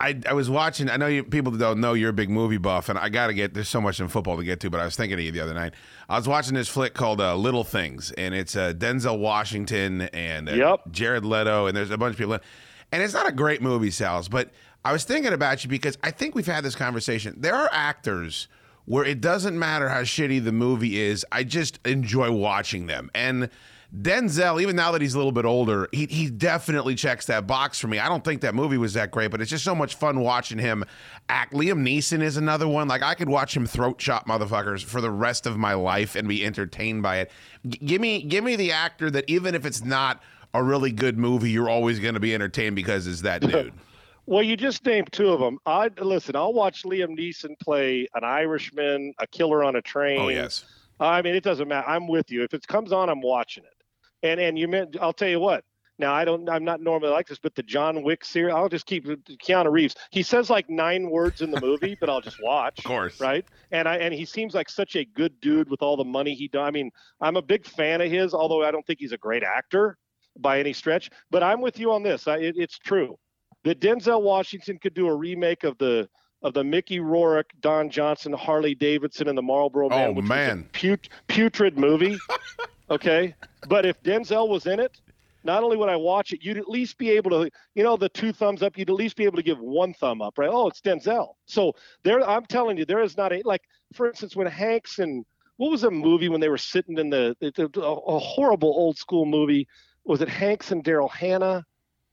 I, 0.00 0.18
I 0.28 0.32
was 0.32 0.50
watching. 0.50 0.90
I 0.90 0.96
know 0.96 1.06
you 1.06 1.22
people 1.24 1.52
don't 1.52 1.80
know 1.80 1.92
you're 1.94 2.10
a 2.10 2.12
big 2.14 2.30
movie 2.30 2.56
buff, 2.58 2.88
and 2.88 2.98
I 2.98 3.08
got 3.08 3.28
to 3.28 3.34
get. 3.34 3.54
There's 3.54 3.68
so 3.68 3.80
much 3.80 4.00
in 4.00 4.08
football 4.08 4.36
to 4.36 4.44
get 4.44 4.60
to, 4.60 4.70
but 4.70 4.80
I 4.80 4.84
was 4.84 4.96
thinking 4.96 5.18
of 5.18 5.24
you 5.24 5.30
the 5.32 5.40
other 5.40 5.54
night. 5.54 5.74
I 6.08 6.16
was 6.18 6.26
watching 6.26 6.54
this 6.54 6.68
flick 6.68 6.94
called 6.94 7.20
uh, 7.20 7.36
Little 7.36 7.64
Things, 7.64 8.10
and 8.12 8.34
it's 8.34 8.56
uh, 8.56 8.72
Denzel 8.72 9.18
Washington 9.18 10.02
and 10.02 10.48
uh, 10.48 10.52
Yep. 10.52 10.80
Jared 10.90 11.24
Leto, 11.24 11.66
and 11.66 11.76
there's 11.76 11.90
a 11.90 11.98
bunch 11.98 12.14
of 12.14 12.18
people. 12.18 12.34
In, 12.34 12.40
and 12.92 13.02
it's 13.02 13.14
not 13.14 13.28
a 13.28 13.32
great 13.32 13.60
movie, 13.62 13.90
Sal's, 13.90 14.28
but 14.28 14.50
I 14.84 14.92
was 14.92 15.04
thinking 15.04 15.32
about 15.32 15.62
you 15.62 15.70
because 15.70 15.98
I 16.02 16.10
think 16.10 16.34
we've 16.34 16.46
had 16.46 16.64
this 16.64 16.74
conversation. 16.74 17.34
There 17.38 17.54
are 17.54 17.68
actors 17.72 18.48
where 18.86 19.04
it 19.04 19.20
doesn't 19.20 19.58
matter 19.58 19.90
how 19.90 20.00
shitty 20.00 20.42
the 20.42 20.52
movie 20.52 20.98
is. 20.98 21.24
I 21.30 21.44
just 21.44 21.78
enjoy 21.84 22.32
watching 22.32 22.86
them. 22.86 23.10
And 23.14 23.50
Denzel, 23.96 24.60
even 24.60 24.76
now 24.76 24.92
that 24.92 25.00
he's 25.00 25.14
a 25.14 25.16
little 25.16 25.32
bit 25.32 25.46
older, 25.46 25.88
he, 25.92 26.04
he 26.06 26.28
definitely 26.28 26.94
checks 26.94 27.24
that 27.26 27.46
box 27.46 27.80
for 27.80 27.88
me. 27.88 27.98
I 27.98 28.06
don't 28.08 28.22
think 28.22 28.42
that 28.42 28.54
movie 28.54 28.76
was 28.76 28.92
that 28.94 29.10
great, 29.10 29.30
but 29.30 29.40
it's 29.40 29.50
just 29.50 29.64
so 29.64 29.74
much 29.74 29.94
fun 29.94 30.20
watching 30.20 30.58
him 30.58 30.84
act. 31.30 31.54
Liam 31.54 31.80
Neeson 31.82 32.20
is 32.20 32.36
another 32.36 32.68
one. 32.68 32.86
Like 32.86 33.02
I 33.02 33.14
could 33.14 33.30
watch 33.30 33.56
him 33.56 33.66
throat 33.66 33.98
chop 33.98 34.26
motherfuckers 34.26 34.84
for 34.84 35.00
the 35.00 35.10
rest 35.10 35.46
of 35.46 35.56
my 35.56 35.72
life 35.72 36.16
and 36.16 36.28
be 36.28 36.44
entertained 36.44 37.02
by 37.02 37.20
it. 37.20 37.30
G- 37.66 37.78
give 37.78 38.00
me 38.02 38.22
give 38.22 38.44
me 38.44 38.56
the 38.56 38.72
actor 38.72 39.10
that 39.10 39.24
even 39.26 39.54
if 39.54 39.64
it's 39.64 39.82
not 39.82 40.22
a 40.52 40.62
really 40.62 40.92
good 40.92 41.16
movie, 41.16 41.50
you're 41.50 41.70
always 41.70 41.98
going 41.98 42.14
to 42.14 42.20
be 42.20 42.34
entertained 42.34 42.76
because 42.76 43.06
it's 43.06 43.22
that 43.22 43.40
dude. 43.40 43.72
Well, 44.26 44.42
you 44.42 44.58
just 44.58 44.84
named 44.84 45.10
two 45.10 45.30
of 45.30 45.40
them. 45.40 45.58
I 45.64 45.88
listen. 45.98 46.36
I'll 46.36 46.52
watch 46.52 46.82
Liam 46.82 47.18
Neeson 47.18 47.58
play 47.58 48.06
an 48.14 48.24
Irishman, 48.24 49.14
a 49.18 49.26
killer 49.26 49.64
on 49.64 49.76
a 49.76 49.80
train. 49.80 50.20
Oh 50.20 50.28
yes. 50.28 50.66
I 51.00 51.22
mean, 51.22 51.34
it 51.34 51.42
doesn't 51.42 51.66
matter. 51.66 51.88
I'm 51.88 52.06
with 52.06 52.30
you. 52.30 52.42
If 52.42 52.52
it 52.52 52.66
comes 52.66 52.92
on, 52.92 53.08
I'm 53.08 53.22
watching 53.22 53.64
it. 53.64 53.77
And 54.22 54.40
and 54.40 54.58
you 54.58 54.68
meant 54.68 54.96
I'll 55.00 55.12
tell 55.12 55.28
you 55.28 55.40
what. 55.40 55.64
Now 55.98 56.14
I 56.14 56.24
don't. 56.24 56.48
I'm 56.48 56.64
not 56.64 56.80
normally 56.80 57.10
like 57.10 57.26
this, 57.26 57.38
but 57.38 57.54
the 57.56 57.62
John 57.62 58.02
Wick 58.04 58.24
series, 58.24 58.54
I'll 58.54 58.68
just 58.68 58.86
keep 58.86 59.04
Keanu 59.04 59.70
Reeves. 59.70 59.96
He 60.10 60.22
says 60.22 60.48
like 60.48 60.70
nine 60.70 61.10
words 61.10 61.42
in 61.42 61.50
the 61.50 61.60
movie, 61.60 61.96
but 61.98 62.08
I'll 62.08 62.20
just 62.20 62.42
watch. 62.42 62.78
Of 62.78 62.84
course. 62.84 63.20
Right. 63.20 63.44
And 63.72 63.88
I 63.88 63.96
and 63.96 64.14
he 64.14 64.24
seems 64.24 64.54
like 64.54 64.68
such 64.68 64.94
a 64.94 65.04
good 65.04 65.40
dude 65.40 65.68
with 65.68 65.82
all 65.82 65.96
the 65.96 66.04
money 66.04 66.34
he 66.34 66.46
does. 66.48 66.66
I 66.66 66.70
mean, 66.70 66.90
I'm 67.20 67.36
a 67.36 67.42
big 67.42 67.66
fan 67.66 68.00
of 68.00 68.10
his, 68.10 68.32
although 68.32 68.64
I 68.64 68.70
don't 68.70 68.86
think 68.86 69.00
he's 69.00 69.12
a 69.12 69.18
great 69.18 69.42
actor 69.42 69.98
by 70.38 70.60
any 70.60 70.72
stretch. 70.72 71.10
But 71.30 71.42
I'm 71.42 71.60
with 71.60 71.80
you 71.80 71.92
on 71.92 72.04
this. 72.04 72.28
I, 72.28 72.36
it, 72.38 72.54
it's 72.56 72.78
true 72.78 73.18
that 73.64 73.80
Denzel 73.80 74.22
Washington 74.22 74.78
could 74.78 74.94
do 74.94 75.08
a 75.08 75.14
remake 75.14 75.64
of 75.64 75.76
the 75.78 76.08
of 76.42 76.54
the 76.54 76.62
Mickey 76.62 77.00
Rourke, 77.00 77.50
Don 77.60 77.90
Johnson, 77.90 78.32
Harley 78.32 78.74
Davidson, 78.74 79.28
and 79.28 79.36
the 79.36 79.42
Marlboro 79.42 79.88
Man. 79.88 80.10
Oh, 80.10 80.12
which 80.12 80.22
was 80.22 80.30
a 80.30 80.34
man. 80.34 80.68
put, 80.72 81.08
putrid 81.26 81.76
movie. 81.76 82.16
okay, 82.90 83.34
but 83.68 83.84
if 83.84 84.02
Denzel 84.02 84.48
was 84.48 84.66
in 84.66 84.80
it, 84.80 85.00
not 85.44 85.62
only 85.62 85.76
would 85.76 85.88
I 85.88 85.96
watch 85.96 86.32
it, 86.32 86.42
you'd 86.42 86.58
at 86.58 86.68
least 86.68 86.98
be 86.98 87.10
able 87.10 87.30
to, 87.30 87.50
you 87.74 87.82
know, 87.84 87.96
the 87.96 88.08
two 88.08 88.32
thumbs 88.32 88.62
up. 88.62 88.76
You'd 88.76 88.90
at 88.90 88.96
least 88.96 89.16
be 89.16 89.24
able 89.24 89.36
to 89.36 89.42
give 89.42 89.58
one 89.60 89.94
thumb 89.94 90.20
up, 90.20 90.36
right? 90.36 90.50
Oh, 90.52 90.66
it's 90.68 90.80
Denzel. 90.80 91.34
So 91.46 91.74
there, 92.02 92.28
I'm 92.28 92.44
telling 92.46 92.76
you, 92.76 92.84
there 92.84 93.02
is 93.02 93.16
not 93.16 93.32
a 93.32 93.40
like, 93.44 93.62
for 93.94 94.08
instance, 94.08 94.36
when 94.36 94.46
Hanks 94.46 94.98
and 94.98 95.24
what 95.56 95.70
was 95.70 95.84
a 95.84 95.90
movie 95.90 96.28
when 96.28 96.40
they 96.40 96.48
were 96.48 96.58
sitting 96.58 96.98
in 96.98 97.10
the, 97.10 97.36
a, 97.42 97.80
a 97.80 98.18
horrible 98.18 98.68
old 98.68 98.96
school 98.98 99.26
movie? 99.26 99.66
Was 100.04 100.20
it 100.22 100.28
Hanks 100.28 100.70
and 100.70 100.82
Daryl 100.82 101.10
Hannah? 101.10 101.64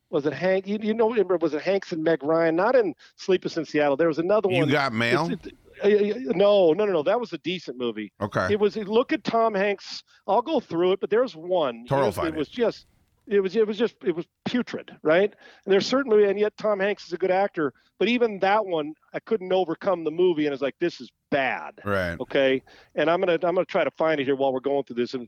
Was 0.09 0.25
it 0.25 0.33
Hank? 0.33 0.67
You, 0.67 0.77
you 0.81 0.93
know, 0.93 1.07
was 1.07 1.53
it 1.53 1.61
Hanks 1.61 1.91
and 1.91 2.03
Meg 2.03 2.23
Ryan? 2.23 2.55
Not 2.55 2.75
in 2.75 2.93
Sleepless 3.17 3.57
in 3.57 3.65
Seattle. 3.65 3.97
There 3.97 4.07
was 4.07 4.19
another 4.19 4.49
You 4.49 4.59
one. 4.59 4.67
You 4.67 4.73
got 4.73 4.93
mail? 4.93 5.25
It's- 5.25 5.47
it- 5.47 5.53
no, 5.83 6.73
no, 6.73 6.85
no, 6.85 6.85
no. 6.85 7.03
That 7.03 7.19
was 7.19 7.33
a 7.33 7.37
decent 7.39 7.77
movie. 7.77 8.11
Okay. 8.21 8.47
It 8.51 8.59
was. 8.59 8.75
Look 8.75 9.13
at 9.13 9.23
Tom 9.23 9.53
Hanks. 9.53 10.03
I'll 10.27 10.41
go 10.41 10.59
through 10.59 10.93
it, 10.93 10.99
but 10.99 11.09
there's 11.09 11.35
one. 11.35 11.83
It 11.85 11.89
Toro 11.89 12.07
was, 12.07 12.15
find 12.15 12.29
it 12.29 12.35
was 12.35 12.49
just. 12.49 12.85
It 13.27 13.39
was. 13.39 13.55
It 13.55 13.67
was 13.67 13.77
just. 13.77 13.95
It 14.03 14.15
was 14.15 14.25
putrid, 14.45 14.95
right? 15.03 15.33
And 15.65 15.73
there's 15.73 15.87
certainly, 15.87 16.25
and 16.25 16.39
yet 16.39 16.55
Tom 16.57 16.79
Hanks 16.79 17.07
is 17.07 17.13
a 17.13 17.17
good 17.17 17.31
actor. 17.31 17.73
But 17.97 18.07
even 18.07 18.39
that 18.39 18.65
one, 18.65 18.93
I 19.13 19.19
couldn't 19.19 19.51
overcome 19.51 20.03
the 20.03 20.11
movie, 20.11 20.45
and 20.45 20.53
it's 20.53 20.61
like 20.61 20.75
this 20.79 21.01
is 21.01 21.11
bad. 21.31 21.79
Right. 21.83 22.17
Okay. 22.19 22.61
And 22.95 23.09
I'm 23.09 23.19
gonna. 23.19 23.33
I'm 23.33 23.55
gonna 23.55 23.65
try 23.65 23.83
to 23.83 23.91
find 23.91 24.19
it 24.19 24.25
here 24.25 24.35
while 24.35 24.53
we're 24.53 24.59
going 24.59 24.83
through 24.83 24.97
this. 24.97 25.13
And 25.13 25.27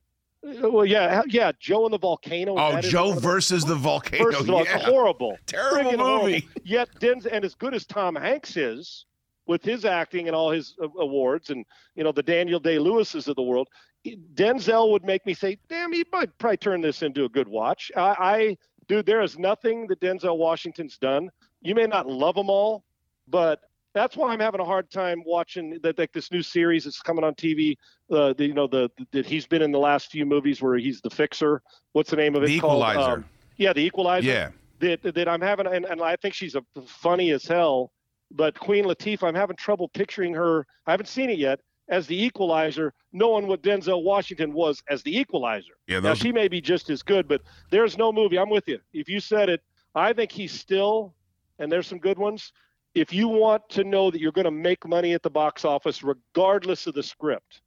uh, 0.64 0.70
well, 0.70 0.86
yeah, 0.86 1.24
yeah. 1.28 1.52
Joe 1.60 1.86
and 1.86 1.93
the 1.93 1.98
volcano. 1.98 2.56
Oh, 2.58 2.80
Joe 2.82 3.14
versus 3.14 3.66
the 3.66 3.76
volcano. 3.76 4.26
Versus 4.26 4.48
yeah. 4.48 4.78
horrible, 4.80 5.38
Terrible 5.45 5.91
Friggin' 5.91 6.00
horrible. 6.00 6.24
movie. 6.26 6.48
Yet 6.64 6.89
Denzel, 7.00 7.30
and 7.32 7.43
as 7.43 7.56
good 7.56 7.74
as 7.74 7.86
Tom 7.86 8.16
Hanks 8.16 8.56
is, 8.56 9.06
with 9.48 9.64
his 9.64 9.86
acting 9.86 10.28
and 10.28 10.36
all 10.36 10.52
his 10.52 10.76
uh, 10.82 10.88
awards, 11.00 11.50
and 11.50 11.66
you 11.95 12.04
know 12.04 12.12
the 12.12 12.24
Daniel 12.24 12.60
Day 12.60 12.80
Lewis's 12.80 13.28
of 13.28 13.36
the 13.36 13.43
world, 13.43 13.68
Denzel 14.34 14.91
would 14.91 15.04
make 15.04 15.26
me 15.26 15.34
say, 15.34 15.58
"Damn, 15.70 15.93
he 15.93 16.06
might 16.12 16.38
probably 16.38 16.58
turn 16.58 16.82
this 16.82 17.02
into 17.02 17.26
a 17.26 17.30
good 17.30 17.48
watch." 17.48 17.91
I, 17.95 18.16
I 18.20 18.58
dude, 18.88 19.06
there 19.06 19.22
is 19.22 19.38
nothing 19.38 19.88
that 19.88 20.00
Denzel 20.00 20.38
Washington's 20.38 20.98
done. 20.98 21.30
You 21.62 21.76
may 21.76 21.88
not 21.88 22.08
love 22.08 22.36
them 22.36 22.50
all, 22.50 22.84
but 23.28 23.62
that's 23.93 24.16
why 24.16 24.32
I'm 24.32 24.39
having 24.39 24.62
a 24.62 24.66
hard 24.66 24.91
time 24.91 25.24
watching 25.26 25.80
that 25.82 25.98
like 25.98 26.14
this 26.14 26.32
new 26.32 26.43
series 26.43 26.84
that's 26.84 27.02
coming 27.02 27.24
on 27.24 27.34
TV. 27.34 27.76
Uh, 28.12 28.34
the, 28.34 28.45
you 28.45 28.54
know 28.54 28.68
the 28.68 28.89
that 29.12 29.26
he's 29.26 29.48
been 29.48 29.62
in 29.62 29.72
the 29.72 29.80
last 29.80 30.12
few 30.12 30.26
movies 30.26 30.62
where 30.62 30.78
he's 30.78 31.02
the 31.02 31.10
fixer. 31.10 31.62
What's 31.93 32.12
the 32.12 32.16
name 32.16 32.36
of 32.36 32.43
it? 32.43 32.48
The 32.48 32.60
called? 32.60 32.84
Equalizer. 32.84 33.12
Um, 33.14 33.26
yeah, 33.58 33.74
the 33.74 33.82
Equalizer. 33.82 34.28
Yeah. 34.28 34.50
That 34.80 35.02
that 35.16 35.28
I'm 35.28 35.41
having, 35.41 35.66
and, 35.66 35.86
and 35.86 36.02
I 36.02 36.16
think 36.18 36.36
she's 36.36 36.54
a 36.54 36.64
funny 36.86 37.32
as 37.32 37.45
hell. 37.45 37.91
But 38.32 38.59
Queen 38.59 38.86
Latifah, 38.86 39.23
I'm 39.23 39.36
having 39.36 39.55
trouble 39.55 39.88
picturing 39.89 40.34
her. 40.34 40.65
I 40.86 40.91
haven't 40.91 41.07
seen 41.07 41.30
it 41.30 41.39
yet 41.39 41.61
as 41.89 42.07
the 42.07 42.21
Equalizer, 42.21 42.93
knowing 43.13 43.47
what 43.47 43.61
Denzel 43.61 44.03
Washington 44.03 44.53
was 44.53 44.84
as 44.89 45.01
the 45.03 45.17
Equalizer. 45.17 45.73
Yeah, 45.88 46.01
now 46.01 46.13
she 46.13 46.32
may 46.32 46.47
be 46.47 46.59
just 46.59 46.89
as 46.89 47.01
good, 47.01 47.28
but 47.28 47.41
there's 47.71 47.97
no 47.97 48.11
movie. 48.11 48.38
I'm 48.38 48.49
with 48.49 48.67
you. 48.67 48.80
If 48.93 49.07
you 49.07 49.19
said 49.19 49.49
it, 49.49 49.61
I 49.95 50.13
think 50.13 50.32
he's 50.32 50.51
still, 50.51 51.15
and 51.59 51.71
there's 51.71 51.88
some 51.88 51.99
good 51.99 52.17
ones. 52.17 52.51
If 52.93 53.13
you 53.13 53.28
want 53.28 53.69
to 53.69 53.84
know 53.84 54.11
that 54.11 54.19
you're 54.19 54.32
going 54.32 54.45
to 54.45 54.51
make 54.51 54.86
money 54.86 55.13
at 55.13 55.23
the 55.23 55.30
box 55.30 55.63
office, 55.63 56.03
regardless 56.03 56.88
of 56.88 56.93
the 56.93 57.03
script, 57.03 57.61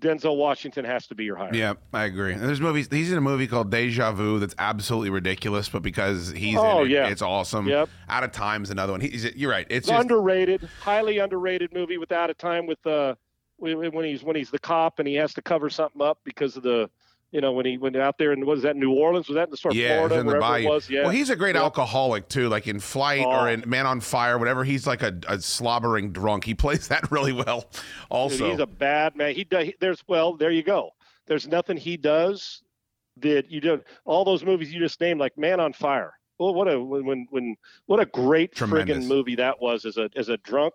Denzel 0.00 0.36
Washington 0.36 0.84
has 0.84 1.06
to 1.08 1.14
be 1.14 1.24
your 1.24 1.36
hire. 1.36 1.50
Yeah, 1.54 1.74
I 1.92 2.04
agree. 2.04 2.32
And 2.32 2.42
there's 2.42 2.60
movies. 2.60 2.88
He's 2.90 3.12
in 3.12 3.18
a 3.18 3.20
movie 3.20 3.46
called 3.46 3.70
Deja 3.70 4.12
Vu 4.12 4.38
that's 4.38 4.54
absolutely 4.58 5.10
ridiculous, 5.10 5.68
but 5.68 5.82
because 5.82 6.30
he's 6.30 6.56
Oh, 6.56 6.80
in 6.80 6.86
it, 6.86 6.90
yeah. 6.94 7.08
it's 7.08 7.22
awesome. 7.22 7.68
Yep. 7.68 7.88
Out 8.08 8.24
of 8.24 8.32
Time's 8.32 8.70
another 8.70 8.92
one. 8.92 9.00
He's, 9.00 9.24
you're 9.36 9.50
right. 9.50 9.66
It's 9.68 9.86
It's 9.86 9.88
just 9.88 10.00
underrated, 10.02 10.68
highly 10.80 11.18
underrated 11.18 11.72
movie 11.74 11.98
without 11.98 12.30
a 12.30 12.34
time 12.34 12.66
with 12.66 12.84
uh 12.86 13.14
when 13.58 14.04
he's 14.04 14.22
when 14.22 14.36
he's 14.36 14.50
the 14.50 14.58
cop 14.58 14.98
and 15.00 15.06
he 15.06 15.14
has 15.16 15.34
to 15.34 15.42
cover 15.42 15.68
something 15.68 16.00
up 16.00 16.18
because 16.24 16.56
of 16.56 16.62
the 16.62 16.88
you 17.32 17.40
know 17.40 17.52
when 17.52 17.64
he 17.66 17.78
went 17.78 17.96
out 17.96 18.18
there 18.18 18.32
and 18.32 18.44
was 18.44 18.62
that 18.62 18.76
New 18.76 18.92
Orleans 18.92 19.28
was 19.28 19.36
that 19.36 19.44
in 19.44 19.50
the 19.50 19.56
store 19.56 19.72
yeah, 19.72 19.96
Florida 19.96 20.18
in 20.20 20.26
the 20.26 20.38
bayou. 20.38 20.68
was 20.68 20.90
yeah 20.90 21.02
Well, 21.02 21.10
he's 21.10 21.30
a 21.30 21.36
great 21.36 21.54
Yep. 21.54 21.62
alcoholic 21.64 22.28
too. 22.28 22.48
Like 22.48 22.66
in 22.66 22.80
Flight 22.80 23.24
Oh. 23.26 23.30
or 23.30 23.48
in 23.48 23.62
Man 23.66 23.86
on 23.86 24.00
Fire, 24.00 24.38
whatever. 24.38 24.64
He's 24.64 24.86
like 24.86 25.02
a, 25.02 25.18
a 25.28 25.40
slobbering 25.40 26.12
drunk. 26.12 26.44
He 26.44 26.54
plays 26.54 26.88
that 26.92 27.10
really 27.12 27.32
well. 27.32 27.60
Dude, 27.72 27.80
Also, 28.10 28.50
he's 28.50 28.58
a 28.60 28.66
bad 28.66 29.16
man. 29.16 29.34
He 29.34 29.44
does. 29.44 29.68
There's 29.80 30.02
well, 30.08 30.34
there 30.36 30.50
you 30.50 30.62
go. 30.62 30.90
There's 31.26 31.46
nothing 31.46 31.76
he 31.76 31.96
does 31.96 32.62
that 33.18 33.50
you 33.50 33.60
don't. 33.60 33.82
All 34.04 34.24
those 34.24 34.44
movies 34.44 34.72
you 34.72 34.80
just 34.80 35.00
named, 35.00 35.20
like 35.20 35.36
Man 35.38 35.60
on 35.60 35.72
Fire. 35.72 36.12
Well, 36.38 36.54
what 36.54 36.66
a 36.72 36.80
when 36.82 37.04
when, 37.04 37.26
when 37.30 37.56
what 37.86 38.00
a 38.00 38.06
great 38.06 38.54
Tremendous. 38.54 38.96
friggin' 39.04 39.06
movie 39.06 39.34
that 39.36 39.60
was 39.60 39.84
as 39.84 39.98
a 39.98 40.08
as 40.16 40.28
a 40.30 40.38
drunk, 40.38 40.74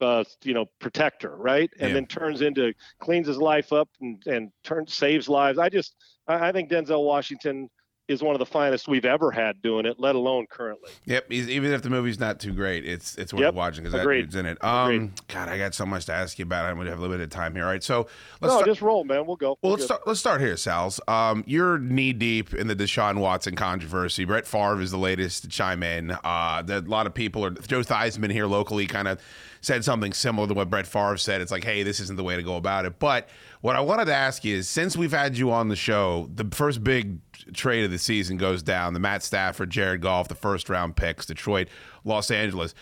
uh, 0.00 0.24
you 0.44 0.54
know, 0.54 0.66
protector, 0.80 1.36
right? 1.36 1.70
And 1.80 1.88
Yeah. 1.90 1.94
then 1.94 2.06
turns 2.06 2.42
into 2.42 2.72
cleans 3.00 3.26
his 3.26 3.38
life 3.38 3.72
up 3.72 3.88
and 4.00 4.22
and 4.26 4.50
turns 4.64 4.94
saves 4.94 5.28
lives. 5.28 5.58
I 5.58 5.68
just 5.68 5.94
I, 6.26 6.48
I 6.48 6.52
think 6.52 6.70
Denzel 6.70 7.04
Washington 7.04 7.68
is 8.08 8.22
one 8.22 8.34
of 8.34 8.38
the 8.38 8.46
finest 8.46 8.88
we've 8.88 9.04
ever 9.04 9.30
had 9.30 9.60
doing 9.60 9.84
it, 9.84 9.96
let 9.98 10.14
alone 10.14 10.46
currently. 10.50 10.90
Yep, 11.04 11.30
even 11.30 11.70
if 11.74 11.82
the 11.82 11.90
movie's 11.90 12.18
not 12.18 12.40
too 12.40 12.54
great, 12.54 12.86
it's 12.86 13.16
it's 13.16 13.34
worth 13.34 13.42
Yep, 13.42 13.52
watching 13.54 13.84
because 13.84 13.92
that 13.92 14.08
dude's 14.08 14.34
in 14.34 14.46
it. 14.46 14.64
Um, 14.64 14.94
Agreed. 14.94 15.10
God, 15.28 15.48
I 15.50 15.58
got 15.58 15.74
so 15.74 15.84
much 15.84 16.06
to 16.06 16.14
ask 16.14 16.38
you 16.38 16.44
about. 16.44 16.64
I'm 16.64 16.78
gonna 16.78 16.88
have 16.88 17.00
limited 17.00 17.30
time 17.30 17.54
here. 17.54 17.64
All 17.64 17.70
right, 17.70 17.84
so 17.84 18.08
let's 18.40 18.54
no, 18.54 18.60
start, 18.60 18.64
just 18.66 18.80
roll, 18.80 19.04
man. 19.04 19.26
We'll 19.26 19.36
go. 19.36 19.48
well, 19.48 19.56
We're 19.62 19.70
let's 19.72 19.82
good. 19.82 19.86
start. 19.86 20.06
Let's 20.06 20.20
start 20.20 20.40
here, 20.40 20.56
Sal's. 20.56 21.00
Um, 21.06 21.44
you're 21.46 21.78
knee 21.78 22.14
deep 22.14 22.54
in 22.54 22.66
the 22.66 22.74
Deshaun 22.74 23.18
Watson 23.18 23.56
controversy. 23.56 24.24
Brett 24.24 24.46
Favre 24.46 24.80
is 24.80 24.90
the 24.90 24.96
latest 24.96 25.42
to 25.42 25.48
chime 25.50 25.82
in. 25.82 26.12
Uh, 26.24 26.62
that 26.62 26.86
a 26.86 26.90
lot 26.90 27.06
of 27.06 27.12
people 27.12 27.44
are. 27.44 27.50
Joe 27.50 27.80
Theismann 27.80 28.32
here 28.32 28.46
locally 28.46 28.86
kind 28.86 29.06
of 29.08 29.20
said 29.60 29.84
something 29.84 30.12
similar 30.12 30.46
to 30.48 30.54
what 30.54 30.70
Brett 30.70 30.86
Favre 30.86 31.16
said. 31.16 31.40
It's 31.40 31.50
like, 31.50 31.64
hey, 31.64 31.82
this 31.82 32.00
isn't 32.00 32.16
the 32.16 32.24
way 32.24 32.36
to 32.36 32.42
go 32.42 32.56
about 32.56 32.84
it. 32.84 32.98
But 32.98 33.28
what 33.60 33.76
I 33.76 33.80
wanted 33.80 34.06
to 34.06 34.14
ask 34.14 34.44
you 34.44 34.56
is, 34.56 34.68
since 34.68 34.96
we've 34.96 35.12
had 35.12 35.36
you 35.36 35.50
on 35.50 35.68
the 35.68 35.76
show, 35.76 36.30
the 36.34 36.44
first 36.52 36.84
big 36.84 37.18
trade 37.52 37.84
of 37.84 37.90
the 37.90 37.98
season 37.98 38.36
goes 38.36 38.62
down. 38.62 38.94
The 38.94 39.00
Matt 39.00 39.22
Stafford, 39.22 39.70
Jared 39.70 40.00
Goff, 40.00 40.28
the 40.28 40.34
first 40.34 40.68
round 40.68 40.96
picks, 40.96 41.26
Detroit, 41.26 41.68
Los 42.04 42.30
Angeles. 42.30 42.74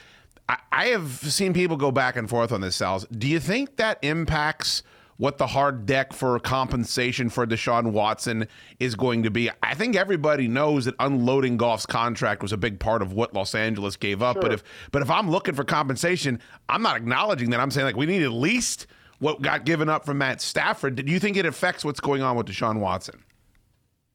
I, 0.49 0.59
I 0.71 0.87
have 0.87 1.11
seen 1.11 1.53
people 1.53 1.77
go 1.77 1.91
back 1.91 2.17
and 2.17 2.29
forth 2.29 2.53
on 2.53 2.61
this, 2.61 2.77
Sal's. 2.77 3.07
Do 3.07 3.27
you 3.27 3.41
think 3.41 3.77
that 3.77 3.99
impacts 4.03 4.83
what 5.17 5.39
the 5.39 5.47
hard 5.47 5.87
deck 5.87 6.13
for 6.13 6.39
compensation 6.39 7.29
for 7.29 7.47
Deshaun 7.47 7.93
Watson 7.93 8.47
is 8.79 8.95
going 8.95 9.23
to 9.23 9.31
be? 9.31 9.51
I 9.63 9.75
think 9.75 9.97
everybody 9.97 10.49
knows 10.49 10.85
that 10.85 10.95
unloading 10.99 11.57
Goff's 11.57 11.87
contract 11.87 12.43
was 12.43 12.53
a 12.53 12.57
big 12.57 12.79
part 12.79 13.03
of 13.03 13.13
what 13.13 13.35
Los 13.35 13.55
Angeles 13.55 13.97
gave 13.97 14.23
up. 14.23 14.41
But 14.41 14.53
if 14.53 14.65
but 14.93 15.03
if 15.03 15.11
I'm 15.11 15.31
looking 15.31 15.55
for 15.55 15.65
compensation, 15.65 16.41
I'm 16.69 16.83
not 16.83 16.97
acknowledging 16.97 17.51
that. 17.51 17.61
I'm 17.61 17.71
saying 17.71 17.87
like 17.87 17.97
we 17.97 18.07
need 18.07 18.23
at 18.23 18.33
least 18.33 18.87
what 19.19 19.41
got 19.41 19.65
given 19.65 19.89
up 19.89 20.05
from 20.05 20.19
Matt 20.19 20.41
Stafford. 20.41 20.97
Do 20.97 21.11
you 21.11 21.19
think 21.19 21.37
it 21.37 21.47
affects 21.47 21.85
what's 21.85 22.01
going 22.01 22.23
on 22.23 22.37
with 22.37 22.47
Deshaun 22.47 22.81
Watson? 22.81 23.23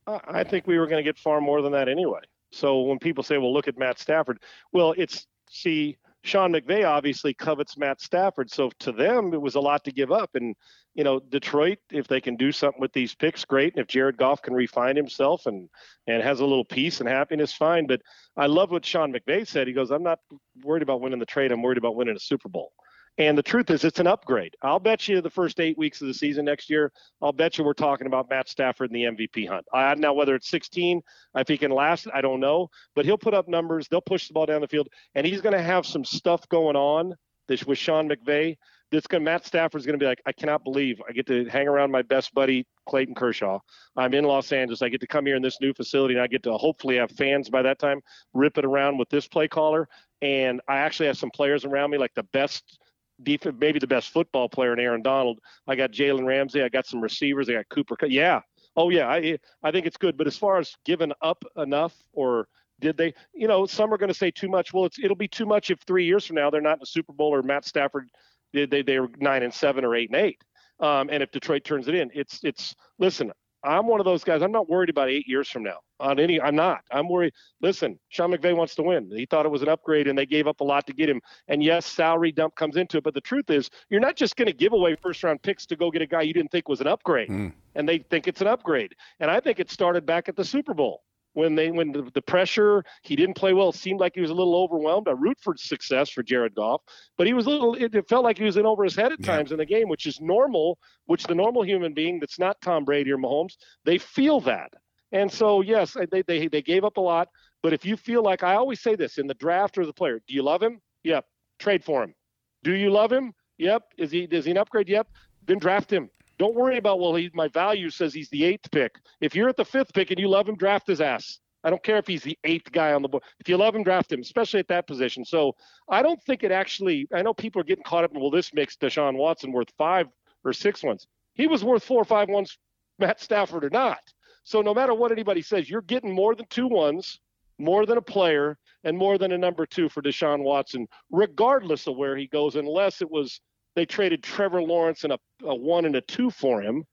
I 0.08 0.44
think 0.44 0.68
we 0.68 0.78
were 0.78 0.88
going 0.88 1.04
to 1.04 1.08
get 1.08 1.18
far 1.18 1.42
more 1.42 1.62
than 1.62 1.72
that 1.74 1.88
anyway. 1.88 2.22
So 2.52 2.82
when 2.82 3.00
people 3.00 3.24
say, 3.24 3.38
"Well, 3.38 3.54
look 3.54 3.68
at 3.68 3.78
Matt 3.78 3.98
Stafford," 4.00 4.40
well, 4.74 4.94
it's 4.98 5.26
see, 5.50 5.98
Sean 6.24 6.54
McVay 6.54 6.88
obviously 6.88 7.34
covets 7.34 7.78
Matt 7.78 8.00
Stafford, 8.00 8.52
so 8.52 8.70
to 8.80 8.92
them 8.92 9.34
it 9.34 9.42
was 9.42 9.56
a 9.56 9.60
lot 9.60 9.84
to 9.86 9.92
give 9.92 10.12
up. 10.12 10.32
And 10.36 10.56
you 10.94 11.04
know, 11.04 11.20
Detroit, 11.20 11.80
if 11.92 12.08
they 12.08 12.22
can 12.22 12.36
do 12.36 12.52
something 12.52 12.80
with 12.80 12.94
these 12.94 13.16
picks, 13.16 13.46
great. 13.46 13.74
And 13.74 13.82
if 13.82 13.88
Jared 13.88 14.18
Goff 14.18 14.42
can 14.42 14.54
refine 14.54 14.96
himself 14.96 15.46
and 15.46 15.70
and 16.08 16.22
has 16.22 16.40
a 16.40 16.46
little 16.46 16.66
peace 16.66 17.00
and 17.00 17.10
happiness, 17.10 17.54
fine. 17.54 17.88
But 17.88 18.02
I 18.38 18.46
love 18.48 18.72
what 18.72 18.86
Sean 18.86 19.14
McVay 19.14 19.48
said. 19.48 19.68
He 19.68 19.74
goes, 19.74 19.92
"I'm 19.92 20.04
not 20.04 20.20
worried 20.64 20.84
about 20.84 21.02
winning 21.02 21.20
the 21.20 21.26
trade. 21.26 21.52
I'm 21.52 21.62
worried 21.62 21.78
about 21.80 21.96
winning 21.96 22.16
a 22.16 22.20
Super 22.20 22.50
Bowl." 22.50 22.72
And 23.18 23.38
the 23.38 23.44
truth 23.44 23.70
is, 23.70 23.84
it's 23.84 24.00
an 24.00 24.08
upgrade. 24.08 24.56
I'll 24.62 24.80
bet 24.80 25.08
you 25.08 25.22
the 25.22 25.30
first 25.30 25.60
eight 25.60 25.78
weeks 25.78 26.02
of 26.02 26.08
the 26.08 26.14
season 26.14 26.46
next 26.46 26.70
year, 26.70 26.92
I'll 27.22 27.34
bet 27.34 27.58
you 27.58 27.64
we're 27.64 27.74
talking 27.74 28.08
about 28.08 28.30
Matt 28.30 28.48
Stafford 28.48 28.92
in 28.92 28.94
the 28.94 29.04
MVP 29.04 29.48
hunt. 29.48 29.66
I, 29.74 29.94
now, 29.96 30.14
whether 30.14 30.34
it's 30.34 30.50
16, 30.50 31.02
if 31.36 31.48
he 31.48 31.58
can 31.58 31.72
last, 31.72 32.08
I 32.14 32.22
don't 32.22 32.40
know. 32.40 32.70
But 32.96 33.06
he'll 33.06 33.18
put 33.18 33.34
up 33.34 33.48
numbers. 33.48 33.88
They'll 33.88 34.02
push 34.02 34.28
the 34.28 34.34
ball 34.34 34.46
down 34.46 34.62
the 34.62 34.68
field, 34.68 34.88
and 35.14 35.28
he's 35.28 35.42
going 35.42 35.56
to 35.56 35.62
have 35.62 35.86
some 35.86 36.06
stuff 36.06 36.48
going 36.50 36.76
on 36.76 37.16
this 37.48 37.66
with 37.66 37.78
Sean 37.78 38.10
McVay. 38.10 38.58
This 38.92 39.08
going 39.08 39.24
Matt 39.24 39.46
Stafford's 39.46 39.86
going 39.86 39.98
to 39.98 40.04
be 40.04 40.08
like, 40.08 40.22
I 40.26 40.34
cannot 40.34 40.64
believe 40.64 41.02
I 41.08 41.14
get 41.14 41.28
to 41.28 41.46
hang 41.46 41.68
around 41.68 41.92
my 41.92 42.02
best 42.02 42.34
buddy 42.34 42.66
Clayton 42.90 43.16
Kershaw. 43.16 43.60
I'm 43.96 44.14
in 44.14 44.26
Los 44.26 44.52
Angeles. 44.52 44.82
I 44.82 44.90
get 44.90 45.00
to 45.02 45.08
come 45.08 45.26
here 45.26 45.36
in 45.36 45.42
this 45.42 45.62
new 45.62 45.74
facility, 45.74 46.16
and 46.16 46.24
I 46.24 46.28
get 46.28 46.44
to 46.44 46.54
hopefully 46.54 46.98
have 46.98 47.12
fans 47.12 47.50
by 47.50 47.62
that 47.62 47.80
time 47.80 48.02
rip 48.34 48.58
it 48.58 48.66
around 48.66 48.98
with 48.98 49.10
this 49.10 49.28
play 49.28 49.48
caller. 49.48 49.88
And 50.22 50.62
I 50.68 50.78
actually 50.78 51.08
have 51.08 51.18
some 51.18 51.32
players 51.32 51.64
around 51.66 51.92
me, 51.92 51.98
like 51.98 52.14
the 52.16 52.28
best 52.34 52.80
defense, 53.24 53.56
maybe 53.60 53.80
the 53.80 53.88
best 53.88 54.10
football 54.10 54.50
player 54.50 54.74
in 54.74 54.80
Aaron 54.80 55.02
Donald. 55.02 55.40
I 55.68 55.76
got 55.76 55.92
Jalen 55.92 56.26
Ramsey. 56.26 56.62
I 56.62 56.70
got 56.70 56.86
some 56.86 57.02
receivers. 57.02 57.50
I 57.50 57.54
got 57.54 57.70
Cooper. 57.70 57.96
Yeah. 58.08 58.42
Oh 58.76 58.90
yeah. 58.90 59.08
I 59.08 59.38
I 59.64 59.72
think 59.72 59.86
it's 59.86 59.98
good. 59.98 60.18
But 60.18 60.28
as 60.28 60.38
far 60.38 60.58
as 60.58 60.76
giving 60.86 61.12
up 61.22 61.44
enough 61.58 61.96
or 62.14 62.48
did 62.80 62.98
they? 62.98 63.14
You 63.34 63.48
know, 63.48 63.66
some 63.66 63.94
are 63.94 63.98
going 63.98 64.10
to 64.10 64.14
say 64.14 64.32
too 64.32 64.50
much. 64.50 64.74
Well, 64.74 64.86
it's 64.86 64.98
it'll 64.98 65.16
be 65.16 65.28
too 65.28 65.46
much 65.46 65.70
if 65.70 65.80
three 65.82 66.06
years 66.06 66.26
from 66.26 66.36
now 66.36 66.50
they're 66.50 66.62
not 66.62 66.74
in 66.74 66.80
the 66.80 66.86
Super 66.86 67.14
Bowl 67.14 67.34
or 67.34 67.44
Matt 67.44 67.66
Stafford 67.66 68.10
they 68.54 68.66
they 68.66 68.82
they're 68.82 69.08
nine 69.20 69.44
and 69.44 69.54
seven 69.54 69.86
or 69.86 69.96
eight 69.96 70.10
and 70.10 70.22
eight. 70.22 70.42
Um, 70.80 71.10
and 71.12 71.22
if 71.22 71.32
Detroit 71.32 71.64
turns 71.64 71.88
it 71.88 71.96
in, 71.96 72.10
it's 72.14 72.40
it's 72.44 72.76
listen. 73.00 73.32
I'm 73.64 73.88
one 73.88 74.00
of 74.00 74.06
those 74.06 74.24
guys. 74.24 74.42
I'm 74.42 74.52
not 74.52 74.70
worried 74.70 74.90
about 74.90 75.10
eight 75.10 75.28
years 75.28 75.48
from 75.50 75.64
now 75.64 75.80
on 76.00 76.20
any. 76.20 76.42
I'm 76.42 76.56
not. 76.56 76.82
I'm 76.92 77.08
worried. 77.08 77.34
Listen, 77.62 78.00
Sean 78.10 78.32
McVay 78.32 78.56
wants 78.56 78.74
to 78.76 78.84
win. 78.84 79.12
He 79.16 79.26
thought 79.26 79.46
it 79.46 79.50
was 79.50 79.62
an 79.62 79.70
upgrade, 79.70 80.08
and 80.08 80.18
they 80.18 80.26
gave 80.26 80.48
up 80.48 80.62
a 80.62 80.64
lot 80.64 80.88
to 80.88 80.94
get 80.94 81.10
him. 81.10 81.22
And 81.48 81.64
yes, 81.64 81.86
salary 81.86 82.32
dump 82.32 82.56
comes 82.56 82.76
into 82.76 82.98
it. 82.98 83.04
But 83.04 83.14
the 83.14 83.22
truth 83.22 83.50
is, 83.50 83.70
you're 83.90 84.00
not 84.00 84.16
just 84.16 84.36
going 84.36 84.48
to 84.48 84.54
give 84.54 84.74
away 84.74 84.96
first 84.96 85.24
round 85.24 85.42
picks 85.44 85.66
to 85.68 85.76
go 85.76 85.92
get 85.92 86.02
a 86.02 86.08
guy 86.08 86.24
you 86.24 86.34
didn't 86.34 86.52
think 86.52 86.68
was 86.70 86.82
an 86.82 86.88
upgrade, 86.88 87.30
Mm. 87.30 87.54
and 87.76 87.88
they 87.88 88.00
think 88.00 88.28
it's 88.28 88.42
an 88.42 88.48
upgrade. 88.48 88.96
And 89.20 89.30
I 89.30 89.40
think 89.40 89.60
it 89.60 89.70
started 89.70 90.06
back 90.06 90.28
at 90.28 90.36
the 90.36 90.44
Super 90.46 90.74
Bowl 90.74 91.04
when 91.34 91.56
they 91.56 91.72
when 91.72 91.92
the, 91.92 92.10
the 92.14 92.22
pressure 92.22 92.84
he 93.04 93.16
didn't 93.16 93.36
play 93.36 93.54
well. 93.54 93.70
It 93.70 93.76
seemed 93.76 94.00
like 94.00 94.14
he 94.16 94.22
was 94.22 94.30
a 94.30 94.34
little 94.34 94.56
overwhelmed. 94.56 95.08
I 95.08 95.12
root 95.12 95.38
for 95.42 95.56
success 95.58 96.10
for 96.10 96.24
Jared 96.24 96.56
Goff, 96.56 96.82
but 97.18 97.28
he 97.28 97.34
was 97.34 97.46
a 97.46 97.50
little. 97.50 97.76
It, 97.76 97.96
it 97.96 98.08
felt 98.10 98.24
like 98.24 98.38
he 98.38 98.44
was 98.44 98.58
in 98.58 98.66
over 98.66 98.84
his 98.84 98.96
head 98.96 99.12
at 99.12 99.24
times 99.24 99.52
in 99.52 99.58
the 99.58 99.66
game, 99.66 99.88
which 99.90 100.06
is 100.06 100.20
normal. 100.20 100.78
Which 101.06 101.24
the 101.26 101.36
normal 101.36 101.64
human 101.64 101.94
being 101.94 102.20
that's 102.20 102.40
not 102.40 102.62
Tom 102.62 102.86
Brady 102.86 103.12
or 103.12 103.18
Mahomes, 103.18 103.56
they 103.86 103.98
feel 103.98 104.40
that. 104.42 104.72
And 105.12 105.32
so 105.32 105.62
yes, 105.62 105.96
they 106.12 106.22
they 106.22 106.48
they 106.48 106.62
gave 106.62 106.84
up 106.84 106.98
a 106.98 107.02
lot. 107.02 107.30
But 107.64 107.74
if 107.74 107.86
you 107.86 107.96
feel 107.96 108.24
like 108.24 108.44
I 108.44 108.56
always 108.56 108.82
say 108.82 108.96
this 108.96 109.18
in 109.18 109.28
the 109.28 109.34
draft 109.36 109.78
or 109.78 109.86
the 109.86 109.94
player, 109.94 110.20
do 110.28 110.34
you 110.34 110.44
love 110.44 110.64
him? 110.64 110.82
Yep. 111.04 111.26
Trade 111.60 111.84
for 111.84 112.04
him. 112.04 112.16
Do 112.64 112.74
you 112.74 112.90
love 112.90 113.12
him? 113.12 113.34
Yep. 113.58 113.84
Is 113.98 114.12
he 114.12 114.24
is 114.24 114.46
he 114.46 114.52
an 114.52 114.58
upgrade? 114.58 114.90
Yep. 114.90 115.08
Then 115.46 115.60
draft 115.60 115.92
him. 115.92 116.10
Don't 116.42 116.56
worry 116.56 116.78
about 116.78 117.00
well, 117.00 117.14
he 117.14 117.30
my 117.36 117.50
value 117.50 117.92
says 117.92 118.16
he's 118.16 118.30
the 118.30 118.44
eighth 118.44 118.72
pick. 118.72 118.96
If 119.20 119.36
you're 119.36 119.48
at 119.48 119.58
the 119.58 119.64
fifth 119.64 119.94
pick 119.94 120.10
and 120.10 120.20
you 120.20 120.28
love 120.28 120.50
him, 120.50 120.56
draft 120.56 120.88
his 120.88 121.00
ass. 121.00 121.38
I 121.64 121.70
don't 121.70 121.84
care 121.84 121.98
if 121.98 122.08
he's 122.08 122.24
the 122.24 122.36
eighth 122.44 122.72
guy 122.72 122.94
on 122.94 123.04
the 123.04 123.10
board. 123.10 123.22
If 123.40 123.48
you 123.48 123.58
love 123.58 123.76
him, 123.76 123.84
draft 123.84 124.12
him, 124.12 124.22
especially 124.22 124.60
at 124.60 124.68
that 124.70 124.88
position. 124.88 125.24
So 125.24 125.54
I 125.88 126.02
don't 126.02 126.20
think 126.24 126.44
it 126.44 126.52
actually. 126.52 127.08
I 127.14 127.22
know 127.22 127.36
people 127.36 127.62
are 127.62 127.64
getting 127.64 127.84
caught 127.84 128.06
up 128.06 128.16
in 128.16 128.20
well, 128.20 128.32
this 128.32 128.56
makes 128.56 128.76
Deshaun 128.76 129.18
Watson 129.18 129.52
worth 129.52 129.70
five 129.78 130.08
or 130.44 130.52
six 130.52 130.82
ones. 130.82 131.06
He 131.36 131.46
was 131.46 131.64
worth 131.64 131.84
four 131.84 132.02
or 132.02 132.06
five 132.06 132.28
ones, 132.28 132.58
Matt 132.98 133.22
Stafford 133.22 133.64
or 133.64 133.70
not. 133.70 134.02
So 134.44 134.64
no 134.64 134.74
matter 134.74 134.96
what 134.96 135.12
anybody 135.12 135.44
says, 135.44 135.70
you're 135.70 135.84
getting 135.84 136.12
more 136.12 136.34
than 136.34 136.48
two 136.50 136.68
ones, 136.68 137.20
more 137.60 137.86
than 137.86 138.00
a 138.00 138.02
player, 138.02 138.58
and 138.84 138.98
more 138.98 139.20
than 139.20 139.32
a 139.32 139.38
number 139.38 139.68
two 139.68 139.90
for 139.90 140.02
Deshaun 140.02 140.42
Watson, 140.42 140.88
regardless 141.12 141.86
of 141.86 141.98
where 141.98 142.18
he 142.18 142.26
goes, 142.26 142.56
unless 142.56 143.00
it 143.04 143.12
was 143.12 143.42
they 143.76 143.86
traded 143.86 144.24
Trevor 144.24 144.62
Lawrence 144.62 145.04
and 145.04 145.14
a, 145.14 145.20
a 145.44 145.56
one 145.56 145.86
and 145.86 145.96
a 145.96 146.02
two 146.02 146.30
for 146.30 146.62
him. 146.62 146.84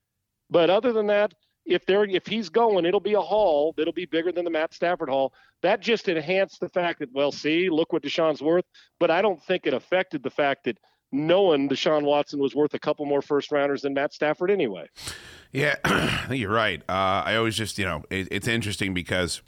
But 0.51 0.71
other 0.71 0.93
than 0.93 1.07
that, 1.09 1.35
if 1.67 1.85
they're 1.85 2.05
if 2.05 2.27
he's 2.27 2.49
going, 2.49 2.87
it'll 2.87 3.01
be 3.01 3.15
a 3.15 3.21
haul 3.21 3.75
that'll 3.77 3.93
be 3.93 4.07
bigger 4.07 4.33
than 4.33 4.45
the 4.45 4.51
Matt 4.51 4.73
Stafford 4.73 5.11
haul. 5.11 5.33
That 5.63 5.81
just 5.81 6.09
enhanced 6.09 6.61
the 6.61 6.69
fact 6.69 7.01
that 7.01 7.13
well, 7.13 7.31
see, 7.31 7.69
look 7.69 7.93
what 7.93 8.03
Deshaun's 8.03 8.41
worth. 8.41 8.65
But 8.99 9.11
I 9.11 9.23
don't 9.23 9.43
think 9.43 9.67
it 9.67 9.75
affected 9.75 10.23
the 10.23 10.31
fact 10.31 10.65
that 10.65 10.79
knowing 11.13 11.69
Deshaun 11.69 12.05
Watson 12.05 12.41
was 12.41 12.55
worth 12.55 12.75
a 12.75 12.79
couple 12.79 13.05
more 13.07 13.23
first 13.23 13.53
rounders 13.53 13.83
than 13.83 13.95
Matt 13.95 14.13
Stafford 14.13 14.51
anyway. 14.51 14.89
Yeah, 15.53 15.77
I 15.85 16.27
think 16.29 16.41
you're 16.41 16.51
right. 16.51 16.83
Uh, 16.89 17.23
I 17.25 17.37
always 17.37 17.57
just, 17.57 17.79
you 17.79 17.85
know, 17.85 18.05
it, 18.11 18.29
it's 18.31 18.49
interesting 18.49 18.93
because 18.93 19.41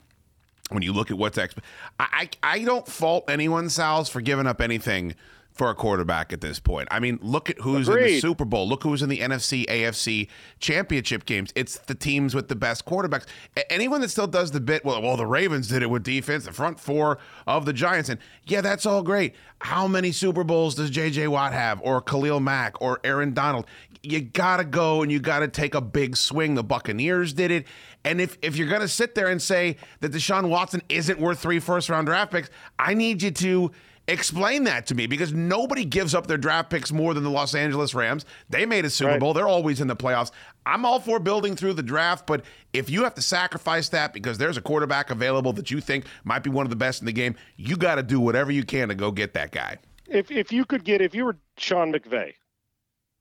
when 0.69 0.83
you 0.83 0.93
look 0.93 1.11
at 1.11 1.17
what's 1.17 1.37
exp- 1.37 1.59
I, 1.99 2.29
I 2.43 2.55
I 2.55 2.63
don't 2.63 2.87
fault 2.87 3.29
anyone, 3.29 3.69
Sal's, 3.69 4.09
for 4.09 4.21
giving 4.21 4.47
up 4.47 4.61
anything 4.61 5.15
for 5.53 5.69
a 5.69 5.75
quarterback 5.75 6.31
at 6.31 6.41
this 6.41 6.59
point. 6.59 6.87
I 6.91 6.99
mean, 6.99 7.19
look 7.21 7.49
at 7.49 7.59
who's 7.59 7.87
in 7.89 7.95
the 7.95 8.19
Super 8.19 8.45
Bowl. 8.45 8.67
Look 8.67 8.83
who's 8.83 9.01
in 9.01 9.09
the 9.09 9.19
NFC, 9.19 9.65
AFC 9.67 10.27
championship 10.59 11.25
games. 11.25 11.51
It's 11.55 11.77
the 11.79 11.95
teams 11.95 12.33
with 12.33 12.47
the 12.47 12.55
best 12.55 12.85
quarterbacks. 12.85 13.25
A- 13.57 13.71
anyone 13.71 14.01
that 14.01 14.09
still 14.09 14.27
does 14.27 14.51
the 14.51 14.61
bit, 14.61 14.85
well, 14.85 15.01
well, 15.01 15.17
the 15.17 15.25
Ravens 15.25 15.67
did 15.67 15.83
it 15.83 15.89
with 15.89 16.03
defense, 16.03 16.45
the 16.45 16.53
front 16.53 16.79
four 16.79 17.17
of 17.47 17.65
the 17.65 17.73
Giants, 17.73 18.09
and 18.09 18.19
yeah, 18.45 18.61
that's 18.61 18.85
all 18.85 19.03
great. 19.03 19.35
How 19.59 19.87
many 19.87 20.11
Super 20.11 20.43
Bowls 20.43 20.75
does 20.75 20.89
J.J. 20.89 21.27
Watt 21.27 21.53
have, 21.53 21.81
or 21.83 22.01
Khalil 22.01 22.39
Mack, 22.39 22.81
or 22.81 22.99
Aaron 23.03 23.33
Donald? 23.33 23.65
You 24.03 24.21
gotta 24.21 24.63
go 24.63 25.03
and 25.03 25.11
you 25.11 25.19
gotta 25.19 25.47
take 25.47 25.75
a 25.75 25.81
big 25.81 26.17
swing. 26.17 26.55
The 26.55 26.63
Buccaneers 26.63 27.33
did 27.33 27.51
it. 27.51 27.67
And 28.03 28.19
if, 28.19 28.37
if 28.41 28.55
you're 28.55 28.67
going 28.67 28.81
to 28.81 28.87
sit 28.87 29.13
there 29.13 29.27
and 29.27 29.39
say 29.39 29.77
that 29.99 30.11
Deshaun 30.11 30.49
Watson 30.49 30.81
isn't 30.89 31.19
worth 31.19 31.39
three 31.39 31.59
first 31.59 31.87
round 31.87 32.07
draft 32.07 32.31
picks, 32.31 32.49
I 32.79 32.95
need 32.95 33.21
you 33.21 33.29
to 33.29 33.71
explain 34.07 34.63
that 34.65 34.85
to 34.87 34.95
me 34.95 35.07
because 35.07 35.31
nobody 35.33 35.85
gives 35.85 36.13
up 36.13 36.27
their 36.27 36.37
draft 36.37 36.69
picks 36.69 36.91
more 36.91 37.13
than 37.13 37.23
the 37.23 37.29
Los 37.29 37.55
Angeles 37.55 37.93
Rams. 37.93 38.25
They 38.49 38.65
made 38.65 38.85
a 38.85 38.89
Super 38.89 39.11
Right. 39.11 39.19
Bowl, 39.19 39.33
they're 39.33 39.47
always 39.47 39.79
in 39.81 39.87
the 39.87 39.95
playoffs. 39.95 40.31
I'm 40.65 40.85
all 40.85 40.99
for 40.99 41.19
building 41.19 41.55
through 41.55 41.73
the 41.73 41.83
draft, 41.83 42.27
but 42.27 42.43
if 42.73 42.89
you 42.89 43.03
have 43.03 43.15
to 43.15 43.21
sacrifice 43.21 43.89
that 43.89 44.13
because 44.13 44.37
there's 44.37 44.57
a 44.57 44.61
quarterback 44.61 45.09
available 45.09 45.53
that 45.53 45.71
you 45.71 45.79
think 45.81 46.05
might 46.23 46.43
be 46.43 46.49
one 46.49 46.65
of 46.65 46.69
the 46.69 46.75
best 46.75 47.01
in 47.01 47.05
the 47.05 47.13
game, 47.13 47.35
you 47.57 47.75
got 47.77 47.95
to 47.95 48.03
do 48.03 48.19
whatever 48.19 48.51
you 48.51 48.63
can 48.63 48.89
to 48.89 48.95
go 48.95 49.11
get 49.11 49.33
that 49.33 49.51
guy. 49.51 49.77
if 50.07 50.29
if 50.29 50.51
you 50.51 50.65
could 50.65 50.83
get 50.83 51.01
if 51.01 51.15
you 51.15 51.25
were 51.25 51.37
Sean 51.57 51.91
McVay 51.93 52.33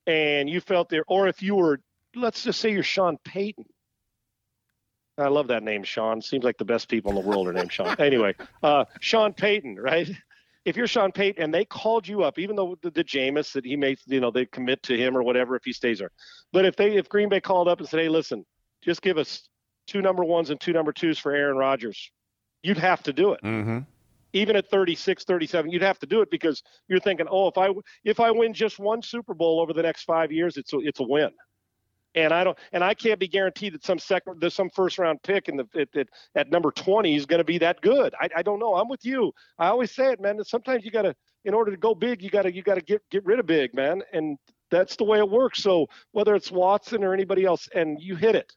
and 0.06 0.50
you 0.50 0.60
felt 0.60 0.88
there 0.88 1.04
or 1.08 1.28
if 1.28 1.42
you 1.42 1.54
were 1.54 1.80
let's 2.16 2.42
just 2.42 2.60
say 2.60 2.72
you're 2.72 2.82
Sean 2.82 3.16
Payton. 3.24 3.64
I 5.18 5.28
love 5.28 5.48
that 5.48 5.62
name, 5.62 5.82
Sean. 5.84 6.22
Seems 6.22 6.44
like 6.44 6.56
the 6.56 6.64
best 6.64 6.88
people 6.88 7.10
in 7.10 7.14
the 7.22 7.28
world 7.28 7.46
are 7.46 7.52
named 7.52 7.72
Sean. 7.72 7.94
Anyway, 7.98 8.34
uh, 8.62 8.84
Sean 9.00 9.32
Payton, 9.34 9.76
right? 9.76 10.08
If 10.64 10.76
you're 10.76 10.86
Sean 10.86 11.10
Payton 11.10 11.42
and 11.42 11.54
they 11.54 11.64
called 11.64 12.06
you 12.06 12.22
up, 12.22 12.38
even 12.38 12.54
though 12.54 12.76
the, 12.82 12.90
the 12.90 13.04
Jameis 13.04 13.52
that 13.52 13.64
he 13.64 13.76
may, 13.76 13.96
you 14.06 14.20
know, 14.20 14.30
they 14.30 14.46
commit 14.46 14.82
to 14.84 14.96
him 14.96 15.16
or 15.16 15.22
whatever 15.22 15.56
if 15.56 15.64
he 15.64 15.72
stays 15.72 15.98
there. 16.00 16.10
But 16.52 16.64
if 16.66 16.76
they, 16.76 16.96
if 16.96 17.08
Green 17.08 17.28
Bay 17.28 17.40
called 17.40 17.66
up 17.68 17.80
and 17.80 17.88
said, 17.88 18.00
"Hey, 18.00 18.08
listen, 18.08 18.44
just 18.82 19.00
give 19.02 19.16
us 19.18 19.48
two 19.86 20.02
number 20.02 20.22
ones 20.24 20.50
and 20.50 20.60
two 20.60 20.72
number 20.72 20.92
twos 20.92 21.18
for 21.18 21.32
Aaron 21.34 21.56
Rodgers," 21.56 22.10
you'd 22.62 22.78
have 22.78 23.02
to 23.04 23.12
do 23.12 23.32
it 23.32 23.40
Mm-hmm. 23.42 23.78
even 24.32 24.54
at 24.54 24.68
36 24.70 25.24
37 25.24 25.70
you'd 25.70 25.82
have 25.82 25.98
to 25.98 26.06
do 26.06 26.20
it 26.20 26.30
because 26.30 26.62
you're 26.88 27.00
thinking 27.00 27.26
oh 27.30 27.48
if 27.48 27.56
i 27.58 27.68
if 28.04 28.20
i 28.20 28.30
win 28.30 28.52
just 28.52 28.78
one 28.78 29.02
super 29.02 29.34
bowl 29.34 29.60
over 29.60 29.72
the 29.72 29.82
next 29.82 30.04
five 30.04 30.30
years 30.30 30.56
it's 30.56 30.72
a, 30.72 30.78
it's 30.80 31.00
a 31.00 31.02
win 31.02 31.30
and 32.14 32.32
i 32.32 32.42
don't 32.42 32.58
and 32.72 32.82
i 32.82 32.94
can't 32.94 33.20
be 33.20 33.28
guaranteed 33.28 33.74
that 33.74 33.84
some 33.84 33.98
second 33.98 34.40
there's 34.40 34.54
some 34.54 34.70
first 34.70 34.98
round 34.98 35.22
pick 35.22 35.48
in 35.48 35.56
the 35.56 35.66
at, 35.78 35.88
at, 35.96 36.08
at 36.34 36.50
number 36.50 36.70
20 36.70 37.14
is 37.14 37.26
going 37.26 37.38
to 37.38 37.44
be 37.44 37.58
that 37.58 37.80
good 37.80 38.14
I, 38.20 38.28
I 38.36 38.42
don't 38.42 38.58
know 38.58 38.74
i'm 38.74 38.88
with 38.88 39.04
you 39.04 39.32
i 39.58 39.68
always 39.68 39.90
say 39.92 40.12
it 40.12 40.20
man 40.20 40.36
that 40.38 40.46
sometimes 40.46 40.84
you 40.84 40.90
got 40.90 41.02
to 41.02 41.14
in 41.44 41.54
order 41.54 41.70
to 41.70 41.76
go 41.76 41.94
big 41.94 42.22
you 42.22 42.30
got 42.30 42.42
to 42.42 42.54
you 42.54 42.62
got 42.62 42.74
to 42.74 42.80
get 42.80 43.02
get 43.10 43.24
rid 43.24 43.38
of 43.38 43.46
big 43.46 43.74
man 43.74 44.02
and 44.12 44.38
that's 44.70 44.96
the 44.96 45.04
way 45.04 45.18
it 45.18 45.28
works 45.28 45.62
so 45.62 45.86
whether 46.12 46.34
it's 46.34 46.50
watson 46.50 47.04
or 47.04 47.14
anybody 47.14 47.44
else 47.44 47.68
and 47.74 48.00
you 48.00 48.16
hit 48.16 48.34
it 48.34 48.54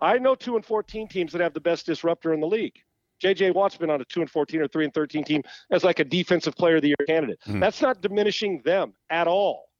i 0.00 0.18
know 0.18 0.34
2 0.34 0.56
and 0.56 0.64
14 0.64 1.08
teams 1.08 1.32
that 1.32 1.40
have 1.40 1.54
the 1.54 1.60
best 1.60 1.86
disruptor 1.86 2.32
in 2.32 2.40
the 2.40 2.46
league 2.46 2.78
JJ 3.22 3.54
Watt's 3.54 3.78
been 3.78 3.88
on 3.88 3.98
a 3.98 4.04
two 4.04 4.20
and 4.20 4.30
fourteen 4.30 4.60
or 4.60 4.68
three 4.68 4.84
and 4.84 4.92
thirteen 4.92 5.24
team 5.24 5.42
as 5.70 5.82
like 5.82 6.00
a 6.00 6.04
defensive 6.04 6.54
player 6.54 6.76
of 6.76 6.82
the 6.82 6.88
year 6.88 7.06
candidate. 7.06 7.38
Mhm. 7.46 7.60
That's 7.60 7.80
not 7.80 8.02
diminishing 8.02 8.60
them 8.62 8.92
at 9.08 9.26
all. 9.26 9.70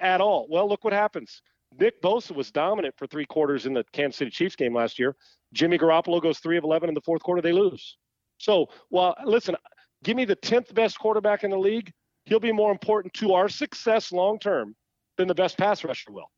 At 0.00 0.20
all. 0.20 0.46
Well, 0.48 0.68
look 0.68 0.84
what 0.84 0.92
happens. 0.92 1.42
Nick 1.78 2.02
Bosa 2.02 2.34
was 2.34 2.50
dominant 2.50 2.94
for 2.96 3.06
three 3.06 3.26
quarters 3.26 3.66
in 3.66 3.74
the 3.74 3.84
Kansas 3.92 4.18
City 4.18 4.30
Chiefs 4.30 4.56
game 4.56 4.74
last 4.74 4.98
year. 4.98 5.16
Jimmy 5.52 5.78
Garoppolo 5.78 6.20
goes 6.20 6.38
three 6.38 6.56
of 6.56 6.64
eleven 6.64 6.88
in 6.88 6.94
the 6.94 7.00
fourth 7.00 7.22
quarter. 7.22 7.40
They 7.40 7.52
lose. 7.52 7.96
So, 8.38 8.68
well, 8.90 9.14
listen, 9.24 9.56
give 10.02 10.16
me 10.16 10.24
the 10.24 10.34
tenth 10.36 10.74
best 10.74 10.98
quarterback 10.98 11.44
in 11.44 11.50
the 11.50 11.58
league. 11.58 11.92
He'll 12.24 12.40
be 12.40 12.52
more 12.52 12.72
important 12.72 13.14
to 13.14 13.34
our 13.34 13.48
success 13.48 14.12
long 14.12 14.38
term 14.38 14.74
than 15.16 15.28
the 15.28 15.34
best 15.34 15.58
pass 15.58 15.84
rusher 15.84 16.12
will. 16.12 16.30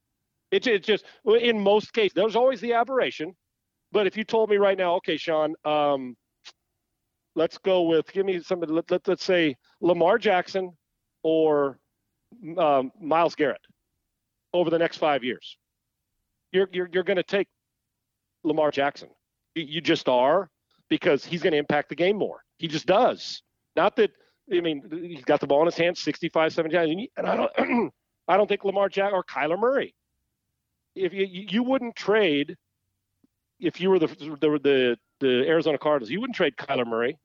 It, 0.50 0.66
it 0.66 0.84
just 0.84 1.04
in 1.24 1.60
most 1.60 1.92
cases, 1.92 2.12
there's 2.14 2.36
always 2.36 2.60
the 2.60 2.74
aberration. 2.74 3.34
But 3.90 4.06
if 4.06 4.16
you 4.16 4.24
told 4.24 4.50
me 4.50 4.56
right 4.56 4.76
now, 4.76 4.94
okay, 4.96 5.16
Sean, 5.16 5.54
um, 5.64 6.16
let's 7.34 7.58
go 7.58 7.82
with 7.82 8.10
give 8.12 8.26
me 8.26 8.40
somebody. 8.40 8.72
Let, 8.72 8.90
let, 8.90 9.08
let's 9.08 9.24
say 9.24 9.56
Lamar 9.80 10.18
Jackson 10.18 10.72
or 11.22 11.78
um, 12.58 12.90
Myles 13.00 13.34
Garrett 13.34 13.60
over 14.52 14.70
the 14.70 14.78
next 14.78 14.98
five 14.98 15.24
years. 15.24 15.56
You're 16.52 16.68
you're 16.72 16.88
you're 16.92 17.02
going 17.02 17.16
to 17.16 17.22
take 17.22 17.48
Lamar 18.44 18.70
Jackson. 18.70 19.08
You, 19.54 19.80
just 19.82 20.08
are 20.08 20.48
because 20.88 21.24
he's 21.24 21.42
going 21.42 21.52
to 21.52 21.58
impact 21.58 21.90
the 21.90 21.94
game 21.94 22.16
more. 22.16 22.42
He 22.56 22.68
just 22.68 22.86
does. 22.86 23.42
Not 23.76 23.96
that 23.96 24.10
I 24.50 24.60
mean, 24.60 24.82
he's 24.90 25.24
got 25.24 25.40
the 25.40 25.46
ball 25.46 25.60
in 25.60 25.66
his 25.66 25.76
hands 25.76 26.00
65, 26.00 26.52
70 26.52 26.74
times. 26.74 26.90
And, 26.90 27.08
and 27.16 27.26
I 27.26 27.36
don't, 27.36 27.92
I 28.28 28.36
don't 28.36 28.48
think 28.48 28.64
Lamar 28.64 28.88
Jack 28.88 29.12
or 29.12 29.22
Kyler 29.24 29.58
Murray. 29.58 29.94
If 30.94 31.14
you 31.14 31.26
you 31.26 31.62
wouldn't 31.62 31.96
trade, 31.96 32.56
if 33.58 33.80
you 33.80 33.88
were 33.88 33.98
the 33.98 34.08
the 34.08 34.36
the, 34.62 34.96
the 35.20 35.48
Arizona 35.48 35.78
Cardinals, 35.78 36.10
you 36.10 36.20
wouldn't 36.20 36.36
trade 36.36 36.54
Kyler 36.56 36.86
Murray 36.86 37.18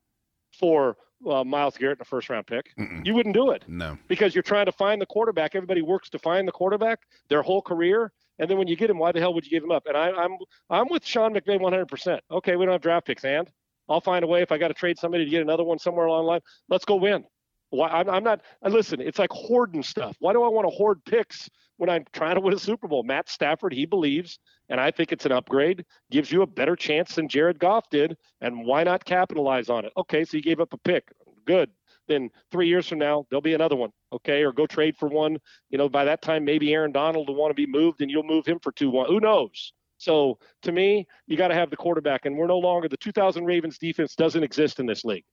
for 0.58 0.96
uh, 1.28 1.42
Myles 1.44 1.76
Garrett 1.76 1.98
in 1.98 2.02
a 2.02 2.04
first 2.04 2.28
round 2.30 2.46
pick. 2.46 2.70
You 3.04 3.14
wouldn't 3.14 3.34
do 3.34 3.50
it 3.50 3.64
No. 3.68 3.98
because 4.08 4.34
you're 4.34 4.42
trying 4.42 4.66
to 4.66 4.72
find 4.72 5.00
the 5.00 5.06
quarterback. 5.06 5.54
Everybody 5.54 5.82
works 5.82 6.08
to 6.10 6.18
find 6.18 6.46
the 6.46 6.52
quarterback 6.52 7.00
their 7.28 7.42
whole 7.42 7.60
career, 7.62 8.12
and 8.38 8.48
then 8.48 8.56
when 8.58 8.68
you 8.68 8.76
get 8.76 8.88
him, 8.90 8.98
why 8.98 9.10
the 9.12 9.18
hell 9.20 9.34
would 9.34 9.44
you 9.44 9.50
give 9.50 9.64
him 9.64 9.72
up? 9.72 9.86
And 9.86 9.96
I, 9.96 10.10
I'm 10.10 10.36
I'm 10.70 10.88
with 10.90 11.04
Sean 11.04 11.34
McVay 11.34 11.58
100%. 11.60 12.20
Okay, 12.30 12.56
we 12.56 12.64
don't 12.64 12.72
have 12.72 12.80
draft 12.82 13.06
picks, 13.06 13.24
and 13.24 13.50
I'll 13.88 14.00
find 14.00 14.22
a 14.24 14.28
way 14.28 14.42
if 14.42 14.52
I 14.52 14.58
got 14.58 14.68
to 14.68 14.74
trade 14.74 14.98
somebody 14.98 15.24
to 15.24 15.30
get 15.30 15.42
another 15.42 15.64
one 15.64 15.78
somewhere 15.78 16.06
along 16.06 16.24
the 16.24 16.28
line. 16.30 16.40
Let's 16.68 16.84
go 16.84 16.96
win. 16.96 17.24
Why 17.70 17.88
I'm, 17.88 18.08
I'm 18.08 18.24
not. 18.24 18.40
Listen, 18.62 19.00
it's 19.00 19.18
like 19.18 19.30
hoarding 19.30 19.82
stuff. 19.82 20.16
Why 20.20 20.32
do 20.32 20.42
I 20.42 20.48
want 20.48 20.66
to 20.66 20.74
hoard 20.74 21.04
picks 21.04 21.50
when 21.76 21.90
I'm 21.90 22.04
trying 22.12 22.36
to 22.36 22.40
win 22.40 22.54
a 22.54 22.58
Super 22.58 22.88
Bowl? 22.88 23.02
Matt 23.02 23.28
Stafford, 23.28 23.74
he 23.74 23.84
believes, 23.84 24.38
and 24.68 24.80
I 24.80 24.90
think 24.90 25.12
it's 25.12 25.26
an 25.26 25.32
upgrade. 25.32 25.84
Gives 26.10 26.32
you 26.32 26.42
a 26.42 26.46
better 26.46 26.76
chance 26.76 27.14
than 27.14 27.28
Jared 27.28 27.58
Goff 27.58 27.90
did, 27.90 28.16
and 28.40 28.64
why 28.64 28.84
not 28.84 29.04
capitalize 29.04 29.68
on 29.68 29.84
it? 29.84 29.92
Okay, 29.96 30.24
so 30.24 30.36
you 30.36 30.42
gave 30.42 30.60
up 30.60 30.72
a 30.72 30.78
pick. 30.78 31.12
Good. 31.46 31.70
Then 32.06 32.30
three 32.50 32.68
years 32.68 32.88
from 32.88 32.98
now, 32.98 33.26
there'll 33.28 33.42
be 33.42 33.54
another 33.54 33.76
one. 33.76 33.90
Okay, 34.12 34.42
or 34.42 34.52
go 34.52 34.66
trade 34.66 34.96
for 34.96 35.08
one. 35.08 35.36
You 35.68 35.76
know, 35.76 35.90
by 35.90 36.04
that 36.06 36.22
time, 36.22 36.44
maybe 36.44 36.72
Aaron 36.72 36.92
Donald 36.92 37.28
will 37.28 37.36
want 37.36 37.50
to 37.50 37.54
be 37.54 37.66
moved, 37.66 38.00
and 38.00 38.10
you'll 38.10 38.22
move 38.22 38.46
him 38.46 38.58
for 38.60 38.72
two 38.72 38.88
one. 38.88 39.06
Who 39.08 39.20
knows? 39.20 39.74
So 39.98 40.38
to 40.62 40.72
me, 40.72 41.06
you 41.26 41.36
got 41.36 41.48
to 41.48 41.54
have 41.54 41.70
the 41.70 41.76
quarterback, 41.76 42.24
and 42.24 42.36
we're 42.36 42.46
no 42.46 42.58
longer 42.58 42.88
the 42.88 42.96
2000 42.96 43.44
Ravens 43.44 43.78
defense 43.78 44.14
doesn't 44.14 44.42
exist 44.42 44.80
in 44.80 44.86
this 44.86 45.04
league. 45.04 45.24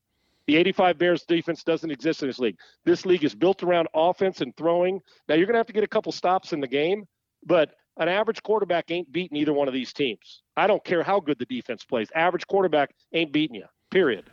The 0.47 0.57
85 0.57 0.97
Bears 0.97 1.23
defense 1.23 1.63
doesn't 1.63 1.89
exist 1.89 2.21
in 2.21 2.29
this 2.29 2.39
league. 2.39 2.57
This 2.85 3.05
league 3.05 3.23
is 3.23 3.33
built 3.33 3.63
around 3.63 3.87
offense 3.95 4.41
and 4.41 4.55
throwing. 4.57 4.99
Now 5.27 5.35
you're 5.35 5.47
going 5.47 5.55
to 5.55 5.59
have 5.59 5.67
to 5.67 5.73
get 5.73 5.83
a 5.83 5.87
couple 5.87 6.11
stops 6.11 6.53
in 6.53 6.59
the 6.59 6.67
game, 6.67 7.05
but 7.45 7.71
an 7.97 8.09
average 8.09 8.43
quarterback 8.43 8.91
ain't 8.91 9.11
beating 9.11 9.37
either 9.37 9.53
one 9.53 9.67
of 9.67 9.73
these 9.73 9.93
teams. 9.93 10.43
I 10.57 10.67
don't 10.67 10.83
care 10.83 11.01
how 11.01 11.19
good 11.19 11.39
the 11.39 11.45
defense 11.45 11.83
plays. 11.83 12.09
Average 12.13 12.45
quarterback 12.47 12.91
ain't 13.13 13.31
beating 13.31 13.55
you. 13.55 13.65
Period. 13.89 14.25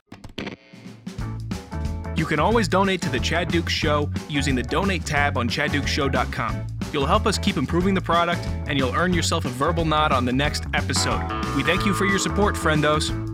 You 2.17 2.27
can 2.27 2.39
always 2.39 2.69
donate 2.69 3.01
to 3.03 3.09
the 3.09 3.19
Chad 3.19 3.49
Dukes 3.49 3.73
Show 3.73 4.11
using 4.29 4.55
the 4.55 4.63
donate 4.63 5.05
tab 5.07 5.39
on 5.39 5.49
chaddukeshow.com. 5.49 6.67
You'll 6.93 7.07
help 7.07 7.27
us 7.27 7.39
keep 7.39 7.57
improving 7.57 7.95
the 7.95 8.01
product, 8.03 8.47
and 8.69 8.79
you'll 8.79 8.95
earn 8.95 9.15
yourself 9.15 9.45
a 9.47 9.49
verbal 9.49 9.87
nod 9.87 10.13
on 10.13 10.27
the 10.27 10.33
next 10.33 10.65
episode. 10.75 11.23
We 11.57 11.63
thank 11.63 11.87
you 11.87 11.95
for 11.95 12.05
your 12.05 12.19
support, 12.19 12.55
friendos. 12.55 13.32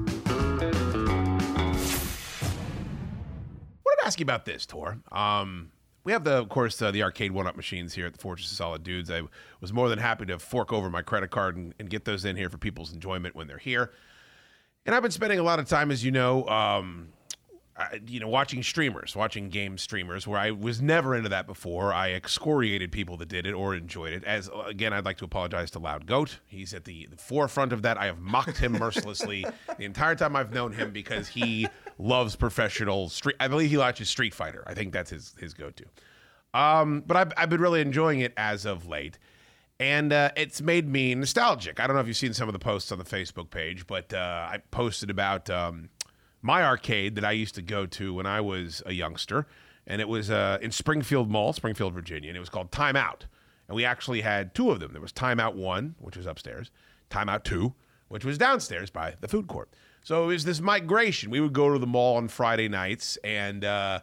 Ask 4.08 4.18
you 4.18 4.24
about 4.24 4.46
this, 4.46 4.64
Tor. 4.64 4.98
Um, 5.12 5.70
we 6.02 6.12
have 6.12 6.24
the, 6.24 6.32
of 6.32 6.48
course, 6.48 6.80
uh, 6.80 6.90
the 6.90 7.02
arcade 7.02 7.30
one-up 7.30 7.56
machines 7.56 7.92
here 7.92 8.06
at 8.06 8.14
the 8.14 8.18
Fortress 8.18 8.50
of 8.50 8.56
Solid 8.56 8.82
Dudes. 8.82 9.10
I 9.10 9.20
was 9.60 9.70
more 9.70 9.90
than 9.90 9.98
happy 9.98 10.24
to 10.24 10.38
fork 10.38 10.72
over 10.72 10.88
my 10.88 11.02
credit 11.02 11.28
card 11.30 11.58
and, 11.58 11.74
and 11.78 11.90
get 11.90 12.06
those 12.06 12.24
in 12.24 12.34
here 12.34 12.48
for 12.48 12.56
people's 12.56 12.94
enjoyment 12.94 13.36
when 13.36 13.48
they're 13.48 13.58
here. 13.58 13.92
And 14.86 14.94
I've 14.94 15.02
been 15.02 15.10
spending 15.10 15.38
a 15.38 15.42
lot 15.42 15.58
of 15.58 15.68
time, 15.68 15.90
as 15.90 16.02
you 16.02 16.10
know, 16.10 16.48
um, 16.48 17.08
you 18.06 18.20
know, 18.20 18.28
watching 18.28 18.62
streamers, 18.62 19.14
watching 19.14 19.48
game 19.48 19.78
streamers, 19.78 20.26
where 20.26 20.38
I 20.38 20.50
was 20.50 20.82
never 20.82 21.14
into 21.14 21.28
that 21.28 21.46
before. 21.46 21.92
I 21.92 22.12
excoriated 22.12 22.90
people 22.90 23.16
that 23.18 23.28
did 23.28 23.46
it 23.46 23.52
or 23.52 23.74
enjoyed 23.74 24.12
it. 24.12 24.24
As 24.24 24.50
again, 24.66 24.92
I'd 24.92 25.04
like 25.04 25.18
to 25.18 25.24
apologize 25.24 25.70
to 25.72 25.78
Loud 25.78 26.06
Goat. 26.06 26.40
He's 26.46 26.74
at 26.74 26.84
the, 26.84 27.06
the 27.06 27.16
forefront 27.16 27.72
of 27.72 27.82
that. 27.82 27.96
I 27.98 28.06
have 28.06 28.18
mocked 28.18 28.58
him 28.58 28.72
mercilessly 28.78 29.44
the 29.76 29.84
entire 29.84 30.14
time 30.14 30.34
I've 30.34 30.52
known 30.52 30.72
him 30.72 30.90
because 30.90 31.28
he 31.28 31.68
loves 31.98 32.36
professional 32.36 33.08
street. 33.08 33.36
I 33.38 33.48
believe 33.48 33.70
he 33.70 33.76
watches 33.76 34.08
Street 34.08 34.34
Fighter. 34.34 34.64
I 34.66 34.74
think 34.74 34.92
that's 34.92 35.10
his 35.10 35.34
his 35.38 35.54
go 35.54 35.70
to. 35.70 35.84
Um, 36.54 37.04
but 37.06 37.16
I've, 37.16 37.32
I've 37.36 37.50
been 37.50 37.60
really 37.60 37.80
enjoying 37.80 38.20
it 38.20 38.32
as 38.36 38.64
of 38.64 38.86
late. 38.86 39.18
And 39.80 40.12
uh, 40.12 40.30
it's 40.36 40.60
made 40.60 40.88
me 40.88 41.14
nostalgic. 41.14 41.78
I 41.78 41.86
don't 41.86 41.94
know 41.94 42.00
if 42.00 42.08
you've 42.08 42.16
seen 42.16 42.34
some 42.34 42.48
of 42.48 42.52
the 42.52 42.58
posts 42.58 42.90
on 42.90 42.98
the 42.98 43.04
Facebook 43.04 43.50
page, 43.50 43.86
but 43.86 44.12
uh, 44.12 44.48
I 44.50 44.58
posted 44.72 45.08
about 45.08 45.48
um, 45.50 45.88
my 46.42 46.62
arcade 46.62 47.14
that 47.16 47.24
I 47.24 47.32
used 47.32 47.54
to 47.56 47.62
go 47.62 47.86
to 47.86 48.14
when 48.14 48.26
I 48.26 48.40
was 48.40 48.82
a 48.86 48.92
youngster. 48.92 49.46
And 49.86 50.00
it 50.00 50.08
was 50.08 50.30
uh, 50.30 50.58
in 50.60 50.70
Springfield 50.70 51.30
Mall, 51.30 51.52
Springfield, 51.52 51.94
Virginia. 51.94 52.28
And 52.28 52.36
it 52.36 52.40
was 52.40 52.50
called 52.50 52.70
Time 52.70 52.96
Out. 52.96 53.26
And 53.68 53.74
we 53.74 53.84
actually 53.84 54.20
had 54.20 54.54
two 54.54 54.70
of 54.70 54.80
them. 54.80 54.92
There 54.92 55.00
was 55.00 55.12
Time 55.12 55.40
Out 55.40 55.56
1, 55.56 55.96
which 55.98 56.16
was 56.16 56.26
upstairs, 56.26 56.70
Time 57.10 57.28
Out 57.28 57.44
2, 57.44 57.72
which 58.08 58.24
was 58.24 58.38
downstairs 58.38 58.90
by 58.90 59.14
the 59.20 59.28
food 59.28 59.46
court. 59.46 59.70
So 60.02 60.24
it 60.24 60.26
was 60.28 60.44
this 60.44 60.60
migration. 60.60 61.30
We 61.30 61.40
would 61.40 61.52
go 61.52 61.72
to 61.72 61.78
the 61.78 61.86
mall 61.86 62.16
on 62.16 62.28
Friday 62.28 62.68
nights 62.68 63.16
and. 63.24 63.64
Uh, 63.64 64.00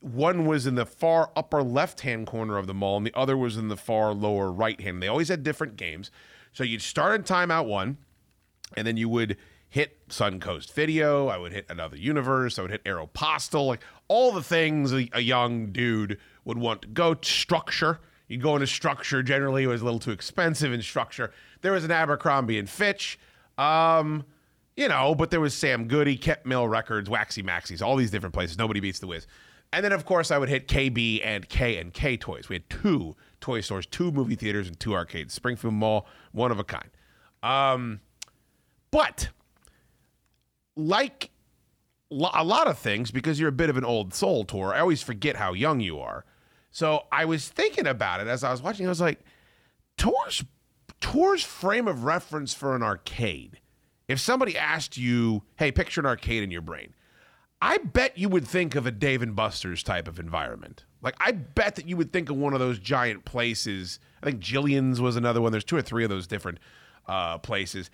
one 0.00 0.46
was 0.46 0.66
in 0.66 0.74
the 0.76 0.86
far 0.86 1.30
upper 1.34 1.62
left 1.62 2.02
hand 2.02 2.26
corner 2.26 2.58
of 2.58 2.66
the 2.66 2.74
mall 2.74 2.96
and 2.96 3.06
the 3.06 3.14
other 3.16 3.36
was 3.36 3.56
in 3.56 3.68
the 3.68 3.76
far 3.76 4.12
lower 4.12 4.52
right 4.52 4.80
hand. 4.80 5.02
They 5.02 5.08
always 5.08 5.28
had 5.28 5.42
different 5.42 5.76
games. 5.76 6.10
So 6.52 6.64
you'd 6.64 6.82
start 6.82 7.14
in 7.14 7.22
timeout 7.22 7.66
one, 7.66 7.98
and 8.76 8.86
then 8.86 8.96
you 8.96 9.08
would 9.08 9.36
hit 9.76 10.08
Suncoast 10.08 10.72
Video. 10.72 11.28
I 11.28 11.36
would 11.36 11.52
hit 11.52 11.66
Another 11.68 11.98
Universe. 11.98 12.58
I 12.58 12.62
would 12.62 12.70
hit 12.70 12.82
Aeropostale. 12.84 13.66
Like 13.66 13.82
all 14.08 14.32
the 14.32 14.42
things 14.42 14.90
a, 14.90 15.06
a 15.12 15.20
young 15.20 15.70
dude 15.70 16.18
would 16.46 16.56
want 16.56 16.80
to 16.80 16.88
go 16.88 17.12
to 17.12 17.28
structure. 17.28 18.00
You'd 18.26 18.40
go 18.40 18.56
into 18.56 18.66
structure. 18.66 19.22
Generally, 19.22 19.64
it 19.64 19.66
was 19.66 19.82
a 19.82 19.84
little 19.84 20.00
too 20.00 20.12
expensive 20.12 20.72
in 20.72 20.80
structure. 20.80 21.30
There 21.60 21.72
was 21.72 21.84
an 21.84 21.90
Abercrombie 21.90 22.58
and 22.58 22.70
Fitch. 22.70 23.18
Um, 23.58 24.24
you 24.78 24.88
know, 24.88 25.14
but 25.14 25.30
there 25.30 25.40
was 25.40 25.52
Sam 25.52 25.88
Goody, 25.88 26.16
Kept 26.16 26.46
Mill 26.46 26.66
Records, 26.66 27.10
Waxie 27.10 27.42
Maxies, 27.42 27.82
all 27.82 27.96
these 27.96 28.10
different 28.10 28.34
places. 28.34 28.56
Nobody 28.56 28.80
beats 28.80 28.98
the 28.98 29.06
Wiz. 29.06 29.26
And 29.74 29.84
then, 29.84 29.92
of 29.92 30.06
course, 30.06 30.30
I 30.30 30.38
would 30.38 30.48
hit 30.48 30.68
KB 30.68 31.20
and 31.22 31.46
K 31.50 31.76
and 31.76 31.92
K 31.92 32.16
Toys. 32.16 32.48
We 32.48 32.54
had 32.54 32.70
two 32.70 33.14
toy 33.42 33.60
stores, 33.60 33.84
two 33.84 34.10
movie 34.10 34.36
theaters, 34.36 34.68
and 34.68 34.80
two 34.80 34.94
arcades. 34.94 35.34
Springfield 35.34 35.74
Mall, 35.74 36.06
one 36.32 36.50
of 36.50 36.58
a 36.58 36.64
kind. 36.64 36.88
Um, 37.42 38.00
but 38.90 39.28
like 40.76 41.30
a 42.10 42.44
lot 42.44 42.68
of 42.68 42.78
things, 42.78 43.10
because 43.10 43.40
you're 43.40 43.48
a 43.48 43.52
bit 43.52 43.70
of 43.70 43.76
an 43.76 43.84
old 43.84 44.14
soul 44.14 44.44
Tor, 44.44 44.74
I 44.74 44.80
always 44.80 45.02
forget 45.02 45.36
how 45.36 45.54
young 45.54 45.80
you 45.80 45.98
are. 45.98 46.24
So 46.70 47.06
I 47.10 47.24
was 47.24 47.48
thinking 47.48 47.86
about 47.86 48.20
it 48.20 48.28
as 48.28 48.44
I 48.44 48.50
was 48.50 48.62
watching. 48.62 48.86
I 48.86 48.90
was 48.90 49.00
like, 49.00 49.20
Tor's 49.96 51.42
frame 51.42 51.88
of 51.88 52.04
reference 52.04 52.52
for 52.52 52.76
an 52.76 52.82
arcade. 52.82 53.60
If 54.08 54.20
somebody 54.20 54.56
asked 54.56 54.96
you, 54.96 55.42
"Hey, 55.56 55.72
picture 55.72 56.00
an 56.00 56.06
arcade 56.06 56.42
in 56.42 56.50
your 56.50 56.60
brain," 56.60 56.94
I 57.60 57.78
bet 57.78 58.18
you 58.18 58.28
would 58.28 58.46
think 58.46 58.74
of 58.74 58.86
a 58.86 58.90
Dave 58.90 59.22
and 59.22 59.34
Buster's 59.34 59.82
type 59.82 60.06
of 60.06 60.20
environment. 60.20 60.84
Like 61.02 61.16
I 61.18 61.32
bet 61.32 61.76
that 61.76 61.88
you 61.88 61.96
would 61.96 62.12
think 62.12 62.30
of 62.30 62.36
one 62.36 62.52
of 62.52 62.60
those 62.60 62.78
giant 62.78 63.24
places. 63.24 63.98
I 64.22 64.26
think 64.26 64.40
Jillian's 64.40 65.00
was 65.00 65.16
another 65.16 65.40
one. 65.40 65.52
There's 65.52 65.64
two 65.64 65.76
or 65.76 65.82
three 65.82 66.04
of 66.04 66.10
those 66.10 66.26
different 66.26 66.58
uh, 67.06 67.38
places. 67.38 67.90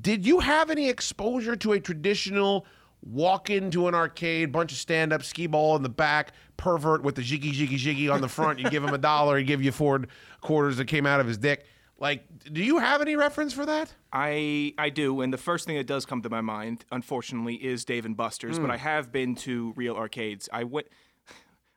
Did 0.00 0.26
you 0.26 0.40
have 0.40 0.70
any 0.70 0.88
exposure 0.88 1.56
to 1.56 1.72
a 1.72 1.80
traditional 1.80 2.66
walk 3.02 3.50
into 3.50 3.86
an 3.86 3.94
arcade, 3.94 4.50
bunch 4.50 4.72
of 4.72 4.78
stand 4.78 5.12
up, 5.12 5.22
skee 5.22 5.46
ball 5.46 5.76
in 5.76 5.82
the 5.82 5.88
back, 5.88 6.32
pervert 6.56 7.02
with 7.02 7.14
the 7.16 7.22
jiggy 7.22 7.50
jiggy 7.52 7.76
jiggy 7.76 8.08
on 8.08 8.20
the 8.20 8.28
front? 8.28 8.58
You 8.58 8.68
give 8.70 8.82
him 8.82 8.92
a 8.92 8.98
dollar, 8.98 9.38
he 9.38 9.44
give 9.44 9.62
you 9.62 9.72
four 9.72 10.04
quarters 10.40 10.78
that 10.78 10.86
came 10.86 11.06
out 11.06 11.20
of 11.20 11.26
his 11.26 11.38
dick. 11.38 11.66
Like, 11.96 12.24
do 12.52 12.62
you 12.62 12.78
have 12.78 13.00
any 13.00 13.14
reference 13.14 13.52
for 13.52 13.64
that? 13.66 13.94
I 14.12 14.74
I 14.78 14.90
do, 14.90 15.20
and 15.20 15.32
the 15.32 15.38
first 15.38 15.64
thing 15.66 15.76
that 15.76 15.86
does 15.86 16.04
come 16.04 16.22
to 16.22 16.30
my 16.30 16.40
mind, 16.40 16.84
unfortunately, 16.90 17.54
is 17.54 17.84
Dave 17.84 18.04
and 18.04 18.16
Buster's. 18.16 18.58
But 18.58 18.68
Mm. 18.70 18.72
I 18.72 18.76
have 18.78 19.12
been 19.12 19.36
to 19.36 19.72
real 19.76 19.94
arcades. 19.94 20.48
I 20.52 20.64
went. 20.64 20.88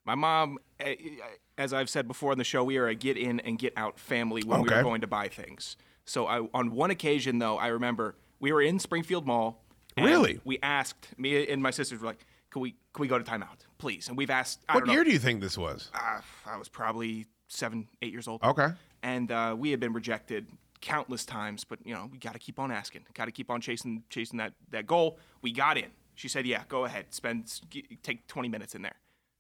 My 0.06 0.16
mom, 0.16 0.58
eh, 0.80 0.96
as 1.58 1.72
I've 1.74 1.90
said 1.90 2.08
before 2.08 2.32
on 2.32 2.38
the 2.40 2.44
show, 2.44 2.64
we 2.64 2.78
are 2.78 2.88
a 2.88 2.96
get 2.96 3.16
in 3.18 3.40
and 3.42 3.60
get 3.60 3.74
out 3.78 4.00
family 4.00 4.42
when 4.44 4.62
we 4.62 4.70
Okay. 4.70 4.78
were 4.78 4.84
going 4.84 5.02
to 5.02 5.08
buy 5.08 5.28
things. 5.28 5.76
So 6.08 6.26
I, 6.26 6.48
on 6.54 6.72
one 6.72 6.90
occasion, 6.90 7.38
though, 7.38 7.58
I 7.58 7.68
remember 7.68 8.16
we 8.40 8.52
were 8.52 8.62
in 8.62 8.80
Springfield 8.80 9.28
Mall. 9.28 9.62
Really? 9.98 10.40
We 10.46 10.58
asked 10.64 11.08
me 11.18 11.48
and 11.48 11.62
my 11.62 11.72
sisters 11.72 12.00
were 12.00 12.08
like, 12.08 12.26
"Can 12.52 12.62
we 12.62 12.72
can 12.94 13.02
we 13.02 13.08
go 13.08 13.18
to 13.18 13.24
timeout, 13.24 13.66
please?" 13.78 14.08
And 14.08 14.18
we've 14.18 14.30
asked. 14.30 14.64
I 14.70 14.76
What 14.76 14.82
don't 14.82 14.88
know, 14.88 14.94
year 14.94 15.04
do 15.04 15.12
you 15.12 15.20
think 15.20 15.42
this 15.42 15.58
was? 15.58 15.90
uh, 15.94 16.22
I 16.46 16.58
was 16.58 16.70
probably 16.70 17.26
seven, 17.48 17.88
eight 18.02 18.12
years 18.14 18.28
old. 18.28 18.44
Okay. 18.44 18.70
And 19.04 19.32
uh, 19.32 19.56
we 19.58 19.72
had 19.72 19.80
been 19.80 19.94
rejected 19.94 20.48
countless 20.82 21.26
times, 21.26 21.64
but 21.64 21.80
you 21.84 21.94
know 21.96 22.10
we 22.12 22.20
got 22.20 22.34
to 22.34 22.40
keep 22.40 22.60
on 22.60 22.72
asking, 22.72 23.06
got 23.16 23.26
to 23.26 23.32
keep 23.32 23.50
on 23.50 23.60
chasing, 23.60 24.04
chasing 24.10 24.38
that 24.38 24.54
that 24.70 24.86
goal. 24.86 25.18
We 25.42 25.52
got 25.52 25.78
in. 25.78 25.90
She 26.14 26.28
said, 26.28 26.46
"Yeah, 26.46 26.64
go 26.70 26.86
ahead, 26.86 27.08
spend, 27.10 27.52
take 28.04 28.28
20 28.28 28.48
minutes 28.50 28.76
in 28.76 28.84
there." 28.84 28.96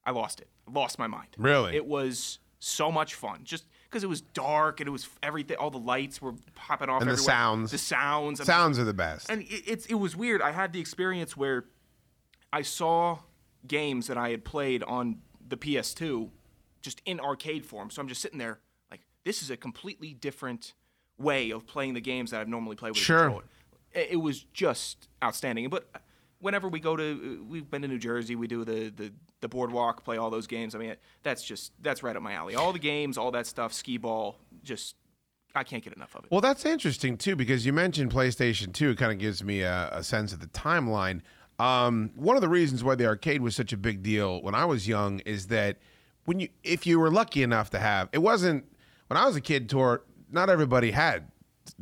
I 0.05 0.11
lost 0.11 0.39
it. 0.41 0.47
I 0.67 0.71
lost 0.71 0.97
my 0.97 1.07
mind. 1.07 1.27
Really? 1.37 1.75
It 1.75 1.85
was 1.85 2.39
so 2.59 2.91
much 2.91 3.13
fun, 3.13 3.41
just 3.43 3.65
because 3.89 4.03
it 4.03 4.07
was 4.07 4.21
dark 4.21 4.79
and 4.79 4.87
it 4.87 4.91
was 4.91 5.07
everything. 5.23 5.57
All 5.57 5.69
the 5.71 5.77
lights 5.79 6.21
were 6.21 6.33
popping 6.55 6.89
off. 6.89 7.01
And 7.01 7.09
the 7.11 7.17
sounds. 7.17 7.71
The 7.71 7.77
sounds. 7.77 8.43
Sounds 8.43 8.77
are 8.79 8.83
the 8.83 8.93
best. 8.93 9.29
and 9.29 9.41
it, 9.43 9.63
it's 9.65 9.85
it 9.87 9.95
was 9.95 10.15
weird. 10.15 10.41
I 10.41 10.51
had 10.51 10.73
the 10.73 10.79
experience 10.79 11.35
where 11.37 11.65
I 12.53 12.61
saw 12.61 13.19
games 13.65 14.07
that 14.07 14.17
I 14.17 14.29
had 14.29 14.45
played 14.45 14.83
on 14.83 15.17
the 15.47 15.57
PS2 15.57 16.29
just 16.81 17.01
in 17.05 17.19
arcade 17.19 17.65
form. 17.65 17.89
So 17.89 18.01
I'm 18.01 18.07
just 18.07 18.21
sitting 18.21 18.37
there 18.39 18.59
like, 18.91 19.01
this 19.25 19.41
is 19.41 19.49
a 19.49 19.57
completely 19.57 20.13
different 20.13 20.73
way 21.17 21.49
of 21.51 21.65
playing 21.65 21.93
the 21.93 22.01
games 22.01 22.31
that 22.31 22.39
I've 22.41 22.47
normally 22.47 22.75
played 22.75 22.91
with 22.91 22.97
Sure. 22.99 23.17
a 23.17 23.21
controller. 23.23 23.43
It, 23.93 24.07
it 24.11 24.15
was 24.17 24.43
just 24.53 25.07
outstanding. 25.23 25.67
But 25.69 25.89
whenever 26.39 26.67
we 26.67 26.79
go 26.79 26.95
to, 26.95 27.39
uh, 27.39 27.43
we've 27.43 27.69
been 27.69 27.81
to 27.81 27.87
New 27.87 27.99
Jersey, 27.99 28.35
we 28.35 28.47
do 28.47 28.63
the 28.63 28.89
the 28.89 29.11
the 29.41 29.47
boardwalk, 29.47 30.03
play 30.03 30.17
all 30.17 30.29
those 30.29 30.47
games. 30.47 30.73
I 30.75 30.79
mean, 30.79 30.95
that's 31.23 31.43
just 31.43 31.71
that's 31.81 32.03
right 32.03 32.15
up 32.15 32.21
my 32.21 32.33
alley. 32.33 32.55
All 32.55 32.73
the 32.73 32.79
games, 32.79 33.17
all 33.17 33.31
that 33.31 33.47
stuff, 33.47 33.73
skee 33.73 33.97
ball, 33.97 34.37
just 34.63 34.95
I 35.55 35.63
can't 35.63 35.83
get 35.83 35.93
enough 35.93 36.15
of 36.15 36.25
it. 36.25 36.31
Well, 36.31 36.41
that's 36.41 36.65
interesting 36.65 37.17
too 37.17 37.35
because 37.35 37.65
you 37.65 37.73
mentioned 37.73 38.11
PlayStation 38.11 38.73
2. 38.73 38.91
It 38.91 38.97
kind 38.97 39.11
of 39.11 39.19
gives 39.19 39.43
me 39.43 39.61
a, 39.61 39.89
a 39.91 40.03
sense 40.03 40.33
of 40.33 40.39
the 40.39 40.47
timeline. 40.47 41.21
Um, 41.59 42.11
one 42.15 42.35
of 42.35 42.41
the 42.41 42.49
reasons 42.49 42.83
why 42.83 42.95
the 42.95 43.07
arcade 43.07 43.41
was 43.41 43.55
such 43.55 43.73
a 43.73 43.77
big 43.77 44.03
deal 44.03 44.41
when 44.43 44.53
I 44.53 44.65
was 44.65 44.87
young 44.87 45.19
is 45.19 45.47
that 45.47 45.77
when 46.25 46.39
you, 46.39 46.49
if 46.63 46.85
you 46.85 46.99
were 46.99 47.09
lucky 47.09 47.41
enough 47.41 47.71
to 47.71 47.79
have, 47.79 48.09
it 48.11 48.19
wasn't 48.19 48.65
when 49.07 49.17
I 49.17 49.25
was 49.25 49.35
a 49.35 49.41
kid. 49.41 49.69
Tor, 49.69 50.03
not 50.31 50.49
everybody 50.49 50.91
had 50.91 51.31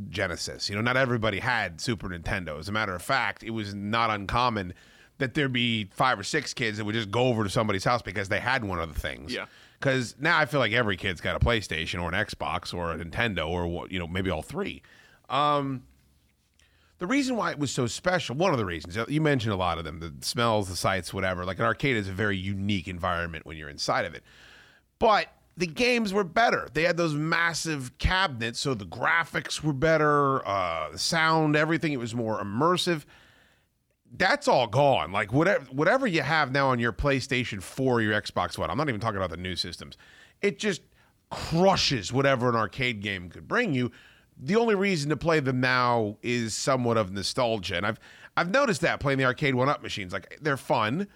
Genesis. 0.10 0.70
You 0.70 0.76
know, 0.76 0.82
not 0.82 0.98
everybody 0.98 1.40
had 1.40 1.80
Super 1.80 2.10
Nintendo. 2.10 2.60
As 2.60 2.68
a 2.70 2.72
matter 2.72 2.94
of 2.94 3.02
fact, 3.02 3.44
it 3.44 3.52
was 3.52 3.74
not 3.74 4.10
uncommon 4.10 4.74
that 5.18 5.34
there'd 5.34 5.54
be 5.54 5.86
five 5.92 6.20
or 6.20 6.24
six 6.24 6.54
kids 6.54 6.78
that 6.78 6.86
would 6.86 6.96
just 6.96 7.12
go 7.12 7.24
over 7.24 7.44
to 7.44 7.50
somebody's 7.50 7.84
house 7.84 8.02
because 8.02 8.28
they 8.30 8.40
had 8.40 8.66
one 8.66 8.80
of 8.80 8.94
the 8.94 9.00
things. 9.00 9.34
Yeah. 9.34 9.46
Because 9.80 10.16
now 10.20 10.38
I 10.38 10.46
feel 10.46 10.60
like 10.60 10.74
every 10.74 10.98
kid's 10.98 11.22
got 11.22 11.36
a 11.36 11.40
PlayStation 11.40 12.02
or 12.02 12.14
an 12.14 12.26
Xbox 12.26 12.74
or 12.74 12.92
a 12.92 12.98
Nintendo 12.98 13.48
or 13.48 13.88
you 13.90 14.00
know 14.00 14.08
maybe 14.08 14.30
all 14.30 14.42
three. 14.42 14.82
Um, 15.30 15.84
the 16.98 17.08
reason 17.08 17.36
why 17.36 17.52
it 17.52 17.60
was 17.60 17.72
so 17.72 17.88
special, 17.88 18.36
one 18.36 18.52
of 18.52 18.58
the 18.58 18.66
reasons 18.66 18.98
you 19.10 19.22
mentioned 19.22 19.54
a 19.54 19.58
lot 19.58 19.78
of 19.78 19.84
them, 19.84 20.00
the 20.00 20.14
smells, 20.22 20.70
the 20.70 20.76
sights, 20.76 21.14
whatever. 21.14 21.46
Like 21.46 21.60
an 21.60 21.66
arcade 21.66 21.98
is 21.98 22.08
a 22.08 22.14
very 22.14 22.38
unique 22.38 22.88
environment 22.88 23.46
when 23.46 23.58
you're 23.58 23.70
inside 23.70 24.06
of 24.06 24.14
it, 24.14 24.24
but 25.00 25.28
the 25.58 25.68
games 25.68 26.14
were 26.14 26.24
better. 26.24 26.68
They 26.74 26.84
had 26.84 26.98
those 26.98 27.14
massive 27.14 27.98
cabinets, 27.98 28.60
so 28.60 28.74
the 28.74 28.86
graphics 28.86 29.62
were 29.64 29.74
better, 29.74 30.46
uh, 30.48 30.92
the 30.92 31.00
sound, 31.00 31.56
everything. 31.56 31.94
It 31.94 32.00
was 32.00 32.14
more 32.14 32.42
immersive 32.42 33.06
that's 34.18 34.48
all 34.48 34.68
gone. 34.68 35.12
Like 35.12 35.34
whatever 35.34 35.66
whatever 35.66 36.08
you 36.08 36.22
have 36.22 36.52
now 36.52 36.70
on 36.70 36.80
your 36.80 36.94
PlayStation 36.94 37.62
4 37.62 37.94
or 37.94 38.02
your 38.02 38.20
Xbox 38.20 38.58
One. 38.58 38.70
I'm 38.70 38.78
not 38.78 38.90
even 38.90 39.02
talking 39.02 39.18
about 39.18 39.30
the 39.30 39.38
new 39.38 39.56
systems. 39.56 39.98
It 40.42 40.60
just 40.60 40.82
crushes 41.30 42.14
whatever 42.14 42.50
an 42.50 42.56
arcade 42.56 43.02
game 43.02 43.30
could 43.30 43.48
bring 43.48 43.74
you. 43.74 43.92
The 44.38 44.56
only 44.56 44.76
reason 44.76 45.10
to 45.10 45.18
play 45.18 45.40
them 45.40 45.60
now 45.60 46.18
is 46.22 46.54
somewhat 46.54 46.98
of 46.98 47.12
nostalgia. 47.12 47.78
And 47.78 47.86
I've 47.86 48.00
I've 48.38 48.52
noticed 48.52 48.82
that 48.82 49.00
playing 49.00 49.18
the 49.18 49.26
arcade 49.26 49.56
one 49.56 49.70
up 49.70 49.82
machines. 49.82 50.14
Like 50.14 50.38
they're 50.42 50.58
fun, 50.58 51.08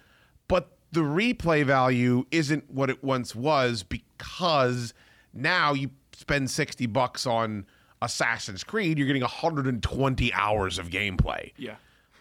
but 0.48 0.76
the 0.92 1.00
replay 1.02 1.64
value 1.64 2.24
isn't 2.30 2.70
what 2.70 2.90
it 2.90 3.02
once 3.04 3.34
was 3.34 3.82
because 3.82 4.92
now 5.32 5.72
you 5.72 5.90
spend 6.12 6.50
60 6.50 6.86
bucks 6.86 7.26
on 7.26 7.66
Assassin's 8.02 8.64
Creed, 8.64 8.98
you're 8.98 9.06
getting 9.06 9.22
120 9.22 10.32
hours 10.32 10.78
of 10.78 10.88
gameplay 10.88 11.52
Yeah. 11.56 11.74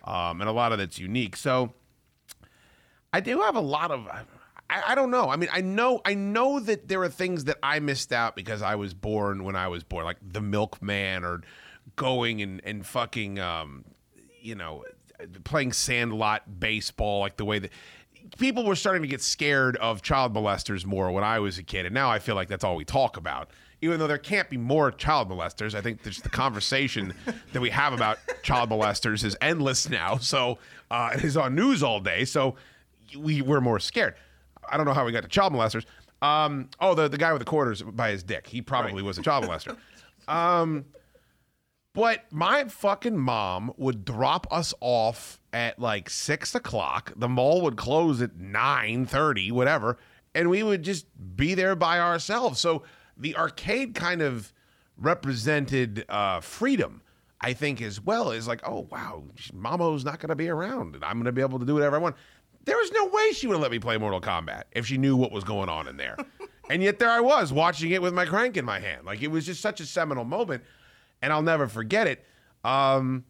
um, 0.03 0.41
and 0.41 0.49
a 0.49 0.53
lot 0.53 0.71
of 0.71 0.77
that's 0.77 0.99
unique. 0.99 1.35
So 1.35 1.73
I 3.13 3.19
do 3.21 3.41
have 3.41 3.55
a 3.55 3.61
lot 3.61 3.91
of. 3.91 4.07
I, 4.69 4.83
I 4.89 4.95
don't 4.95 5.09
know. 5.09 5.29
I 5.29 5.35
mean, 5.35 5.49
I 5.51 5.61
know 5.61 5.99
I 6.05 6.13
know 6.13 6.59
that 6.59 6.87
there 6.87 7.01
are 7.01 7.09
things 7.09 7.45
that 7.45 7.57
I 7.63 7.79
missed 7.79 8.13
out 8.13 8.35
because 8.35 8.61
I 8.61 8.75
was 8.75 8.93
born 8.93 9.43
when 9.43 9.55
I 9.55 9.67
was 9.67 9.83
born, 9.83 10.05
like 10.05 10.17
the 10.21 10.41
milkman 10.41 11.23
or 11.23 11.41
going 11.95 12.41
and 12.41 12.61
and 12.63 12.85
fucking 12.85 13.39
um, 13.39 13.83
you 14.41 14.53
know 14.53 14.83
playing 15.43 15.71
sandlot 15.73 16.59
baseball, 16.59 17.21
like 17.21 17.37
the 17.37 17.45
way 17.45 17.57
that 17.59 17.71
people 18.37 18.65
were 18.65 18.75
starting 18.75 19.01
to 19.01 19.07
get 19.07 19.21
scared 19.21 19.75
of 19.77 20.01
child 20.01 20.33
molesters 20.33 20.85
more 20.85 21.11
when 21.11 21.23
I 21.23 21.39
was 21.39 21.57
a 21.57 21.63
kid, 21.63 21.85
and 21.85 21.93
now 21.93 22.09
I 22.09 22.19
feel 22.19 22.35
like 22.35 22.47
that's 22.47 22.63
all 22.63 22.75
we 22.75 22.85
talk 22.85 23.17
about. 23.17 23.49
Even 23.81 23.97
though 23.99 24.07
there 24.07 24.17
can't 24.17 24.49
be 24.49 24.57
more 24.57 24.91
child 24.91 25.29
molesters, 25.29 25.73
I 25.73 25.81
think 25.81 26.03
there's 26.03 26.21
the 26.21 26.29
conversation 26.29 27.13
that 27.53 27.61
we 27.61 27.69
have 27.69 27.93
about 27.93 28.17
child 28.43 28.69
molesters 28.69 29.23
is 29.23 29.37
endless 29.41 29.89
now. 29.89 30.17
So 30.17 30.57
uh, 30.91 31.11
it 31.13 31.23
is 31.23 31.37
on 31.37 31.55
news 31.55 31.81
all 31.81 31.99
day. 31.99 32.25
So 32.25 32.55
we 33.17 33.41
we're 33.41 33.61
more 33.61 33.79
scared. 33.79 34.15
I 34.69 34.77
don't 34.77 34.85
know 34.85 34.93
how 34.93 35.05
we 35.05 35.11
got 35.11 35.23
to 35.23 35.29
child 35.29 35.53
molesters. 35.53 35.85
Um, 36.21 36.69
oh, 36.81 36.93
the 36.93 37.07
the 37.07 37.17
guy 37.17 37.31
with 37.31 37.39
the 37.39 37.45
quarters 37.45 37.81
by 37.81 38.11
his 38.11 38.23
dick. 38.23 38.47
He 38.47 38.61
probably 38.61 39.01
was 39.01 39.17
a 39.17 39.21
child 39.21 39.45
molester. 39.45 39.77
Um, 40.27 40.85
but 41.93 42.25
my 42.31 42.65
fucking 42.65 43.17
mom 43.17 43.73
would 43.77 44.05
drop 44.05 44.47
us 44.51 44.73
off 44.79 45.39
at 45.51 45.79
like 45.79 46.09
six 46.09 46.53
o'clock. 46.55 47.13
The 47.15 47.29
mall 47.29 47.61
would 47.61 47.77
close 47.77 48.21
at 48.21 48.37
nine 48.37 49.05
thirty, 49.05 49.51
whatever, 49.51 49.97
and 50.35 50.49
we 50.49 50.63
would 50.63 50.83
just 50.83 51.07
be 51.35 51.55
there 51.55 51.75
by 51.75 51.99
ourselves. 51.99 52.59
So 52.59 52.83
the 53.17 53.35
arcade 53.35 53.95
kind 53.95 54.21
of 54.21 54.53
represented 54.97 56.05
uh, 56.09 56.41
freedom, 56.41 57.01
I 57.41 57.53
think, 57.53 57.81
as 57.81 58.01
well 58.01 58.31
Is 58.31 58.47
like, 58.47 58.61
oh 58.67 58.87
wow, 58.91 59.23
Mamo's 59.53 60.05
not 60.05 60.19
going 60.19 60.29
to 60.29 60.35
be 60.35 60.49
around, 60.49 60.95
and 60.95 61.03
I'm 61.03 61.13
going 61.13 61.25
to 61.25 61.31
be 61.31 61.41
able 61.41 61.59
to 61.59 61.65
do 61.65 61.73
whatever 61.73 61.95
I 61.95 61.99
want. 61.99 62.15
There 62.65 62.77
was 62.77 62.91
no 62.91 63.07
way 63.07 63.31
she 63.31 63.47
would 63.47 63.53
have 63.53 63.61
let 63.61 63.71
me 63.71 63.79
play 63.79 63.97
Mortal 63.97 64.21
Kombat 64.21 64.63
if 64.73 64.85
she 64.85 64.97
knew 64.97 65.15
what 65.15 65.31
was 65.31 65.43
going 65.43 65.69
on 65.69 65.87
in 65.87 65.97
there. 65.97 66.17
and 66.69 66.83
yet 66.83 66.99
there 66.99 67.09
I 67.09 67.21
was 67.21 67.51
watching 67.51 67.91
it 67.91 68.01
with 68.01 68.13
my 68.13 68.25
crank 68.25 68.57
in 68.57 68.65
my 68.65 68.79
hand. 68.79 69.05
Like 69.05 69.21
it 69.21 69.29
was 69.29 69.45
just 69.45 69.61
such 69.61 69.79
a 69.79 69.85
seminal 69.85 70.25
moment, 70.25 70.63
and 71.21 71.33
I'll 71.33 71.41
never 71.41 71.67
forget 71.67 72.07
it. 72.07 72.23
Um, 72.63 73.25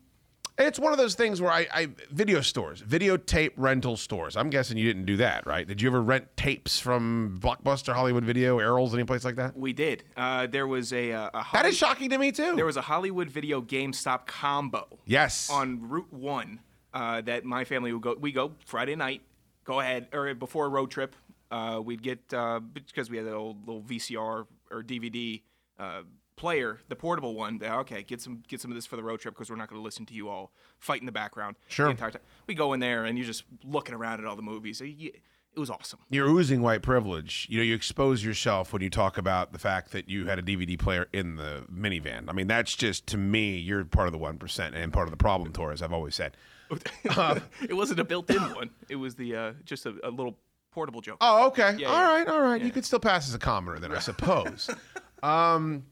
it's 0.59 0.77
one 0.77 0.91
of 0.91 0.97
those 0.97 1.15
things 1.15 1.41
where 1.41 1.51
I, 1.51 1.67
I 1.73 1.87
video 2.11 2.41
stores, 2.41 2.81
videotape 2.81 3.51
rental 3.55 3.95
stores. 3.95 4.35
I'm 4.35 4.49
guessing 4.49 4.77
you 4.77 4.85
didn't 4.85 5.05
do 5.05 5.17
that, 5.17 5.47
right? 5.47 5.65
Did 5.65 5.81
you 5.81 5.89
ever 5.89 6.01
rent 6.01 6.25
tapes 6.35 6.79
from 6.79 7.39
Blockbuster, 7.41 7.93
Hollywood 7.93 8.25
Video, 8.25 8.57
Erol's, 8.59 8.93
any 8.93 9.05
place 9.05 9.23
like 9.23 9.37
that? 9.37 9.55
We 9.57 9.71
did. 9.71 10.03
Uh, 10.17 10.47
there 10.47 10.67
was 10.67 10.91
a, 10.91 11.13
uh, 11.13 11.29
a 11.33 11.45
That 11.53 11.65
is 11.65 11.77
shocking 11.77 12.09
to 12.09 12.17
me 12.17 12.31
too. 12.33 12.55
There 12.57 12.65
was 12.65 12.77
a 12.77 12.81
Hollywood 12.81 13.29
Video 13.29 13.61
GameStop 13.61 14.25
combo. 14.25 14.99
Yes. 15.05 15.49
On 15.49 15.87
Route 15.87 16.11
One, 16.11 16.59
uh, 16.93 17.21
that 17.21 17.45
my 17.45 17.63
family 17.63 17.93
would 17.93 18.01
go. 18.01 18.15
We 18.19 18.33
go 18.33 18.51
Friday 18.65 18.95
night. 18.95 19.21
Go 19.63 19.79
ahead, 19.79 20.07
or 20.13 20.33
before 20.33 20.65
a 20.65 20.69
road 20.69 20.89
trip, 20.89 21.15
uh, 21.51 21.79
we'd 21.83 22.01
get 22.01 22.33
uh, 22.33 22.59
because 22.59 23.09
we 23.09 23.17
had 23.17 23.25
the 23.27 23.33
old 23.33 23.67
little 23.67 23.83
VCR 23.83 24.45
or 24.71 24.83
DVD 24.83 25.41
uh, 25.77 26.01
player, 26.39 26.79
the 26.87 26.95
portable 26.95 27.35
one. 27.35 27.61
uh, 27.63 27.77
Okay, 27.79 28.01
get 28.03 28.21
some 28.21 28.41
get 28.47 28.61
some 28.61 28.71
of 28.71 28.75
this 28.75 28.85
for 28.85 28.95
the 28.95 29.03
road 29.03 29.19
trip 29.19 29.35
because 29.35 29.49
we're 29.49 29.57
not 29.57 29.69
going 29.69 29.79
to 29.79 29.83
listen 29.83 30.05
to 30.07 30.13
you 30.13 30.29
all 30.29 30.51
fight 30.79 31.01
in 31.01 31.05
the 31.05 31.11
background. 31.11 31.57
Sure. 31.67 31.85
The 31.87 31.91
entire 31.91 32.11
time. 32.11 32.21
We 32.47 32.55
go 32.55 32.73
in 32.73 32.79
there 32.79 33.05
and 33.05 33.17
you're 33.17 33.27
just 33.27 33.43
looking 33.63 33.93
around 33.93 34.19
at 34.19 34.25
all 34.25 34.35
the 34.35 34.41
movies. 34.41 34.81
It 34.81 35.59
was 35.59 35.69
awesome. 35.69 35.99
You're 36.09 36.29
oozing 36.29 36.61
white 36.61 36.81
privilege. 36.83 37.47
You 37.49 37.57
know, 37.57 37.63
you 37.63 37.75
expose 37.75 38.23
yourself 38.23 38.71
when 38.71 38.81
you 38.81 38.89
talk 38.89 39.17
about 39.17 39.51
the 39.51 39.59
fact 39.59 39.91
that 39.91 40.07
you 40.07 40.27
had 40.27 40.39
a 40.39 40.43
DVD 40.43 40.77
player 40.79 41.07
in 41.11 41.35
the 41.35 41.65
minivan. 41.73 42.29
I 42.29 42.33
mean, 42.33 42.47
that's 42.47 42.75
just 42.75 43.07
to 43.07 43.17
me, 43.17 43.57
you're 43.57 43.83
part 43.83 44.07
of 44.07 44.11
the 44.13 44.19
one 44.19 44.37
percent 44.37 44.75
and 44.75 44.93
part 44.93 45.07
of 45.07 45.11
the 45.11 45.17
problem, 45.17 45.51
Tor, 45.51 45.71
as 45.71 45.81
I've 45.81 45.91
always 45.93 46.15
said. 46.15 46.37
it 47.03 47.73
wasn't 47.73 47.99
a 47.99 48.03
built-in 48.03 48.41
one. 48.53 48.69
It 48.89 48.95
was 48.95 49.15
the 49.15 49.35
uh, 49.35 49.53
just 49.65 49.85
a, 49.87 49.95
a 50.03 50.09
little 50.11 50.37
portable 50.71 51.01
joke. 51.01 51.17
Oh, 51.19 51.47
okay. 51.47 51.75
Yeah, 51.79 51.87
all 51.87 51.97
yeah. 51.99 52.09
right, 52.13 52.27
all 52.27 52.41
right. 52.41 52.61
You 52.61 52.71
could 52.71 52.85
still 52.85 52.99
pass 52.99 53.27
as 53.27 53.33
a 53.33 53.39
commoner 53.39 53.79
then, 53.79 53.91
I 53.91 53.99
suppose. 54.11 54.69
um, 55.23 55.83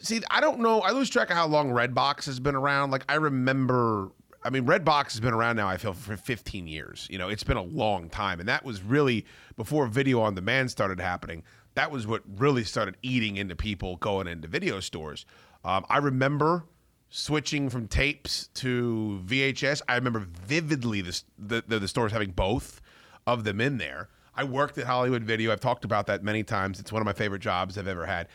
see, 0.00 0.20
I 0.30 0.40
don't 0.40 0.60
know. 0.60 0.80
I 0.80 0.90
lose 0.90 1.10
track 1.10 1.30
of 1.30 1.36
how 1.36 1.46
long 1.46 1.70
Redbox 1.70 2.26
has 2.26 2.40
been 2.40 2.54
around. 2.54 2.90
Like, 2.90 3.04
I 3.08 3.14
remember. 3.14 4.10
I 4.44 4.50
mean, 4.50 4.66
Redbox 4.66 5.12
has 5.12 5.20
been 5.20 5.34
around 5.34 5.56
now. 5.56 5.68
I 5.68 5.76
feel 5.76 5.92
for 5.92 6.16
15 6.16 6.68
years. 6.68 7.08
You 7.10 7.18
know, 7.18 7.28
it's 7.28 7.42
been 7.42 7.56
a 7.56 7.62
long 7.62 8.08
time, 8.08 8.40
and 8.40 8.48
that 8.48 8.64
was 8.64 8.82
really 8.82 9.26
before 9.56 9.86
video 9.88 10.20
on 10.20 10.34
demand 10.34 10.70
started 10.70 11.00
happening. 11.00 11.42
That 11.74 11.90
was 11.90 12.06
what 12.06 12.22
really 12.36 12.64
started 12.64 12.96
eating 13.02 13.36
into 13.36 13.56
people 13.56 13.96
going 13.96 14.26
into 14.26 14.48
video 14.48 14.80
stores. 14.80 15.26
Um, 15.64 15.84
I 15.88 15.98
remember 15.98 16.64
switching 17.10 17.70
from 17.70 17.88
tapes 17.88 18.48
to 18.54 19.22
VHS. 19.26 19.82
I 19.88 19.96
remember 19.96 20.20
vividly 20.20 21.00
the, 21.00 21.22
the, 21.38 21.78
the, 21.78 21.88
stores 21.88 22.12
having 22.12 22.30
both 22.30 22.80
of 23.26 23.44
them 23.44 23.60
in 23.60 23.78
there. 23.78 24.08
I 24.34 24.44
worked 24.44 24.78
at 24.78 24.86
Hollywood 24.86 25.24
Video. 25.24 25.50
I've 25.50 25.60
talked 25.60 25.84
about 25.84 26.06
that 26.06 26.22
many 26.22 26.44
times. 26.44 26.78
It's 26.78 26.92
one 26.92 27.02
of 27.02 27.06
my 27.06 27.12
favorite 27.12 27.40
jobs 27.40 27.76
I've 27.76 27.88
ever 27.88 28.06
had. 28.06 28.28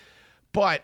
But 0.51 0.83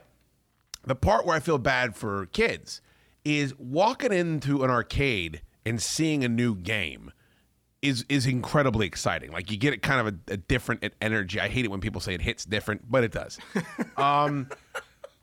the 0.86 0.96
part 0.96 1.26
where 1.26 1.36
I 1.36 1.40
feel 1.40 1.58
bad 1.58 1.96
for 1.96 2.26
kids 2.28 2.82
is 3.26 3.58
walking 3.58 4.12
into 4.12 4.64
an 4.64 4.70
arcade 4.70 5.42
and 5.66 5.82
seeing 5.82 6.24
a 6.24 6.30
new 6.30 6.56
game 6.56 7.12
is 7.82 8.06
is 8.10 8.26
incredibly 8.26 8.86
exciting. 8.88 9.32
Like 9.32 9.52
you 9.52 9.58
get 9.58 9.74
it 9.74 9.82
kind 9.82 10.08
of 10.08 10.14
a, 10.14 10.34
a 10.34 10.38
different 10.38 10.84
energy. 11.02 11.40
I 11.40 11.48
hate 11.48 11.66
it 11.66 11.72
when 11.72 11.80
people 11.80 12.02
say 12.02 12.14
it 12.14 12.22
hits 12.22 12.46
different, 12.46 12.90
but 12.90 13.04
it 13.04 13.12
does. 13.12 13.38
um, 13.98 14.50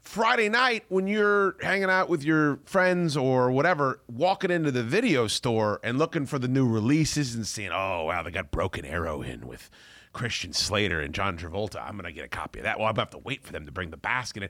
Friday 0.00 0.48
night 0.48 0.84
when 0.88 1.06
you're 1.06 1.56
hanging 1.60 1.90
out 1.90 2.08
with 2.08 2.22
your 2.22 2.60
friends 2.64 3.16
or 3.16 3.50
whatever, 3.50 4.00
walking 4.08 4.50
into 4.50 4.70
the 4.70 4.82
video 4.82 5.26
store 5.26 5.80
and 5.82 5.98
looking 5.98 6.26
for 6.26 6.38
the 6.38 6.48
new 6.48 6.66
releases 6.66 7.34
and 7.34 7.46
seeing, 7.46 7.70
oh 7.72 8.04
wow, 8.04 8.22
they 8.22 8.30
got 8.30 8.50
Broken 8.50 8.84
Arrow 8.84 9.20
in 9.20 9.46
with 9.46 9.68
Christian 10.12 10.52
Slater 10.52 11.00
and 11.00 11.12
John 11.12 11.36
Travolta. 11.36 11.82
I'm 11.86 11.96
gonna 11.96 12.12
get 12.12 12.24
a 12.24 12.28
copy 12.28 12.60
of 12.60 12.64
that. 12.64 12.78
Well, 12.78 12.88
I'm 12.88 12.94
gonna 12.94 13.02
have 13.02 13.10
to 13.10 13.18
wait 13.18 13.44
for 13.44 13.52
them 13.52 13.66
to 13.66 13.72
bring 13.72 13.90
the 13.90 13.96
basket 13.96 14.44
in. 14.44 14.48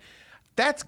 That's 0.57 0.85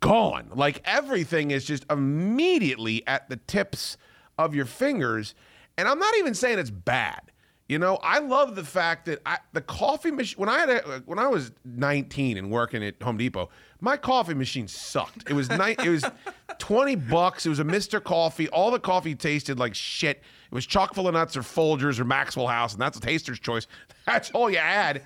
gone. 0.00 0.50
Like 0.54 0.82
everything 0.84 1.50
is 1.52 1.64
just 1.64 1.84
immediately 1.90 3.06
at 3.06 3.28
the 3.28 3.36
tips 3.36 3.96
of 4.38 4.54
your 4.54 4.66
fingers. 4.66 5.34
And 5.78 5.88
I'm 5.88 5.98
not 5.98 6.14
even 6.18 6.34
saying 6.34 6.58
it's 6.58 6.70
bad. 6.70 7.20
You 7.68 7.78
know, 7.78 7.98
I 8.02 8.18
love 8.18 8.54
the 8.54 8.64
fact 8.64 9.06
that 9.06 9.20
I, 9.24 9.38
the 9.54 9.62
coffee 9.62 10.10
machine. 10.10 10.38
When 10.38 10.48
I 10.48 10.58
had 10.58 10.68
a, 10.68 11.02
when 11.06 11.18
I 11.18 11.28
was 11.28 11.52
19 11.64 12.36
and 12.36 12.50
working 12.50 12.84
at 12.84 13.00
Home 13.02 13.16
Depot, 13.16 13.48
my 13.80 13.96
coffee 13.96 14.34
machine 14.34 14.68
sucked. 14.68 15.30
It 15.30 15.32
was 15.32 15.48
ni- 15.48 15.76
It 15.82 15.88
was 15.88 16.04
20 16.58 16.96
bucks. 16.96 17.46
It 17.46 17.48
was 17.48 17.60
a 17.60 17.64
Mister 17.64 17.98
Coffee. 17.98 18.48
All 18.48 18.70
the 18.70 18.80
coffee 18.80 19.14
tasted 19.14 19.58
like 19.58 19.74
shit. 19.74 20.18
It 20.18 20.54
was 20.54 20.66
chock 20.66 20.94
full 20.94 21.08
of 21.08 21.14
nuts 21.14 21.34
or 21.34 21.40
Folgers 21.40 21.98
or 21.98 22.04
Maxwell 22.04 22.48
House, 22.48 22.74
and 22.74 22.82
that's 22.82 22.98
a 22.98 23.00
taster's 23.00 23.40
choice. 23.40 23.66
That's 24.06 24.32
all 24.32 24.50
you 24.50 24.58
had. 24.58 25.02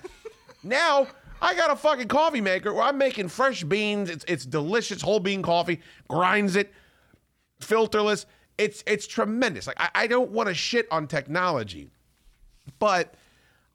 Now 0.63 1.07
I 1.41 1.55
got 1.55 1.71
a 1.71 1.75
fucking 1.75 2.07
coffee 2.07 2.41
maker 2.41 2.73
where 2.73 2.83
I'm 2.83 2.97
making 2.97 3.29
fresh 3.29 3.63
beans. 3.63 4.09
It's 4.09 4.25
it's 4.27 4.45
delicious 4.45 5.01
whole 5.01 5.19
bean 5.19 5.41
coffee. 5.41 5.81
Grinds 6.07 6.55
it, 6.55 6.73
filterless. 7.61 8.25
It's 8.57 8.83
it's 8.87 9.07
tremendous. 9.07 9.67
Like 9.67 9.79
I, 9.79 9.89
I 9.93 10.07
don't 10.07 10.31
want 10.31 10.49
to 10.49 10.55
shit 10.55 10.87
on 10.91 11.07
technology, 11.07 11.91
but 12.79 13.13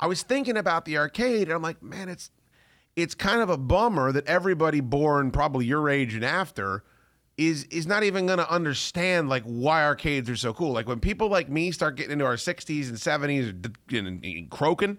I 0.00 0.06
was 0.06 0.22
thinking 0.22 0.56
about 0.56 0.84
the 0.84 0.98
arcade, 0.98 1.42
and 1.42 1.52
I'm 1.52 1.62
like, 1.62 1.82
man, 1.82 2.08
it's 2.08 2.30
it's 2.96 3.14
kind 3.14 3.40
of 3.40 3.48
a 3.48 3.56
bummer 3.56 4.12
that 4.12 4.26
everybody 4.26 4.80
born 4.80 5.30
probably 5.30 5.66
your 5.66 5.88
age 5.88 6.14
and 6.14 6.24
after 6.24 6.84
is 7.38 7.64
is 7.64 7.86
not 7.86 8.02
even 8.02 8.26
going 8.26 8.38
to 8.38 8.50
understand 8.50 9.28
like 9.28 9.42
why 9.44 9.84
arcades 9.84 10.28
are 10.28 10.36
so 10.36 10.52
cool. 10.52 10.72
Like 10.72 10.86
when 10.86 11.00
people 11.00 11.28
like 11.28 11.48
me 11.48 11.70
start 11.70 11.96
getting 11.96 12.12
into 12.12 12.24
our 12.24 12.34
60s 12.34 12.88
and 12.88 12.96
70s 12.98 13.96
and, 13.96 14.24
and 14.24 14.50
croaking, 14.50 14.98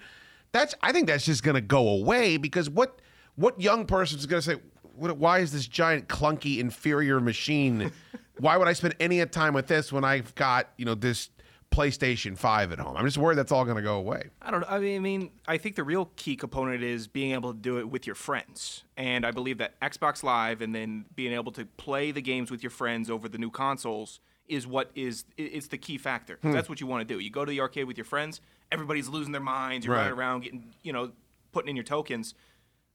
that's 0.53 0.73
I 0.81 0.93
think 0.93 1.07
that's 1.07 1.25
just 1.25 1.43
going 1.43 1.55
to 1.55 1.61
go 1.61 1.89
away 1.89 2.37
because 2.37 2.69
what 2.69 3.01
what 3.35 3.59
young 3.59 3.85
person 3.85 4.19
is 4.19 4.25
going 4.25 4.41
to 4.41 4.51
say? 4.55 4.61
Why 4.95 5.39
is 5.39 5.51
this 5.51 5.67
giant 5.67 6.07
clunky 6.07 6.59
inferior 6.59 7.19
machine? 7.19 7.91
why 8.37 8.55
would 8.55 8.67
I 8.67 8.73
spend 8.73 8.95
any 8.99 9.25
time 9.25 9.53
with 9.53 9.67
this 9.67 9.91
when 9.91 10.05
I've 10.05 10.33
got 10.35 10.69
you 10.77 10.85
know 10.85 10.95
this 10.95 11.29
PlayStation 11.71 12.37
Five 12.37 12.71
at 12.71 12.79
home? 12.79 12.95
I'm 12.95 13.05
just 13.05 13.17
worried 13.17 13.37
that's 13.37 13.51
all 13.51 13.65
going 13.65 13.77
to 13.77 13.81
go 13.81 13.95
away. 13.95 14.29
I 14.41 14.51
don't. 14.51 14.63
I 14.69 14.77
mean, 14.77 14.95
I 14.95 14.99
mean, 14.99 15.31
I 15.47 15.57
think 15.57 15.75
the 15.75 15.83
real 15.83 16.11
key 16.15 16.35
component 16.35 16.83
is 16.83 17.07
being 17.07 17.33
able 17.33 17.51
to 17.51 17.59
do 17.59 17.79
it 17.79 17.89
with 17.89 18.05
your 18.05 18.15
friends. 18.15 18.83
And 18.95 19.25
I 19.25 19.31
believe 19.31 19.57
that 19.57 19.79
Xbox 19.81 20.21
Live 20.21 20.61
and 20.61 20.73
then 20.73 21.05
being 21.15 21.33
able 21.33 21.51
to 21.53 21.65
play 21.65 22.11
the 22.11 22.21
games 22.21 22.51
with 22.51 22.61
your 22.61 22.69
friends 22.69 23.09
over 23.09 23.27
the 23.27 23.39
new 23.39 23.49
consoles 23.49 24.19
is 24.47 24.67
what 24.67 24.91
is 24.95 25.25
it's 25.37 25.67
the 25.67 25.77
key 25.77 25.97
factor. 25.97 26.37
Hmm. 26.41 26.51
That's 26.51 26.67
what 26.69 26.81
you 26.81 26.87
want 26.87 27.07
to 27.07 27.13
do. 27.13 27.19
You 27.19 27.29
go 27.29 27.45
to 27.45 27.49
the 27.49 27.61
arcade 27.61 27.85
with 27.85 27.97
your 27.97 28.05
friends, 28.05 28.41
everybody's 28.71 29.07
losing 29.07 29.31
their 29.31 29.41
minds, 29.41 29.85
you're 29.85 29.95
Right. 29.95 30.03
running 30.03 30.17
around 30.19 30.41
getting, 30.43 30.73
you 30.83 30.91
know, 30.93 31.11
putting 31.51 31.69
in 31.69 31.75
your 31.75 31.85
tokens. 31.85 32.33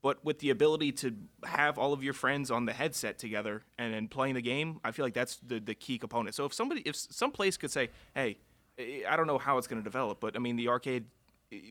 But 0.00 0.24
with 0.24 0.38
the 0.38 0.50
ability 0.50 0.92
to 0.92 1.16
have 1.44 1.76
all 1.76 1.92
of 1.92 2.04
your 2.04 2.12
friends 2.12 2.50
on 2.52 2.66
the 2.66 2.72
headset 2.72 3.18
together 3.18 3.62
and 3.78 3.92
then 3.92 4.06
playing 4.06 4.34
the 4.36 4.42
game, 4.42 4.78
I 4.84 4.92
feel 4.92 5.04
like 5.04 5.14
that's 5.14 5.36
the, 5.38 5.58
the 5.58 5.74
key 5.74 5.98
component. 5.98 6.36
So 6.36 6.44
if 6.44 6.54
somebody, 6.54 6.82
if 6.82 6.94
some 6.94 7.32
place 7.32 7.56
could 7.56 7.72
say, 7.72 7.90
hey, 8.14 8.38
I 8.78 9.02
I 9.08 9.16
don't 9.16 9.26
know 9.26 9.38
how 9.38 9.58
it's 9.58 9.66
going 9.66 9.80
to 9.80 9.84
develop, 9.84 10.20
but 10.20 10.36
I 10.36 10.38
mean, 10.38 10.54
the 10.54 10.68
arcade, 10.68 11.06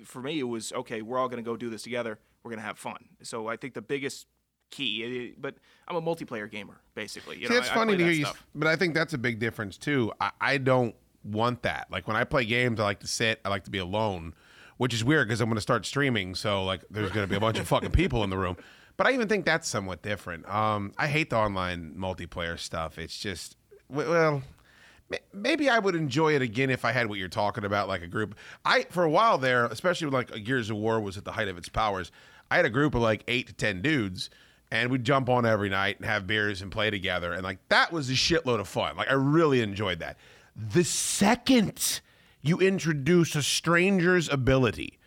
for 0.04 0.22
me, 0.22 0.40
it 0.40 0.44
was 0.44 0.74
okay, 0.74 1.02
we're 1.02 1.18
all 1.18 1.30
going 1.30 1.42
to 1.42 1.50
go 1.50 1.56
do 1.56 1.70
this 1.70 1.84
together. 1.84 2.20
We're 2.44 2.50
going 2.52 2.60
to 2.60 2.66
have 2.66 2.78
fun. 2.78 3.06
So 3.24 3.48
I 3.48 3.56
think 3.56 3.74
the 3.76 3.82
biggest 3.82 4.28
key, 4.70 5.34
but 5.40 5.56
I'm 5.88 5.96
a 5.96 6.02
multiplayer 6.02 6.50
gamer, 6.50 6.80
basically. 6.96 7.38
You 7.40 7.48
See, 7.48 7.54
know, 7.54 7.60
it's 7.60 7.70
I- 7.70 7.74
I 7.74 7.76
funny 7.76 7.92
play 7.96 7.98
to 7.98 8.04
hear 8.06 8.14
you, 8.14 8.26
stuff. 8.26 8.46
but 8.56 8.68
I 8.68 8.76
think 8.76 8.94
that's 8.94 9.14
a 9.14 9.18
big 9.18 9.40
difference 9.40 9.78
too. 9.78 10.12
I, 10.20 10.32
I 10.42 10.58
don't 10.58 10.96
want 11.24 11.64
that. 11.64 11.88
Like 11.90 12.08
when 12.08 12.16
I 12.18 12.24
play 12.24 12.46
games, 12.46 12.80
I 12.80 12.84
like 12.84 13.00
to 13.02 13.08
sit. 13.08 13.40
I 13.46 13.50
like 13.50 13.64
to 13.66 13.72
be 13.72 13.78
alone, 13.80 14.34
which 14.78 14.94
is 14.94 15.04
weird 15.04 15.28
because 15.28 15.42
I'm 15.42 15.48
going 15.50 15.56
to 15.56 15.62
start 15.62 15.86
streaming. 15.86 16.36
So 16.36 16.64
like, 16.64 16.82
there's 16.90 17.12
going 17.12 17.26
to 17.26 17.30
be 17.30 17.36
a 17.38 17.40
bunch 17.40 17.60
of 17.60 17.68
fucking 17.68 17.92
people 17.92 18.24
in 18.24 18.30
the 18.30 18.38
room. 18.38 18.58
But 18.98 19.08
I 19.08 19.12
even 19.14 19.28
think 19.28 19.46
that's 19.46 19.68
somewhat 19.68 20.02
different. 20.02 20.50
Um, 20.50 20.92
I 20.98 21.08
hate 21.08 21.30
the 21.30 21.38
online 21.38 21.94
multiplayer 21.98 22.58
stuff. 22.58 22.98
It's 22.98 23.18
just 23.20 23.56
well. 23.90 24.44
Maybe 25.32 25.70
I 25.70 25.80
would 25.80 25.96
enjoy 25.96 26.36
it 26.36 26.42
again 26.42 26.70
if 26.70 26.84
I 26.84 26.92
had 26.92 27.08
what 27.08 27.18
you're 27.18 27.30
talking 27.30 27.64
about, 27.64 27.88
like 27.88 28.02
a 28.02 28.08
group. 28.08 28.36
I 28.66 28.88
for 28.90 29.06
a 29.06 29.10
while 29.10 29.38
there, 29.38 29.66
especially 29.68 30.08
when 30.08 30.14
like 30.14 30.44
Gears 30.44 30.70
of 30.70 30.76
War 30.76 31.00
was 31.00 31.18
at 31.18 31.24
the 31.24 31.32
height 31.32 31.48
of 31.48 31.58
its 31.58 31.70
powers. 31.70 32.12
I 32.52 32.58
had 32.58 32.66
a 32.66 32.70
group 32.70 32.94
of 32.94 33.02
like 33.02 33.24
eight 33.30 33.48
to 33.48 33.54
ten 33.54 33.82
dudes, 33.82 34.30
and 34.72 34.92
we'd 34.92 35.04
jump 35.04 35.30
on 35.30 35.46
every 35.46 35.70
night 35.70 35.98
and 35.98 36.06
have 36.06 36.28
beers 36.28 36.62
and 36.62 36.72
play 36.72 36.90
together, 36.90 37.34
and 37.34 37.44
like 37.44 37.60
that 37.70 37.92
was 37.92 38.10
a 38.10 38.14
shitload 38.14 38.60
of 38.60 38.68
fun. 38.68 38.98
Like 38.98 39.10
I 39.10 39.14
really 39.14 39.62
enjoyed 39.62 40.00
that. 40.00 40.18
The 40.56 40.84
second 40.84 42.02
you 42.42 42.60
introduce 42.60 43.36
a 43.36 43.44
stranger's 43.44 44.30
ability 44.30 45.00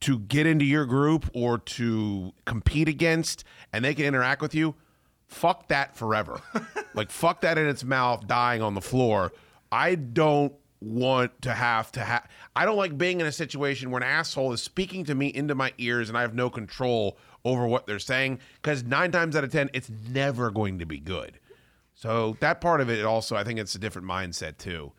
to 0.00 0.18
get 0.18 0.46
into 0.46 0.64
your 0.64 0.84
group 0.84 1.30
or 1.32 1.58
to 1.58 2.32
compete 2.44 2.88
against, 2.88 3.44
and 3.72 3.84
they 3.84 3.94
can 3.94 4.04
interact 4.04 4.42
with 4.42 4.54
you, 4.54 4.74
fuck 5.26 5.68
that 5.68 5.96
forever. 5.96 6.40
like 6.94 7.10
fuck 7.10 7.40
that 7.40 7.56
in 7.56 7.66
its 7.66 7.84
mouth, 7.84 8.26
dying 8.26 8.62
on 8.62 8.74
the 8.74 8.80
floor. 8.80 9.32
I 9.70 9.94
don't 9.94 10.52
want 10.80 11.40
to 11.42 11.52
have 11.52 11.92
to 11.92 12.00
have. 12.00 12.28
I 12.56 12.64
don't 12.64 12.76
like 12.76 12.98
being 12.98 13.20
in 13.20 13.26
a 13.26 13.32
situation 13.32 13.90
where 13.90 14.02
an 14.02 14.08
asshole 14.08 14.52
is 14.52 14.60
speaking 14.60 15.04
to 15.04 15.14
me 15.14 15.28
into 15.28 15.54
my 15.54 15.72
ears 15.78 16.08
and 16.08 16.18
I 16.18 16.22
have 16.22 16.34
no 16.34 16.50
control 16.50 17.16
over 17.44 17.66
what 17.66 17.86
they're 17.86 17.98
saying. 17.98 18.38
Because 18.60 18.84
nine 18.84 19.12
times 19.12 19.36
out 19.36 19.44
of 19.44 19.52
ten, 19.52 19.70
it's 19.72 19.90
never 20.10 20.50
going 20.50 20.78
to 20.78 20.86
be 20.86 20.98
good. 20.98 21.38
So 21.94 22.36
that 22.40 22.60
part 22.60 22.80
of 22.80 22.90
it 22.90 23.04
also, 23.04 23.36
I 23.36 23.44
think 23.44 23.58
it's 23.58 23.74
a 23.74 23.78
different 23.78 24.08
mindset 24.08 24.58
too. 24.58 24.92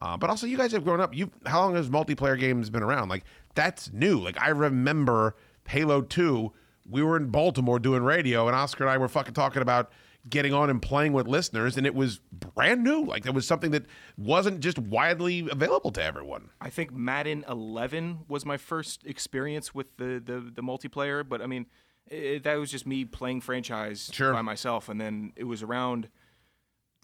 Uh, 0.00 0.16
but 0.16 0.30
also, 0.30 0.46
you 0.46 0.56
guys 0.56 0.72
have 0.72 0.84
grown 0.84 1.00
up. 1.00 1.14
You, 1.14 1.30
how 1.46 1.60
long 1.60 1.74
has 1.74 1.88
multiplayer 1.90 2.38
games 2.38 2.70
been 2.70 2.82
around? 2.82 3.08
Like 3.08 3.24
that's 3.54 3.92
new. 3.92 4.18
Like 4.20 4.40
I 4.40 4.50
remember 4.50 5.34
Halo 5.68 6.02
Two. 6.02 6.52
We 6.88 7.02
were 7.02 7.16
in 7.16 7.26
Baltimore 7.26 7.78
doing 7.78 8.02
radio, 8.02 8.46
and 8.46 8.56
Oscar 8.56 8.84
and 8.84 8.90
I 8.90 8.96
were 8.96 9.08
fucking 9.08 9.34
talking 9.34 9.60
about 9.60 9.90
getting 10.28 10.52
on 10.52 10.70
and 10.70 10.80
playing 10.80 11.12
with 11.12 11.26
listeners, 11.26 11.76
and 11.76 11.86
it 11.86 11.94
was 11.94 12.20
brand 12.32 12.84
new. 12.84 13.04
Like 13.04 13.26
it 13.26 13.34
was 13.34 13.46
something 13.46 13.72
that 13.72 13.86
wasn't 14.16 14.60
just 14.60 14.78
widely 14.78 15.48
available 15.50 15.90
to 15.92 16.02
everyone. 16.02 16.50
I 16.60 16.70
think 16.70 16.92
Madden 16.92 17.44
11 17.48 18.20
was 18.28 18.44
my 18.46 18.56
first 18.56 19.04
experience 19.04 19.74
with 19.74 19.96
the 19.96 20.22
the, 20.24 20.52
the 20.54 20.62
multiplayer, 20.62 21.28
but 21.28 21.42
I 21.42 21.46
mean, 21.46 21.66
it, 22.10 22.42
that 22.44 22.56
was 22.58 22.70
just 22.70 22.86
me 22.86 23.04
playing 23.04 23.40
franchise 23.40 24.10
by 24.18 24.42
myself, 24.42 24.88
and 24.88 25.00
then 25.00 25.32
it 25.36 25.44
was 25.44 25.62
around 25.62 26.08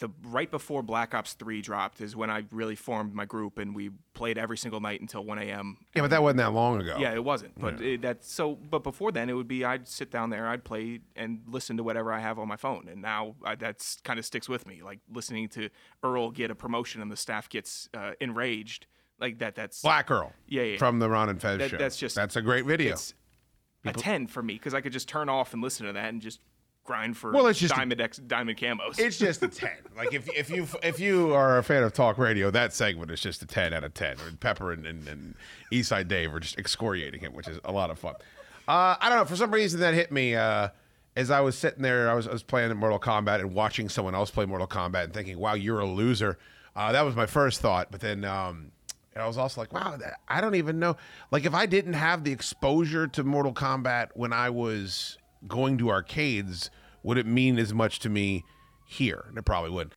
the 0.00 0.11
right 0.24 0.50
before 0.50 0.82
Black 0.82 1.14
Ops 1.14 1.34
3 1.34 1.62
dropped 1.62 2.00
is 2.00 2.16
when 2.16 2.28
I 2.28 2.42
really 2.50 2.74
formed 2.74 3.14
my 3.14 3.24
group, 3.24 3.59
and 3.59 3.76
we 3.76 3.90
played 4.12 4.36
every 4.38 4.57
single 4.59 4.80
night 4.80 5.00
until 5.00 5.24
1 5.24 5.38
a.m. 5.38 5.76
Yeah, 5.94 6.02
but 6.02 6.11
that 6.11 6.20
wasn't 6.20 6.38
that 6.38 6.52
long 6.52 6.80
ago. 6.80 6.96
Yeah, 6.98 7.14
it 7.14 7.22
wasn't. 7.22 7.59
But 7.61 7.80
Yeah. 7.80 7.90
it, 7.92 8.02
that's 8.02 8.28
so. 8.30 8.57
But 8.57 8.82
before 8.82 9.12
then, 9.12 9.30
it 9.30 9.34
would 9.34 9.46
be 9.46 9.64
I'd 9.64 9.86
sit 9.86 10.11
down 10.11 10.30
there, 10.30 10.48
I'd 10.48 10.64
play 10.64 10.98
and 11.14 11.42
listen 11.46 11.76
to 11.76 11.84
whatever 11.84 12.12
I 12.12 12.18
have 12.18 12.40
on 12.40 12.48
my 12.48 12.57
phone, 12.57 12.88
and 12.90 13.00
now 13.02 13.36
I, 13.44 13.55
that's 13.55 14.00
kind 14.02 14.18
of 14.18 14.24
sticks 14.26 14.48
with 14.48 14.66
me. 14.66 14.82
Like 14.82 14.98
listening 15.12 15.48
to 15.50 15.68
Earl 16.02 16.32
get 16.32 16.50
a 16.50 16.57
promotion 16.57 17.00
and 17.00 17.11
the 17.12 17.16
staff 17.16 17.48
gets 17.48 17.88
uh, 17.94 18.12
enraged. 18.20 18.86
Like 19.20 19.38
that. 19.38 19.55
That's 19.55 19.80
Black 19.80 20.11
Earl. 20.11 20.32
Yeah, 20.48 20.62
yeah. 20.62 20.76
From 20.76 20.98
the 20.98 21.09
Ron 21.09 21.28
and 21.28 21.40
Fez 21.40 21.59
That- 21.59 21.70
show. 21.70 21.76
That's 21.76 21.96
just 21.96 22.16
that's 22.16 22.34
a 22.34 22.42
great 22.42 22.66
video. 22.66 22.94
It's 22.94 23.14
a 23.85 23.93
ten 23.93 24.26
for 24.26 24.43
me 24.43 24.55
because 24.55 24.74
I 24.74 24.80
could 24.80 24.93
just 24.93 25.09
turn 25.09 25.28
off 25.28 25.53
and 25.53 25.62
listen 25.62 25.87
to 25.87 25.93
that 25.93 26.09
and 26.09 26.20
just 26.22 26.41
grind 26.85 27.16
for 27.16 27.32
Well, 27.32 27.47
it's 27.47 27.59
just 27.59 27.72
a- 27.72 27.76
diamond 27.76 28.01
X, 28.01 28.18
diamond 28.18 28.59
camos. 28.59 28.99
It's 28.99 29.18
just 29.18 29.43
a 29.43 29.49
ten. 29.49 29.70
Like 29.97 30.12
if 30.12 30.28
if 30.37 30.51
you 30.51 30.66
if 30.82 31.01
you 31.01 31.32
are 31.35 31.59
a 31.59 31.62
fan 31.62 31.82
of 31.82 31.93
talk 31.93 32.18
radio, 32.18 32.51
that 32.51 32.72
segment 32.74 33.11
is 33.11 33.20
just 33.20 33.43
a 33.43 33.47
ten 33.47 33.72
out 33.72 33.85
of 33.85 33.95
ten. 33.95 34.16
And 34.26 34.39
Pepper 34.39 34.72
and, 34.72 34.87
and, 34.87 35.07
and 35.09 35.35
Eastside 35.72 36.09
Dave 36.09 36.32
are 36.35 36.41
just 36.41 36.59
excoriating 36.59 37.20
him, 37.20 37.32
which 37.35 37.49
is 37.49 37.59
a 37.64 37.72
lot 37.72 37.91
of 37.91 37.99
fun. 37.99 38.14
Uh, 38.66 38.97
I 39.01 39.09
don't 39.09 39.18
know. 39.18 39.24
For 39.24 39.37
some 39.37 39.51
reason, 39.51 39.80
that 39.80 39.93
hit 39.95 40.11
me 40.11 40.35
uh, 40.35 40.68
as 41.16 41.30
I 41.30 41.41
was 41.41 41.57
sitting 41.57 41.82
there. 41.82 42.11
I 42.11 42.14
was, 42.14 42.26
I 42.26 42.32
was 42.32 42.43
playing 42.43 42.74
Mortal 42.76 42.99
Kombat 42.99 43.41
and 43.41 43.55
watching 43.55 43.89
someone 43.89 44.14
else 44.14 44.30
play 44.30 44.47
Mortal 44.47 44.66
Kombat 44.66 45.05
and 45.05 45.12
thinking, 45.14 45.39
"Wow, 45.39 45.55
you're 45.55 45.80
a 45.80 45.87
loser." 45.87 46.39
Uh, 46.76 46.91
that 46.93 47.03
was 47.03 47.14
my 47.14 47.26
first 47.26 47.61
thought. 47.61 47.89
But 47.91 48.01
then 48.01 48.24
um, 48.24 48.72
I 49.16 49.26
was 49.26 49.38
also 49.38 49.60
like, 49.60 49.72
"Wow, 49.72 49.98
I 50.28 50.40
don't 50.40 50.56
even 50.56 50.78
know." 50.78 50.96
Like 51.30 51.44
if 51.44 51.54
I 51.54 51.66
didn't 51.66 51.94
have 51.94 52.24
the 52.24 52.32
exposure 52.32 53.06
to 53.08 53.22
Mortal 53.22 53.54
Kombat 53.54 54.08
when 54.14 54.32
I 54.32 54.50
was 54.50 55.18
going 55.46 55.78
to 55.78 55.90
arcades, 55.90 56.70
would 57.02 57.18
it 57.18 57.26
mean 57.26 57.58
as 57.58 57.72
much 57.72 58.00
to 58.00 58.08
me 58.08 58.44
here? 58.86 59.24
And 59.28 59.38
it 59.38 59.44
probably 59.44 59.70
would. 59.70 59.92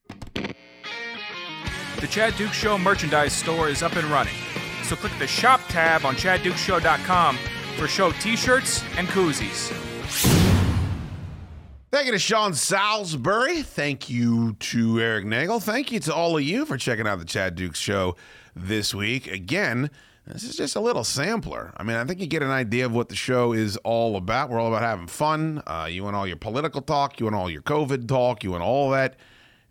The 2.00 2.06
Chad 2.06 2.36
Duke 2.36 2.52
Show 2.52 2.78
merchandise 2.78 3.32
store 3.32 3.68
is 3.68 3.82
up 3.82 3.96
and 3.96 4.06
running. 4.06 4.34
So 4.84 4.94
click 4.94 5.12
the 5.18 5.26
shop 5.26 5.60
tab 5.68 6.04
on 6.04 6.14
chaddukeshow.com 6.14 7.36
for 7.76 7.88
show 7.88 8.12
t-shirts 8.12 8.84
and 8.96 9.08
koozies. 9.08 9.72
Thank 11.90 12.06
you 12.06 12.12
to 12.12 12.18
Sean 12.18 12.54
Salisbury. 12.54 13.62
Thank 13.62 14.10
you 14.10 14.52
to 14.54 15.00
Erik 15.00 15.24
Nagel. 15.24 15.58
Thank 15.58 15.90
you 15.90 16.00
to 16.00 16.14
all 16.14 16.36
of 16.36 16.42
you 16.42 16.64
for 16.66 16.76
checking 16.76 17.06
out 17.06 17.18
the 17.18 17.24
Chad 17.24 17.54
Dukes 17.54 17.78
show 17.78 18.14
this 18.66 18.94
week. 18.94 19.26
Again, 19.26 19.90
this 20.26 20.42
is 20.42 20.56
just 20.56 20.76
a 20.76 20.80
little 20.80 21.04
sampler. 21.04 21.72
I 21.76 21.82
mean, 21.82 21.96
I 21.96 22.04
think 22.04 22.20
you 22.20 22.26
get 22.26 22.42
an 22.42 22.50
idea 22.50 22.84
of 22.84 22.92
what 22.92 23.08
the 23.08 23.16
show 23.16 23.52
is 23.52 23.76
all 23.78 24.16
about. 24.16 24.50
We're 24.50 24.60
all 24.60 24.68
about 24.68 24.82
having 24.82 25.06
fun. 25.06 25.62
Uh, 25.66 25.88
you 25.90 26.04
want 26.04 26.16
all 26.16 26.26
your 26.26 26.36
political 26.36 26.82
talk, 26.82 27.18
you 27.18 27.26
want 27.26 27.36
all 27.36 27.48
your 27.48 27.62
COVID 27.62 28.06
talk, 28.06 28.44
you 28.44 28.50
want 28.50 28.62
all 28.62 28.90
that 28.90 29.16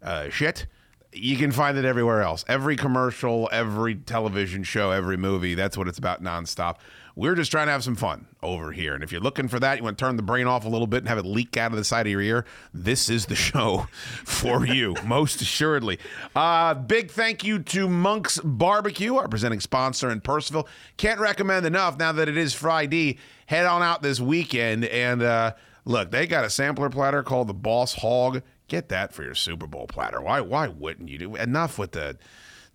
uh, 0.01 0.29
shit. 0.29 0.65
you 1.13 1.37
can 1.37 1.51
find 1.51 1.77
it 1.77 1.85
everywhere 1.85 2.21
else. 2.21 2.43
Every 2.47 2.75
commercial, 2.75 3.49
every 3.51 3.95
television 3.95 4.63
show, 4.63 4.91
every 4.91 5.17
movie. 5.17 5.55
That's 5.55 5.77
what 5.77 5.87
it's 5.87 5.97
about 5.97 6.23
nonstop. 6.23 6.77
We're 7.17 7.33
just 7.33 7.49
trying 7.49 7.65
to 7.65 7.71
have 7.71 7.83
some 7.83 7.95
fun 7.95 8.27
over 8.43 8.71
here. 8.71 8.93
And 8.93 9.03
if 9.03 9.11
you're 9.11 9.19
looking 9.19 9.47
for 9.47 9.59
that, 9.59 9.79
you 9.79 9.83
want 9.83 9.97
to 9.97 10.05
turn 10.05 10.17
the 10.17 10.21
brain 10.21 10.45
off 10.45 10.65
a 10.65 10.69
little 10.69 10.85
bit 10.85 10.97
and 10.97 11.07
have 11.07 11.17
it 11.17 11.25
leak 11.25 11.57
out 11.57 11.71
of 11.71 11.77
the 11.77 11.83
side 11.83 12.05
of 12.05 12.11
your 12.11 12.21
ear, 12.21 12.45
this 12.75 13.09
is 13.09 13.25
the 13.25 13.35
show 13.49 13.87
for 14.23 14.67
you, 14.67 14.93
most 15.03 15.41
assuredly. 15.41 15.97
Uh, 16.35 16.75
big 16.75 17.09
thank 17.09 17.43
you 17.43 17.57
to 17.57 17.89
Monk's 17.89 18.39
Barbecue, 18.43 19.15
our 19.15 19.27
presenting 19.27 19.59
sponsor 19.59 20.11
in 20.11 20.21
Purcellville. 20.21 20.67
Can't 20.97 21.19
recommend 21.19 21.65
enough 21.65 21.97
now 21.97 22.11
that 22.11 22.29
it 22.29 22.37
is 22.37 22.53
Friday. 22.53 23.17
Head 23.47 23.65
on 23.65 23.81
out 23.81 24.03
this 24.03 24.19
weekend 24.19 24.85
and 24.85 25.23
uh, 25.23 25.55
look, 25.85 26.11
they 26.11 26.27
got 26.27 26.45
a 26.45 26.51
sampler 26.51 26.91
platter 26.91 27.23
called 27.23 27.47
the 27.47 27.55
Boss 27.55 27.95
Hog. 27.95 28.43
Get 28.67 28.89
that 28.89 29.11
for 29.11 29.23
your 29.23 29.33
Super 29.33 29.65
Bowl 29.65 29.87
platter. 29.87 30.21
Why? 30.21 30.39
Why 30.41 30.67
wouldn't 30.67 31.09
you 31.09 31.17
do? 31.17 31.35
Enough 31.35 31.79
with 31.79 31.93
the 31.93 32.19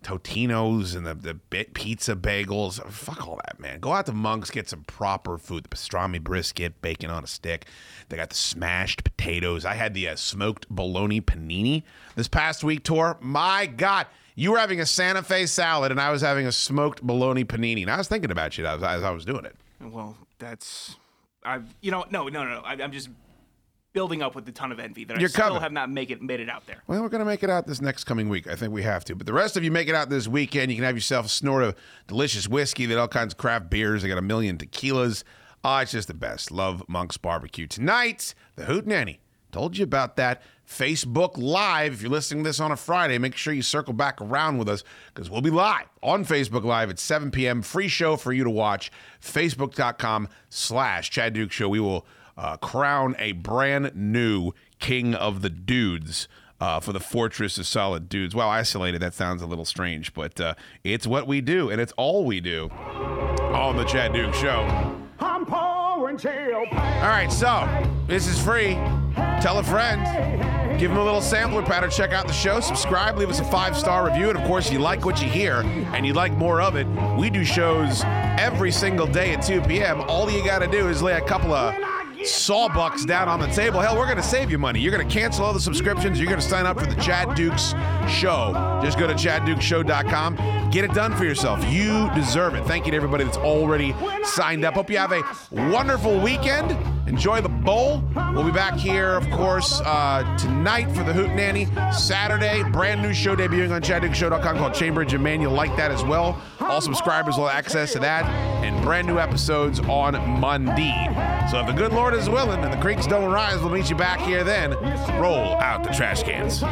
Totino's 0.03 0.95
and 0.95 1.05
the, 1.05 1.13
the 1.15 1.35
pizza 1.73 2.15
bagels. 2.15 2.83
Fuck 2.91 3.27
all 3.27 3.39
that, 3.45 3.59
man. 3.59 3.79
Go 3.79 3.93
out 3.93 4.05
to 4.07 4.13
Monk's, 4.13 4.51
get 4.51 4.69
some 4.69 4.83
proper 4.83 5.37
food. 5.37 5.63
The 5.63 5.69
pastrami 5.69 6.21
brisket, 6.21 6.81
bacon 6.81 7.09
on 7.09 7.23
a 7.23 7.27
stick. 7.27 7.65
They 8.09 8.17
got 8.17 8.29
the 8.29 8.35
smashed 8.35 9.03
potatoes. 9.03 9.65
I 9.65 9.75
had 9.75 9.93
the 9.93 10.09
uh, 10.09 10.15
smoked 10.15 10.69
bologna 10.69 11.21
panini 11.21 11.83
this 12.15 12.27
past 12.27 12.63
week 12.63 12.83
Tor. 12.83 13.17
My 13.21 13.65
God. 13.65 14.07
You 14.35 14.51
were 14.51 14.57
having 14.57 14.79
a 14.79 14.85
Santa 14.85 15.21
Fe 15.21 15.45
salad, 15.45 15.91
and 15.91 16.01
I 16.01 16.11
was 16.11 16.21
having 16.21 16.47
a 16.47 16.51
smoked 16.51 17.03
bologna 17.03 17.45
panini. 17.45 17.83
And 17.83 17.91
I 17.91 17.97
was 17.97 18.07
thinking 18.07 18.31
about 18.31 18.57
you 18.57 18.65
as, 18.65 18.81
as 18.81 19.03
I 19.03 19.11
was 19.11 19.25
doing 19.25 19.45
it. 19.45 19.55
Well, 19.79 20.17
that's 20.39 20.95
I've 21.43 21.73
you 21.81 21.91
know 21.91 22.05
no 22.09 22.27
no 22.27 22.43
no 22.43 22.61
I, 22.61 22.73
I'm 22.73 22.91
just 22.91 23.09
building 23.93 24.21
up 24.21 24.35
with 24.35 24.47
a 24.47 24.51
ton 24.51 24.71
of 24.71 24.79
envy 24.79 25.05
that 25.05 25.19
You're 25.19 25.29
I 25.29 25.31
still 25.31 25.45
coming. 25.45 25.61
have 25.61 25.71
not 25.71 25.89
make 25.89 26.09
it 26.09 26.21
made 26.21 26.39
it 26.39 26.49
out 26.49 26.65
there. 26.65 26.83
Well, 26.87 27.01
we're 27.01 27.09
going 27.09 27.19
to 27.19 27.25
make 27.25 27.43
it 27.43 27.49
out 27.49 27.67
this 27.67 27.79
next 27.79 28.03
coming 28.03 28.27
week. 28.27 28.47
I 28.47 28.55
think 28.55 28.73
we 28.73 28.81
have 28.83 29.05
to. 29.05 29.15
But 29.15 29.27
the 29.27 29.33
rest 29.33 29.55
of 29.55 29.63
you 29.63 29.71
make 29.71 29.87
it 29.87 29.95
out 29.95 30.09
this 30.09 30.27
weekend. 30.27 30.71
You 30.71 30.77
can 30.77 30.85
have 30.85 30.95
yourself 30.95 31.27
a 31.27 31.29
snort 31.29 31.63
of 31.63 31.75
delicious 32.07 32.47
whiskey. 32.47 32.85
They 32.85 32.95
got 32.95 33.01
all 33.01 33.07
kinds 33.07 33.33
of 33.33 33.37
craft 33.37 33.69
beers. 33.69 34.01
They 34.01 34.09
got 34.09 34.17
a 34.17 34.21
million 34.23 34.57
tequilas. 34.57 35.23
Ah, 35.63 35.81
it's 35.81 35.91
just 35.91 36.07
the 36.09 36.13
best. 36.13 36.51
Love 36.51 36.83
Monk's 36.89 37.17
Barbecue. 37.17 37.67
Tonight, 37.67 38.33
the 38.55 38.65
Hoot 38.65 38.85
Nanny. 38.85 39.19
Told 39.51 39.77
you 39.77 39.83
about 39.83 40.15
that. 40.17 40.41
Facebook 40.67 41.37
Live. 41.37 41.93
If 41.93 42.01
you're 42.01 42.09
listening 42.09 42.43
to 42.43 42.49
this 42.49 42.59
on 42.59 42.71
a 42.71 42.75
Friday, 42.75 43.17
make 43.19 43.35
sure 43.35 43.53
you 43.53 43.61
circle 43.61 43.93
back 43.93 44.19
around 44.19 44.57
with 44.57 44.67
us 44.67 44.83
because 45.13 45.29
we'll 45.29 45.41
be 45.41 45.51
live 45.51 45.85
on 46.01 46.25
Facebook 46.25 46.63
Live 46.63 46.89
at 46.89 46.97
7 46.97 47.29
p.m. 47.29 47.61
Free 47.61 47.87
show 47.87 48.15
for 48.15 48.33
you 48.33 48.43
to 48.43 48.49
watch. 48.49 48.91
Facebook.com 49.21 50.27
slash 50.49 51.11
Chad 51.11 51.33
Duke 51.33 51.51
Show. 51.51 51.69
We 51.69 51.79
will 51.79 52.05
uh, 52.37 52.57
crown 52.57 53.15
a 53.19 53.31
brand 53.33 53.91
new 53.95 54.51
King 54.79 55.15
of 55.15 55.41
the 55.41 55.49
Dudes. 55.49 56.27
Uh, 56.59 56.79
for 56.79 56.93
the 56.93 56.99
Fortress 56.99 57.57
of 57.57 57.67
Solid 57.67 58.07
Dudes. 58.07 58.33
Well, 58.33 58.47
isolated, 58.47 59.01
that 59.01 59.13
sounds 59.13 59.41
a 59.41 59.45
little 59.45 59.65
strange, 59.65 60.13
but 60.13 60.39
uh, 60.39 60.53
it's 60.85 61.05
what 61.05 61.27
we 61.27 61.41
do, 61.41 61.69
and 61.69 61.81
it's 61.81 61.91
all 61.97 62.23
we 62.23 62.39
do 62.39 62.69
on 62.69 63.75
the 63.75 63.83
Chad 63.83 64.13
Dukes 64.13 64.37
Show. 64.37 64.61
I'm 65.19 65.45
pouring. 65.45 65.83
All 66.25 67.09
right, 67.09 67.29
so 67.29 67.67
this 68.07 68.27
is 68.27 68.41
free. 68.41 68.75
Tell 69.41 69.59
a 69.59 69.63
friend. 69.63 70.79
Give 70.79 70.89
them 70.89 70.99
a 70.99 71.03
little 71.03 71.21
sampler 71.21 71.61
pattern. 71.61 71.89
Check 71.89 72.11
out 72.11 72.27
the 72.27 72.33
show. 72.33 72.59
Subscribe. 72.59 73.17
Leave 73.17 73.29
us 73.29 73.39
a 73.39 73.43
five 73.45 73.77
star 73.77 74.05
review. 74.05 74.29
And 74.29 74.37
of 74.37 74.45
course, 74.45 74.67
if 74.67 74.73
you 74.73 74.79
like 74.79 75.05
what 75.05 75.21
you 75.21 75.29
hear 75.29 75.61
and 75.93 76.05
you'd 76.05 76.15
like 76.15 76.33
more 76.33 76.61
of 76.61 76.75
it. 76.75 76.87
We 77.17 77.29
do 77.29 77.43
shows 77.45 78.03
every 78.05 78.71
single 78.71 79.07
day 79.07 79.33
at 79.33 79.43
2 79.43 79.61
p.m. 79.61 80.01
All 80.01 80.29
you 80.29 80.43
got 80.43 80.59
to 80.59 80.67
do 80.67 80.87
is 80.89 81.01
lay 81.01 81.13
a 81.13 81.21
couple 81.21 81.53
of 81.53 81.73
sawbucks 82.23 83.05
down 83.05 83.27
on 83.27 83.39
the 83.39 83.47
table. 83.47 83.79
Hell, 83.79 83.97
we're 83.97 84.05
going 84.05 84.17
to 84.17 84.23
save 84.23 84.49
you 84.49 84.57
money. 84.57 84.79
You're 84.79 84.95
going 84.95 85.07
to 85.07 85.13
cancel 85.13 85.45
all 85.45 85.53
the 85.53 85.59
subscriptions. 85.59 86.19
You're 86.19 86.29
going 86.29 86.41
to 86.41 86.47
sign 86.47 86.65
up 86.65 86.79
for 86.79 86.85
the 86.85 86.99
Chad 87.01 87.35
Dukes 87.35 87.73
show. 88.09 88.79
Just 88.83 88.97
go 88.97 89.07
to 89.07 89.13
chaddukeshow.com. 89.13 90.71
Get 90.71 90.83
it 90.83 90.93
done 90.93 91.15
for 91.15 91.25
yourself. 91.25 91.63
You 91.71 92.09
deserve 92.15 92.55
it. 92.55 92.65
Thank 92.65 92.85
you 92.85 92.91
to 92.91 92.97
everybody 92.97 93.23
that's 93.23 93.37
already 93.37 93.95
signed 94.23 94.65
up. 94.65 94.73
Hope 94.73 94.89
you 94.89 94.97
have 94.97 95.11
a 95.11 95.21
wonderful 95.51 96.19
weekend. 96.19 96.77
Enjoy 97.07 97.41
the 97.41 97.49
bowl. 97.49 98.03
We'll 98.33 98.43
be 98.45 98.51
back 98.51 98.75
here, 98.75 99.13
of 99.13 99.29
course, 99.29 99.81
uh, 99.85 100.37
tonight 100.37 100.89
for 100.95 101.03
the 101.03 101.13
Hoot 101.13 101.29
Nanny. 101.29 101.67
Saturday, 101.91 102.63
brand 102.71 103.01
new 103.01 103.13
show 103.13 103.35
debuting 103.35 103.71
on 103.71 103.81
chaddukeshow.com 103.81 104.57
called 104.57 104.81
and 104.81 105.23
Man. 105.23 105.41
You'll 105.41 105.53
like 105.53 105.75
that 105.77 105.91
as 105.91 106.03
well. 106.03 106.41
All 106.69 106.81
subscribers 106.81 107.37
will 107.37 107.47
have 107.47 107.57
access 107.57 107.93
to 107.93 107.99
that 107.99 108.25
and 108.63 108.81
brand 108.83 109.07
new 109.07 109.19
episodes 109.19 109.79
on 109.81 110.13
Monday. 110.39 111.07
So 111.51 111.59
if 111.59 111.67
the 111.67 111.73
good 111.73 111.91
Lord 111.91 112.13
is 112.13 112.29
willing 112.29 112.63
and 112.63 112.71
the 112.71 112.77
creeks 112.77 113.05
don't 113.05 113.31
rise, 113.31 113.59
we'll 113.59 113.69
meet 113.69 113.89
you 113.89 113.95
back 113.95 114.19
here 114.21 114.43
then. 114.43 114.71
Roll 115.19 115.55
out 115.57 115.83
the 115.83 115.91
trash 115.91 116.23
cans. 116.23 116.63